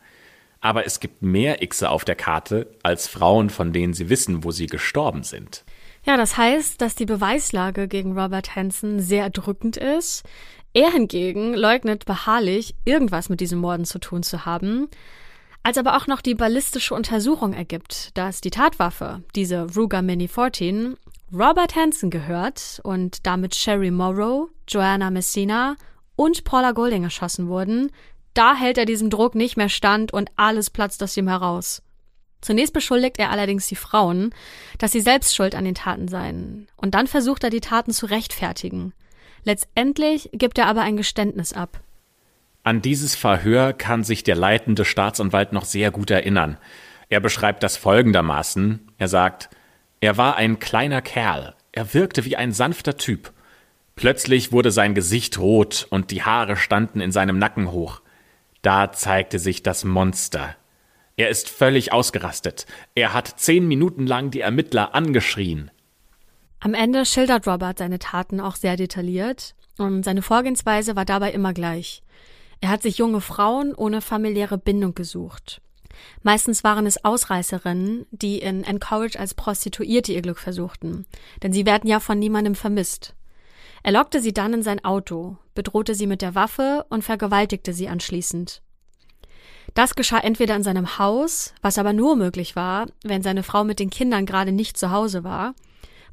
Aber 0.59 0.85
es 0.85 0.99
gibt 0.99 1.21
mehr 1.21 1.65
Xe 1.65 1.89
auf 1.89 2.03
der 2.03 2.15
Karte 2.15 2.67
als 2.83 3.07
Frauen, 3.07 3.49
von 3.49 3.71
denen 3.71 3.93
sie 3.93 4.09
wissen, 4.09 4.43
wo 4.43 4.51
sie 4.51 4.65
gestorben 4.65 5.23
sind. 5.23 5.63
Ja, 6.03 6.17
das 6.17 6.35
heißt, 6.35 6.81
dass 6.81 6.95
die 6.95 7.05
Beweislage 7.05 7.87
gegen 7.87 8.19
Robert 8.19 8.53
Hansen 8.57 8.99
sehr 8.99 9.23
erdrückend 9.23 9.77
ist. 9.77 10.23
Er 10.73 10.91
hingegen 10.91 11.53
leugnet 11.53 12.03
beharrlich, 12.03 12.75
irgendwas 12.83 13.29
mit 13.29 13.39
diesen 13.39 13.59
Morden 13.59 13.85
zu 13.85 13.97
tun 13.97 14.23
zu 14.23 14.45
haben. 14.45 14.89
Als 15.67 15.77
aber 15.77 15.97
auch 15.97 16.07
noch 16.07 16.21
die 16.21 16.33
ballistische 16.33 16.95
Untersuchung 16.95 17.51
ergibt, 17.51 18.11
dass 18.17 18.39
die 18.39 18.51
Tatwaffe, 18.51 19.21
diese 19.35 19.67
Ruger 19.75 20.01
Mini 20.01 20.29
14, 20.29 20.95
Robert 21.33 21.75
Hansen 21.75 22.09
gehört 22.09 22.79
und 22.85 23.27
damit 23.27 23.53
Sherry 23.53 23.91
Morrow, 23.91 24.47
Joanna 24.65 25.11
Messina 25.11 25.75
und 26.15 26.45
Paula 26.45 26.71
Golding 26.71 27.03
erschossen 27.03 27.49
wurden, 27.49 27.91
da 28.33 28.55
hält 28.55 28.77
er 28.77 28.85
diesem 28.85 29.09
Druck 29.09 29.35
nicht 29.35 29.57
mehr 29.57 29.67
stand 29.67 30.13
und 30.13 30.31
alles 30.37 30.69
platzt 30.69 31.03
aus 31.03 31.17
ihm 31.17 31.27
heraus. 31.27 31.81
Zunächst 32.39 32.71
beschuldigt 32.71 33.19
er 33.19 33.31
allerdings 33.31 33.67
die 33.67 33.75
Frauen, 33.75 34.33
dass 34.77 34.93
sie 34.93 35.01
selbst 35.01 35.35
schuld 35.35 35.53
an 35.53 35.65
den 35.65 35.75
Taten 35.75 36.07
seien, 36.07 36.69
und 36.77 36.95
dann 36.95 37.07
versucht 37.07 37.43
er 37.43 37.49
die 37.49 37.59
Taten 37.59 37.91
zu 37.91 38.05
rechtfertigen. 38.05 38.93
Letztendlich 39.43 40.29
gibt 40.31 40.59
er 40.59 40.67
aber 40.67 40.83
ein 40.83 40.95
Geständnis 40.95 41.51
ab. 41.51 41.81
An 42.67 42.81
dieses 42.81 43.15
Verhör 43.15 43.71
kann 43.71 44.03
sich 44.03 44.25
der 44.25 44.35
leitende 44.35 44.83
Staatsanwalt 44.83 45.53
noch 45.53 45.63
sehr 45.63 45.89
gut 45.89 46.11
erinnern. 46.11 46.57
Er 47.07 47.21
beschreibt 47.21 47.63
das 47.63 47.77
folgendermaßen. 47.77 48.89
Er 48.97 49.07
sagt, 49.07 49.49
er 50.01 50.17
war 50.17 50.35
ein 50.35 50.59
kleiner 50.59 51.01
Kerl. 51.01 51.55
Er 51.71 51.93
wirkte 51.93 52.25
wie 52.25 52.35
ein 52.35 52.51
sanfter 52.51 52.97
Typ. 52.97 53.31
Plötzlich 53.95 54.51
wurde 54.51 54.71
sein 54.71 54.95
Gesicht 54.95 55.39
rot 55.39 55.87
und 55.91 56.11
die 56.11 56.23
Haare 56.23 56.57
standen 56.57 56.99
in 56.99 57.13
seinem 57.13 57.39
Nacken 57.39 57.71
hoch. 57.71 58.01
Da 58.63 58.91
zeigte 58.91 59.39
sich 59.39 59.63
das 59.63 59.85
Monster. 59.85 60.53
Er 61.15 61.29
ist 61.29 61.47
völlig 61.47 61.93
ausgerastet. 61.93 62.65
Er 62.95 63.13
hat 63.13 63.39
zehn 63.39 63.65
Minuten 63.65 64.05
lang 64.05 64.29
die 64.29 64.41
Ermittler 64.41 64.93
angeschrien. 64.93 65.71
Am 66.59 66.73
Ende 66.73 67.05
schildert 67.05 67.47
Robert 67.47 67.77
seine 67.77 67.99
Taten 67.99 68.41
auch 68.41 68.57
sehr 68.57 68.75
detailliert 68.75 69.55
und 69.77 70.03
seine 70.03 70.21
Vorgehensweise 70.21 70.97
war 70.97 71.05
dabei 71.05 71.31
immer 71.31 71.53
gleich. 71.53 72.03
Er 72.61 72.69
hat 72.69 72.81
sich 72.81 72.97
junge 72.97 73.21
Frauen 73.21 73.73
ohne 73.75 74.01
familiäre 74.01 74.57
Bindung 74.57 74.95
gesucht. 74.95 75.61
Meistens 76.23 76.63
waren 76.63 76.85
es 76.85 77.03
Ausreißerinnen, 77.03 78.05
die 78.11 78.39
in 78.39 78.63
Encourage 78.63 79.19
als 79.19 79.33
Prostituierte 79.33 80.13
ihr 80.13 80.21
Glück 80.21 80.39
versuchten, 80.39 81.05
denn 81.43 81.53
sie 81.53 81.65
werden 81.65 81.89
ja 81.89 81.99
von 81.99 82.19
niemandem 82.19 82.55
vermisst. 82.55 83.15
Er 83.83 83.93
lockte 83.93 84.21
sie 84.21 84.33
dann 84.33 84.53
in 84.53 84.63
sein 84.63 84.83
Auto, 84.83 85.37
bedrohte 85.55 85.95
sie 85.95 86.07
mit 86.07 86.21
der 86.21 86.35
Waffe 86.35 86.85
und 86.89 87.03
vergewaltigte 87.03 87.73
sie 87.73 87.87
anschließend. 87.87 88.61
Das 89.73 89.95
geschah 89.95 90.19
entweder 90.19 90.55
in 90.55 90.63
seinem 90.63 90.97
Haus, 90.97 91.53
was 91.61 91.77
aber 91.77 91.93
nur 91.93 92.15
möglich 92.15 92.55
war, 92.55 92.87
wenn 93.03 93.21
seine 93.21 93.43
Frau 93.43 93.63
mit 93.63 93.79
den 93.79 93.89
Kindern 93.89 94.25
gerade 94.25 94.51
nicht 94.51 94.77
zu 94.77 94.91
Hause 94.91 95.23
war, 95.23 95.53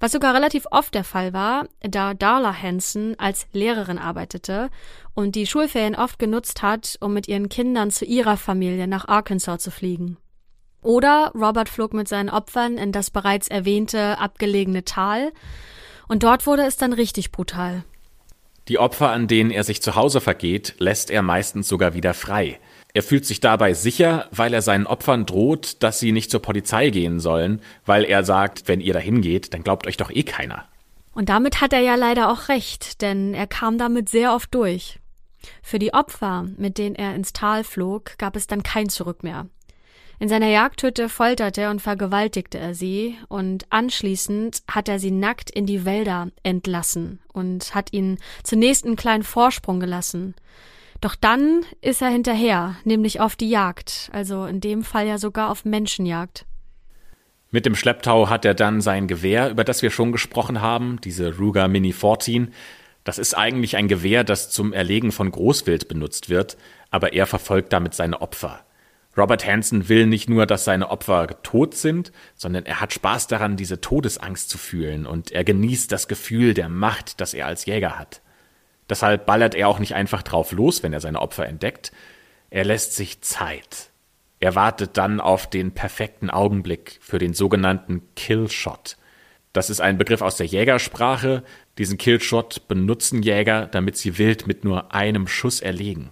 was 0.00 0.12
sogar 0.12 0.34
relativ 0.34 0.66
oft 0.70 0.94
der 0.94 1.04
Fall 1.04 1.32
war, 1.32 1.66
da 1.80 2.14
Darla 2.14 2.54
Hansen 2.60 3.18
als 3.18 3.46
Lehrerin 3.52 3.98
arbeitete 3.98 4.70
und 5.14 5.34
die 5.34 5.46
Schulferien 5.46 5.94
oft 5.94 6.18
genutzt 6.18 6.62
hat, 6.62 6.96
um 7.00 7.14
mit 7.14 7.28
ihren 7.28 7.48
Kindern 7.48 7.90
zu 7.90 8.04
ihrer 8.04 8.36
Familie 8.36 8.88
nach 8.88 9.08
Arkansas 9.08 9.62
zu 9.62 9.70
fliegen. 9.70 10.16
Oder 10.82 11.32
Robert 11.34 11.68
flog 11.68 11.94
mit 11.94 12.08
seinen 12.08 12.28
Opfern 12.28 12.76
in 12.76 12.92
das 12.92 13.10
bereits 13.10 13.48
erwähnte 13.48 14.18
abgelegene 14.18 14.84
Tal, 14.84 15.32
und 16.06 16.22
dort 16.22 16.46
wurde 16.46 16.62
es 16.66 16.76
dann 16.76 16.92
richtig 16.92 17.32
brutal. 17.32 17.82
Die 18.68 18.78
Opfer, 18.78 19.10
an 19.10 19.26
denen 19.26 19.50
er 19.50 19.64
sich 19.64 19.82
zu 19.82 19.94
Hause 19.94 20.20
vergeht, 20.20 20.74
lässt 20.78 21.10
er 21.10 21.22
meistens 21.22 21.68
sogar 21.68 21.94
wieder 21.94 22.14
frei. 22.14 22.58
Er 22.96 23.02
fühlt 23.02 23.26
sich 23.26 23.40
dabei 23.40 23.74
sicher, 23.74 24.28
weil 24.30 24.54
er 24.54 24.62
seinen 24.62 24.86
Opfern 24.86 25.26
droht, 25.26 25.82
dass 25.82 25.98
sie 25.98 26.12
nicht 26.12 26.30
zur 26.30 26.40
Polizei 26.40 26.90
gehen 26.90 27.18
sollen, 27.18 27.60
weil 27.84 28.04
er 28.04 28.22
sagt, 28.22 28.68
wenn 28.68 28.80
ihr 28.80 28.92
dahin 28.92 29.20
geht, 29.20 29.52
dann 29.52 29.64
glaubt 29.64 29.88
euch 29.88 29.96
doch 29.96 30.12
eh 30.12 30.22
keiner. 30.22 30.64
Und 31.12 31.28
damit 31.28 31.60
hat 31.60 31.72
er 31.72 31.80
ja 31.80 31.96
leider 31.96 32.30
auch 32.30 32.48
recht, 32.48 33.02
denn 33.02 33.34
er 33.34 33.48
kam 33.48 33.78
damit 33.78 34.08
sehr 34.08 34.32
oft 34.32 34.54
durch. 34.54 35.00
Für 35.60 35.80
die 35.80 35.92
Opfer, 35.92 36.46
mit 36.56 36.78
denen 36.78 36.94
er 36.94 37.16
ins 37.16 37.32
Tal 37.32 37.64
flog, 37.64 38.16
gab 38.16 38.36
es 38.36 38.46
dann 38.46 38.62
kein 38.62 38.88
Zurück 38.88 39.24
mehr. 39.24 39.48
In 40.20 40.28
seiner 40.28 40.48
Jagdhütte 40.48 41.08
folterte 41.08 41.70
und 41.70 41.82
vergewaltigte 41.82 42.58
er 42.58 42.76
sie, 42.76 43.18
und 43.28 43.66
anschließend 43.70 44.62
hat 44.70 44.88
er 44.88 45.00
sie 45.00 45.10
nackt 45.10 45.50
in 45.50 45.66
die 45.66 45.84
Wälder 45.84 46.28
entlassen 46.44 47.18
und 47.32 47.74
hat 47.74 47.92
ihnen 47.92 48.18
zunächst 48.44 48.84
einen 48.86 48.94
kleinen 48.94 49.24
Vorsprung 49.24 49.80
gelassen. 49.80 50.36
Doch 51.04 51.16
dann 51.16 51.66
ist 51.82 52.00
er 52.00 52.08
hinterher, 52.08 52.76
nämlich 52.84 53.20
auf 53.20 53.36
die 53.36 53.50
Jagd, 53.50 54.08
also 54.14 54.46
in 54.46 54.62
dem 54.62 54.82
Fall 54.82 55.06
ja 55.06 55.18
sogar 55.18 55.50
auf 55.50 55.66
Menschenjagd. 55.66 56.46
Mit 57.50 57.66
dem 57.66 57.74
Schlepptau 57.74 58.30
hat 58.30 58.46
er 58.46 58.54
dann 58.54 58.80
sein 58.80 59.06
Gewehr, 59.06 59.50
über 59.50 59.64
das 59.64 59.82
wir 59.82 59.90
schon 59.90 60.12
gesprochen 60.12 60.62
haben, 60.62 60.98
diese 61.02 61.36
Ruger 61.36 61.68
Mini 61.68 61.92
14. 61.92 62.54
Das 63.04 63.18
ist 63.18 63.34
eigentlich 63.34 63.76
ein 63.76 63.86
Gewehr, 63.86 64.24
das 64.24 64.48
zum 64.48 64.72
Erlegen 64.72 65.12
von 65.12 65.30
Großwild 65.30 65.88
benutzt 65.88 66.30
wird, 66.30 66.56
aber 66.88 67.12
er 67.12 67.26
verfolgt 67.26 67.74
damit 67.74 67.92
seine 67.92 68.22
Opfer. 68.22 68.64
Robert 69.14 69.46
Hansen 69.46 69.90
will 69.90 70.06
nicht 70.06 70.30
nur, 70.30 70.46
dass 70.46 70.64
seine 70.64 70.88
Opfer 70.88 71.42
tot 71.42 71.74
sind, 71.74 72.12
sondern 72.34 72.64
er 72.64 72.80
hat 72.80 72.94
Spaß 72.94 73.26
daran, 73.26 73.58
diese 73.58 73.82
Todesangst 73.82 74.48
zu 74.48 74.56
fühlen 74.56 75.04
und 75.04 75.32
er 75.32 75.44
genießt 75.44 75.92
das 75.92 76.08
Gefühl 76.08 76.54
der 76.54 76.70
Macht, 76.70 77.20
das 77.20 77.34
er 77.34 77.46
als 77.46 77.66
Jäger 77.66 77.98
hat. 77.98 78.22
Deshalb 78.88 79.26
ballert 79.26 79.54
er 79.54 79.68
auch 79.68 79.78
nicht 79.78 79.94
einfach 79.94 80.22
drauf 80.22 80.52
los, 80.52 80.82
wenn 80.82 80.92
er 80.92 81.00
seine 81.00 81.20
Opfer 81.20 81.46
entdeckt. 81.46 81.92
Er 82.50 82.64
lässt 82.64 82.94
sich 82.94 83.20
Zeit. 83.22 83.90
Er 84.40 84.54
wartet 84.54 84.96
dann 84.98 85.20
auf 85.20 85.48
den 85.48 85.72
perfekten 85.72 86.28
Augenblick 86.28 86.98
für 87.00 87.18
den 87.18 87.32
sogenannten 87.32 88.02
Killshot. 88.14 88.96
Das 89.54 89.70
ist 89.70 89.80
ein 89.80 89.98
Begriff 89.98 90.20
aus 90.20 90.36
der 90.36 90.46
Jägersprache. 90.46 91.44
Diesen 91.78 91.96
Killshot 91.96 92.68
benutzen 92.68 93.22
Jäger, 93.22 93.66
damit 93.66 93.96
sie 93.96 94.18
wild 94.18 94.46
mit 94.46 94.64
nur 94.64 94.92
einem 94.92 95.28
Schuss 95.28 95.60
erlegen. 95.60 96.10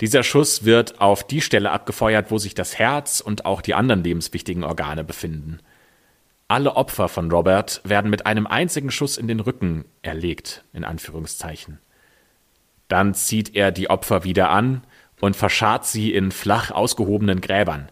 Dieser 0.00 0.22
Schuss 0.22 0.64
wird 0.64 1.00
auf 1.00 1.26
die 1.26 1.40
Stelle 1.40 1.70
abgefeuert, 1.70 2.30
wo 2.30 2.38
sich 2.38 2.54
das 2.54 2.78
Herz 2.78 3.20
und 3.20 3.44
auch 3.44 3.60
die 3.60 3.74
anderen 3.74 4.02
lebenswichtigen 4.02 4.64
Organe 4.64 5.04
befinden. 5.04 5.60
Alle 6.48 6.76
Opfer 6.76 7.08
von 7.08 7.30
Robert 7.30 7.80
werden 7.84 8.10
mit 8.10 8.26
einem 8.26 8.46
einzigen 8.46 8.90
Schuss 8.90 9.16
in 9.16 9.28
den 9.28 9.40
Rücken 9.40 9.84
erlegt, 10.02 10.64
in 10.72 10.84
Anführungszeichen. 10.84 11.78
Dann 12.88 13.14
zieht 13.14 13.54
er 13.54 13.72
die 13.72 13.90
Opfer 13.90 14.24
wieder 14.24 14.50
an 14.50 14.82
und 15.20 15.36
verscharrt 15.36 15.86
sie 15.86 16.12
in 16.12 16.30
flach 16.30 16.70
ausgehobenen 16.70 17.40
Gräbern. 17.40 17.88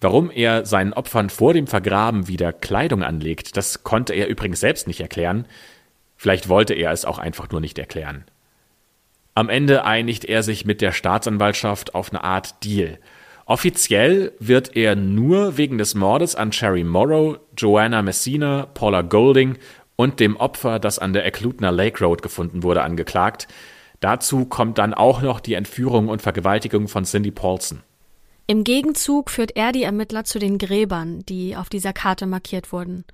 Warum 0.00 0.30
er 0.30 0.66
seinen 0.66 0.92
Opfern 0.92 1.30
vor 1.30 1.54
dem 1.54 1.66
Vergraben 1.66 2.28
wieder 2.28 2.52
Kleidung 2.52 3.02
anlegt, 3.02 3.56
das 3.56 3.84
konnte 3.84 4.12
er 4.14 4.28
übrigens 4.28 4.60
selbst 4.60 4.86
nicht 4.86 5.00
erklären. 5.00 5.46
Vielleicht 6.16 6.48
wollte 6.48 6.74
er 6.74 6.92
es 6.92 7.04
auch 7.04 7.18
einfach 7.18 7.50
nur 7.50 7.60
nicht 7.60 7.78
erklären. 7.78 8.24
Am 9.34 9.48
Ende 9.48 9.84
einigt 9.84 10.24
er 10.24 10.42
sich 10.42 10.64
mit 10.64 10.80
der 10.80 10.92
Staatsanwaltschaft 10.92 11.94
auf 11.94 12.10
eine 12.12 12.22
Art 12.22 12.62
Deal. 12.64 12.98
Offiziell 13.46 14.32
wird 14.38 14.76
er 14.76 14.94
nur 14.94 15.56
wegen 15.56 15.76
des 15.76 15.94
Mordes 15.94 16.36
an 16.36 16.50
Cherry 16.50 16.84
Morrow, 16.84 17.38
Joanna 17.56 18.00
Messina, 18.00 18.66
Paula 18.72 19.02
Golding 19.02 19.58
und 19.96 20.20
dem 20.20 20.36
Opfer, 20.36 20.78
das 20.78 20.98
an 20.98 21.12
der 21.12 21.26
Eklutner 21.26 21.72
Lake 21.72 22.02
Road 22.02 22.22
gefunden 22.22 22.62
wurde, 22.62 22.82
angeklagt. 22.82 23.48
Dazu 24.04 24.44
kommt 24.44 24.76
dann 24.76 24.92
auch 24.92 25.22
noch 25.22 25.40
die 25.40 25.54
Entführung 25.54 26.10
und 26.10 26.20
Vergewaltigung 26.20 26.88
von 26.88 27.04
Cindy 27.04 27.30
Paulson. 27.30 27.80
Im 28.46 28.62
Gegenzug 28.62 29.30
führt 29.30 29.56
er 29.56 29.72
die 29.72 29.84
Ermittler 29.84 30.24
zu 30.24 30.38
den 30.38 30.58
Gräbern, 30.58 31.24
die 31.26 31.56
auf 31.56 31.70
dieser 31.70 31.94
Karte 31.94 32.26
markiert 32.26 32.70
wurden. 32.70 33.06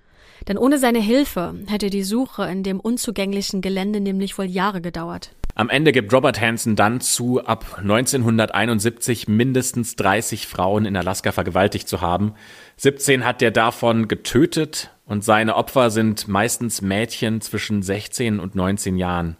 Denn 0.48 0.58
ohne 0.58 0.78
seine 0.78 0.98
Hilfe 0.98 1.54
hätte 1.68 1.90
die 1.90 2.02
Suche 2.02 2.42
in 2.46 2.64
dem 2.64 2.80
unzugänglichen 2.80 3.60
Gelände 3.60 4.00
nämlich 4.00 4.36
wohl 4.36 4.46
Jahre 4.46 4.80
gedauert. 4.80 5.30
Am 5.54 5.68
Ende 5.68 5.92
gibt 5.92 6.12
Robert 6.12 6.40
Hansen 6.40 6.74
dann 6.74 7.00
zu, 7.00 7.40
ab 7.44 7.76
1971 7.78 9.28
mindestens 9.28 9.94
30 9.94 10.48
Frauen 10.48 10.86
in 10.86 10.96
Alaska 10.96 11.30
vergewaltigt 11.30 11.88
zu 11.88 12.00
haben. 12.00 12.34
17 12.78 13.24
hat 13.24 13.42
er 13.42 13.52
davon 13.52 14.08
getötet 14.08 14.90
und 15.06 15.22
seine 15.22 15.54
Opfer 15.54 15.90
sind 15.90 16.26
meistens 16.26 16.82
Mädchen 16.82 17.40
zwischen 17.40 17.80
16 17.80 18.40
und 18.40 18.56
19 18.56 18.96
Jahren. 18.96 19.36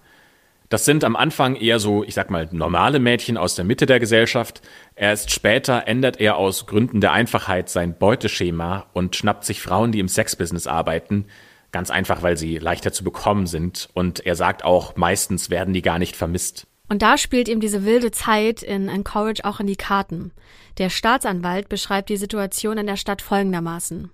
Das 0.71 0.85
sind 0.85 1.03
am 1.03 1.17
Anfang 1.17 1.57
eher 1.57 1.81
so, 1.81 2.05
ich 2.05 2.15
sag 2.15 2.31
mal, 2.31 2.49
normale 2.53 3.01
Mädchen 3.01 3.37
aus 3.37 3.57
der 3.57 3.65
Mitte 3.65 3.87
der 3.87 3.99
Gesellschaft. 3.99 4.63
Erst 4.95 5.33
später 5.33 5.89
ändert 5.89 6.21
er 6.21 6.37
aus 6.37 6.67
Gründen 6.67 7.01
der 7.01 7.11
Einfachheit 7.11 7.69
sein 7.69 7.99
Beuteschema 7.99 8.87
und 8.93 9.17
schnappt 9.17 9.45
sich 9.45 9.61
Frauen, 9.61 9.91
die 9.91 9.99
im 9.99 10.07
Sexbusiness 10.07 10.69
arbeiten. 10.69 11.27
Ganz 11.73 11.91
einfach, 11.91 12.23
weil 12.23 12.37
sie 12.37 12.59
leichter 12.59 12.93
zu 12.93 13.03
bekommen 13.03 13.49
sind. 13.49 13.89
Und 13.95 14.25
er 14.25 14.37
sagt 14.37 14.65
auch, 14.65 14.95
meistens 14.95 15.51
werden 15.51 15.75
die 15.75 15.83
gar 15.83 15.99
nicht 15.99 16.15
vermisst. 16.15 16.69
Und 16.89 17.03
da 17.03 17.19
spielt 17.19 17.49
ihm 17.49 17.59
diese 17.59 17.85
wilde 17.85 18.13
Zeit 18.13 18.63
in 18.63 18.89
Anchorage 18.89 19.45
auch 19.45 19.59
in 19.59 19.67
die 19.67 19.77
Karten. 19.77 20.31
Der 20.79 20.89
Staatsanwalt 20.89 21.69
beschreibt 21.69 22.11
die 22.11 22.17
Situation 22.17 22.79
in 22.79 22.87
der 22.87 22.97
Stadt 22.97 23.23
folgendermaßen. 23.23 24.13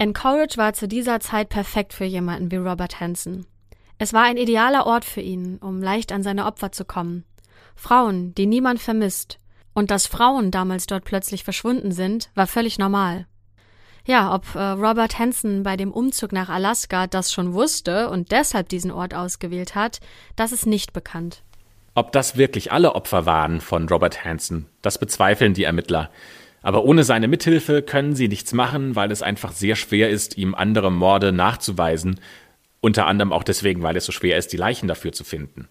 Anchorage 0.00 0.56
war 0.56 0.72
zu 0.72 0.88
dieser 0.88 1.20
Zeit 1.20 1.48
perfekt 1.48 1.92
für 1.92 2.04
jemanden 2.04 2.50
wie 2.50 2.56
Robert 2.56 2.98
Hansen. 2.98 3.46
Es 4.02 4.14
war 4.14 4.22
ein 4.22 4.38
idealer 4.38 4.86
Ort 4.86 5.04
für 5.04 5.20
ihn, 5.20 5.58
um 5.58 5.82
leicht 5.82 6.10
an 6.10 6.22
seine 6.22 6.46
Opfer 6.46 6.72
zu 6.72 6.86
kommen. 6.86 7.22
Frauen, 7.76 8.34
die 8.34 8.46
niemand 8.46 8.80
vermisst. 8.80 9.38
Und 9.74 9.90
dass 9.90 10.06
Frauen 10.06 10.50
damals 10.50 10.86
dort 10.86 11.04
plötzlich 11.04 11.44
verschwunden 11.44 11.92
sind, 11.92 12.30
war 12.34 12.46
völlig 12.46 12.78
normal. 12.78 13.26
Ja, 14.06 14.34
ob 14.34 14.54
äh, 14.54 14.58
Robert 14.58 15.18
Hansen 15.18 15.64
bei 15.64 15.76
dem 15.76 15.92
Umzug 15.92 16.32
nach 16.32 16.48
Alaska 16.48 17.08
das 17.08 17.30
schon 17.30 17.52
wusste 17.52 18.08
und 18.08 18.32
deshalb 18.32 18.70
diesen 18.70 18.90
Ort 18.90 19.12
ausgewählt 19.12 19.74
hat, 19.74 20.00
das 20.34 20.52
ist 20.52 20.64
nicht 20.64 20.94
bekannt. 20.94 21.42
Ob 21.94 22.10
das 22.12 22.38
wirklich 22.38 22.72
alle 22.72 22.94
Opfer 22.94 23.26
waren 23.26 23.60
von 23.60 23.86
Robert 23.86 24.24
Hansen, 24.24 24.64
das 24.80 24.96
bezweifeln 24.96 25.52
die 25.52 25.64
Ermittler. 25.64 26.08
Aber 26.62 26.84
ohne 26.84 27.04
seine 27.04 27.28
Mithilfe 27.28 27.82
können 27.82 28.14
sie 28.14 28.28
nichts 28.28 28.54
machen, 28.54 28.96
weil 28.96 29.12
es 29.12 29.20
einfach 29.20 29.52
sehr 29.52 29.76
schwer 29.76 30.08
ist, 30.08 30.38
ihm 30.38 30.54
andere 30.54 30.90
Morde 30.90 31.32
nachzuweisen 31.32 32.18
unter 32.80 33.06
anderem 33.06 33.32
auch 33.32 33.42
deswegen, 33.42 33.82
weil 33.82 33.96
es 33.96 34.06
so 34.06 34.12
schwer 34.12 34.38
ist, 34.38 34.52
die 34.52 34.56
Leichen 34.56 34.88
dafür 34.88 35.12
zu 35.12 35.24
finden. 35.24 35.68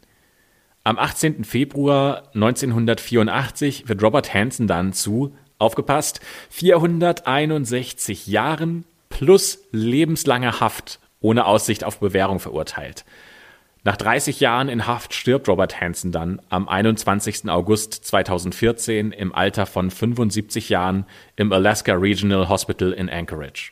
Am 0.83 0.97
18. 0.97 1.43
Februar 1.43 2.29
1984 2.33 3.89
wird 3.89 4.01
Robert 4.01 4.33
Hansen 4.33 4.67
dann 4.67 4.93
zu, 4.93 5.35
aufgepasst, 5.57 6.21
461 6.49 8.27
Jahren 8.27 8.85
plus 9.09 9.59
lebenslanger 9.71 10.59
Haft 10.59 10.99
ohne 11.19 11.45
Aussicht 11.45 11.83
auf 11.83 11.99
Bewährung 11.99 12.39
verurteilt. 12.39 13.03
Nach 13.83 13.97
30 13.97 14.39
Jahren 14.39 14.69
in 14.69 14.87
Haft 14.87 15.13
stirbt 15.13 15.47
Robert 15.47 15.79
Hansen 15.79 16.11
dann 16.11 16.41
am 16.49 16.67
21. 16.67 17.49
August 17.49 17.93
2014 17.93 19.11
im 19.11 19.33
Alter 19.33 19.65
von 19.65 19.89
75 19.89 20.69
Jahren 20.69 21.05
im 21.35 21.51
Alaska 21.53 21.93
Regional 21.93 22.49
Hospital 22.49 22.91
in 22.91 23.09
Anchorage. 23.09 23.71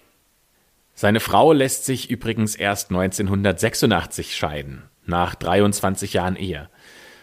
Seine 1.00 1.20
Frau 1.20 1.54
lässt 1.54 1.86
sich 1.86 2.10
übrigens 2.10 2.56
erst 2.56 2.90
1986 2.90 4.36
scheiden, 4.36 4.82
nach 5.06 5.36
23 5.36 6.14
Jahren 6.14 6.36
Ehe. 6.36 6.72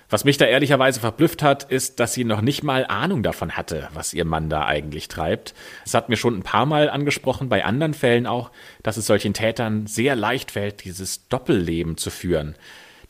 Was 0.08 0.24
mich 0.24 0.36
da 0.36 0.44
ehrlicherweise 0.44 1.00
verblüfft 1.00 1.42
hat, 1.42 1.64
ist, 1.64 1.98
dass 1.98 2.14
sie 2.14 2.22
noch 2.22 2.40
nicht 2.40 2.62
mal 2.62 2.86
Ahnung 2.86 3.24
davon 3.24 3.56
hatte, 3.56 3.88
was 3.92 4.14
ihr 4.14 4.24
Mann 4.24 4.48
da 4.48 4.64
eigentlich 4.64 5.08
treibt. 5.08 5.54
Es 5.84 5.92
hat 5.92 6.08
mir 6.08 6.16
schon 6.16 6.38
ein 6.38 6.44
paar 6.44 6.66
Mal 6.66 6.88
angesprochen, 6.88 7.48
bei 7.48 7.64
anderen 7.64 7.94
Fällen 7.94 8.28
auch, 8.28 8.52
dass 8.84 8.96
es 8.96 9.08
solchen 9.08 9.34
Tätern 9.34 9.88
sehr 9.88 10.14
leicht 10.14 10.52
fällt, 10.52 10.84
dieses 10.84 11.26
Doppelleben 11.26 11.96
zu 11.96 12.10
führen. 12.10 12.54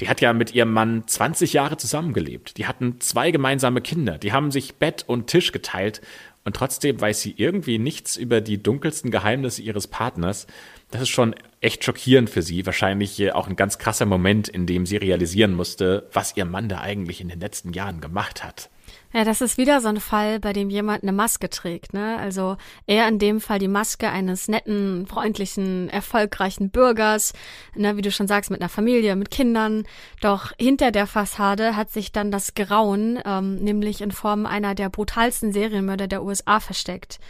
Die 0.01 0.09
hat 0.09 0.23
ja 0.23 0.33
mit 0.33 0.55
ihrem 0.55 0.73
Mann 0.73 1.07
20 1.07 1.53
Jahre 1.53 1.77
zusammengelebt. 1.77 2.57
Die 2.57 2.67
hatten 2.67 3.01
zwei 3.03 3.31
gemeinsame 3.31 3.83
Kinder. 3.83 4.17
Die 4.17 4.33
haben 4.33 4.51
sich 4.51 4.77
Bett 4.77 5.05
und 5.07 5.27
Tisch 5.27 5.53
geteilt 5.53 6.01
und 6.45 6.57
trotzdem 6.57 7.01
weiß 7.01 7.23
sie 7.23 7.35
irgendwie 7.37 7.79
nichts 7.79 8.17
über 8.17 8.41
die 8.41 8.63
dunkelsten 8.63 9.11
Geheimnisse 9.11 9.63
ihres 9.63 9.87
Partners. 9.87 10.47
Das 10.91 11.03
ist 11.03 11.09
schon 11.09 11.35
echt 11.61 11.85
schockierend 11.85 12.29
für 12.29 12.43
sie. 12.43 12.67
Wahrscheinlich 12.67 13.33
auch 13.33 13.49
ein 13.49 13.57
ganz 13.57 13.79
krasser 13.79 14.07
Moment, 14.07 14.49
in 14.49 14.67
dem 14.67 14.85
sie 14.85 14.99
realisieren 14.99 15.55
musste, 15.55 16.09
was 16.13 16.37
ihr 16.37 16.45
Mann 16.45 16.69
da 16.69 16.81
eigentlich 16.81 17.23
in 17.23 17.29
den 17.29 17.41
letzten 17.41 17.73
Jahren 17.73 18.01
gemacht 18.03 18.45
hat. 18.45 18.69
Ja, 19.17 19.23
das 19.23 19.41
ist 19.41 19.59
wieder 19.59 19.81
so 19.81 19.87
ein 19.87 20.01
Fall, 20.01 20.41
bei 20.41 20.53
dem 20.53 20.71
jemand 20.71 21.05
eine 21.05 21.13
Maske 21.13 21.49
trägt. 21.49 21.95
Ne? 21.95 22.19
Also 22.19 22.57
eher 22.89 23.07
in 23.07 23.21
dem 23.21 23.41
Fall 23.41 23.61
die 23.61 23.69
Maske 23.69 24.11
eines 24.11 24.49
netten, 24.49 25.07
freundlichen, 25.07 25.89
erfolgreichen 25.89 26.71
Bürgers, 26.71 27.33
ne? 27.77 27.97
wie 27.97 28.03
du 28.03 28.11
schon 28.11 28.27
sagst, 28.27 28.51
mit 28.51 28.61
einer 28.61 28.69
Familie, 28.69 29.15
mit 29.15 29.31
Kindern. 29.31 29.85
Doch 30.21 30.51
hinter 30.59 30.91
der 30.91 31.07
Fassade 31.07 31.77
hat 31.77 31.93
sich 31.93 32.11
dann 32.11 32.33
das 32.33 32.55
Grauen, 32.55 33.21
ähm, 33.25 33.63
nämlich 33.63 34.01
in 34.01 34.11
Form 34.11 34.47
einer 34.47 34.75
der 34.75 34.89
brutalsten 34.89 35.53
Serienmörder 35.53 36.09
der 36.09 36.25
USA 36.25 36.59
versteckt. 36.59 37.21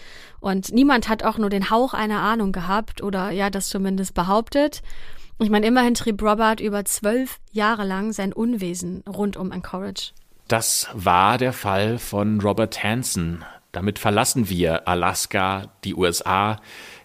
Und 0.40 0.72
niemand 0.72 1.10
hat 1.10 1.22
auch 1.22 1.36
nur 1.36 1.50
den 1.50 1.68
Hauch 1.68 1.92
einer 1.92 2.20
Ahnung 2.20 2.52
gehabt 2.52 3.02
oder 3.02 3.30
ja, 3.30 3.50
das 3.50 3.68
zumindest 3.68 4.14
behauptet. 4.14 4.80
Ich 5.38 5.50
meine, 5.50 5.66
immerhin 5.66 5.92
trieb 5.92 6.22
Robert 6.22 6.62
über 6.62 6.86
zwölf 6.86 7.40
Jahre 7.52 7.84
lang 7.84 8.14
sein 8.14 8.32
Unwesen 8.32 9.04
rund 9.06 9.36
um 9.36 9.52
Anchorage. 9.52 10.12
Das 10.54 10.88
war 10.94 11.36
der 11.36 11.52
Fall 11.52 11.98
von 11.98 12.40
Robert 12.40 12.84
Hansen. 12.84 13.44
Damit 13.72 13.98
verlassen 13.98 14.48
wir 14.48 14.86
Alaska, 14.86 15.72
die 15.82 15.96
USA, 15.96 16.60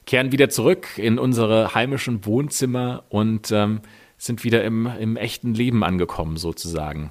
kehren 0.05 0.31
wieder 0.31 0.49
zurück 0.49 0.99
in 0.99 1.17
unsere 1.17 1.73
heimischen 1.73 2.23
Wohnzimmer 2.27 3.05
und 3.09 3.49
ähm, 3.51 3.81
sind 4.19 4.43
wieder 4.43 4.63
im, 4.63 4.85
im 4.85 5.17
echten 5.17 5.55
Leben 5.55 5.83
angekommen, 5.83 6.37
sozusagen. 6.37 7.09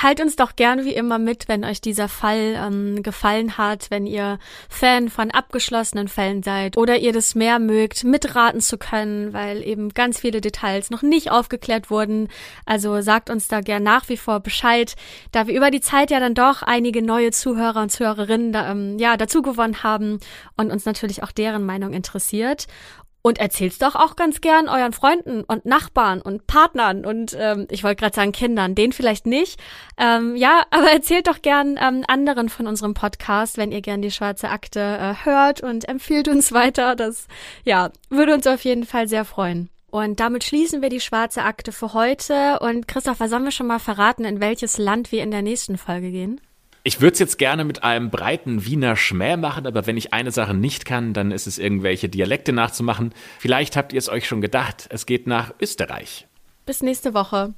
Teilt 0.00 0.22
uns 0.22 0.34
doch 0.34 0.56
gern 0.56 0.86
wie 0.86 0.94
immer 0.94 1.18
mit, 1.18 1.46
wenn 1.46 1.62
euch 1.62 1.82
dieser 1.82 2.08
Fall 2.08 2.54
ähm, 2.56 3.02
gefallen 3.02 3.58
hat, 3.58 3.90
wenn 3.90 4.06
ihr 4.06 4.38
Fan 4.70 5.10
von 5.10 5.30
abgeschlossenen 5.30 6.08
Fällen 6.08 6.42
seid 6.42 6.78
oder 6.78 6.96
ihr 6.96 7.12
das 7.12 7.34
mehr 7.34 7.58
mögt, 7.58 8.02
mitraten 8.02 8.62
zu 8.62 8.78
können, 8.78 9.34
weil 9.34 9.62
eben 9.62 9.90
ganz 9.90 10.18
viele 10.18 10.40
Details 10.40 10.88
noch 10.88 11.02
nicht 11.02 11.30
aufgeklärt 11.30 11.90
wurden. 11.90 12.28
Also 12.64 13.02
sagt 13.02 13.28
uns 13.28 13.48
da 13.48 13.60
gern 13.60 13.82
nach 13.82 14.08
wie 14.08 14.16
vor 14.16 14.40
Bescheid, 14.40 14.96
da 15.32 15.46
wir 15.46 15.54
über 15.54 15.70
die 15.70 15.82
Zeit 15.82 16.10
ja 16.10 16.18
dann 16.18 16.32
doch 16.32 16.62
einige 16.62 17.02
neue 17.02 17.30
Zuhörer 17.30 17.82
und 17.82 17.92
Zuhörerinnen 17.92 18.52
da, 18.52 18.70
ähm, 18.70 18.98
ja, 18.98 19.18
dazu 19.18 19.42
gewonnen 19.42 19.82
haben 19.82 20.18
und 20.56 20.70
uns 20.72 20.86
natürlich 20.86 21.22
auch 21.22 21.30
deren 21.30 21.66
Meinung 21.66 21.92
interessiert. 21.92 22.68
Und 23.22 23.38
erzählt's 23.38 23.78
doch 23.78 23.96
auch 23.96 24.16
ganz 24.16 24.40
gern 24.40 24.68
euren 24.68 24.92
Freunden 24.92 25.44
und 25.44 25.66
Nachbarn 25.66 26.22
und 26.22 26.46
Partnern 26.46 27.04
und 27.04 27.36
ähm, 27.38 27.66
ich 27.70 27.84
wollte 27.84 27.96
gerade 27.96 28.16
sagen 28.16 28.32
Kindern, 28.32 28.74
denen 28.74 28.92
vielleicht 28.94 29.26
nicht. 29.26 29.60
Ähm, 29.98 30.36
ja, 30.36 30.64
aber 30.70 30.90
erzählt 30.90 31.26
doch 31.26 31.42
gern 31.42 31.78
ähm, 31.80 32.04
anderen 32.08 32.48
von 32.48 32.66
unserem 32.66 32.94
Podcast, 32.94 33.58
wenn 33.58 33.72
ihr 33.72 33.82
gern 33.82 34.00
die 34.00 34.10
schwarze 34.10 34.48
Akte 34.48 34.80
äh, 34.80 35.24
hört 35.26 35.62
und 35.62 35.86
empfiehlt 35.88 36.28
uns 36.28 36.52
weiter. 36.52 36.96
Das 36.96 37.26
ja 37.64 37.90
würde 38.08 38.34
uns 38.34 38.46
auf 38.46 38.64
jeden 38.64 38.86
Fall 38.86 39.06
sehr 39.06 39.24
freuen. 39.24 39.68
Und 39.90 40.20
damit 40.20 40.44
schließen 40.44 40.82
wir 40.82 40.88
die 40.88 41.00
schwarze 41.00 41.42
Akte 41.42 41.72
für 41.72 41.92
heute. 41.94 42.60
Und 42.60 42.86
Christopher, 42.86 43.28
sollen 43.28 43.44
wir 43.44 43.50
schon 43.50 43.66
mal 43.66 43.80
verraten, 43.80 44.24
in 44.24 44.40
welches 44.40 44.78
Land 44.78 45.10
wir 45.10 45.22
in 45.22 45.32
der 45.32 45.42
nächsten 45.42 45.76
Folge 45.78 46.10
gehen? 46.10 46.40
Ich 46.82 47.02
würde 47.02 47.12
es 47.12 47.18
jetzt 47.18 47.38
gerne 47.38 47.64
mit 47.64 47.84
einem 47.84 48.08
breiten 48.08 48.64
Wiener 48.64 48.96
Schmäh 48.96 49.36
machen, 49.36 49.66
aber 49.66 49.86
wenn 49.86 49.98
ich 49.98 50.14
eine 50.14 50.30
Sache 50.30 50.54
nicht 50.54 50.86
kann, 50.86 51.12
dann 51.12 51.30
ist 51.30 51.46
es 51.46 51.58
irgendwelche 51.58 52.08
Dialekte 52.08 52.54
nachzumachen. 52.54 53.12
Vielleicht 53.38 53.76
habt 53.76 53.92
ihr 53.92 53.98
es 53.98 54.08
euch 54.08 54.26
schon 54.26 54.40
gedacht, 54.40 54.86
es 54.88 55.04
geht 55.04 55.26
nach 55.26 55.52
Österreich. 55.60 56.26
Bis 56.64 56.82
nächste 56.82 57.12
Woche. 57.12 57.52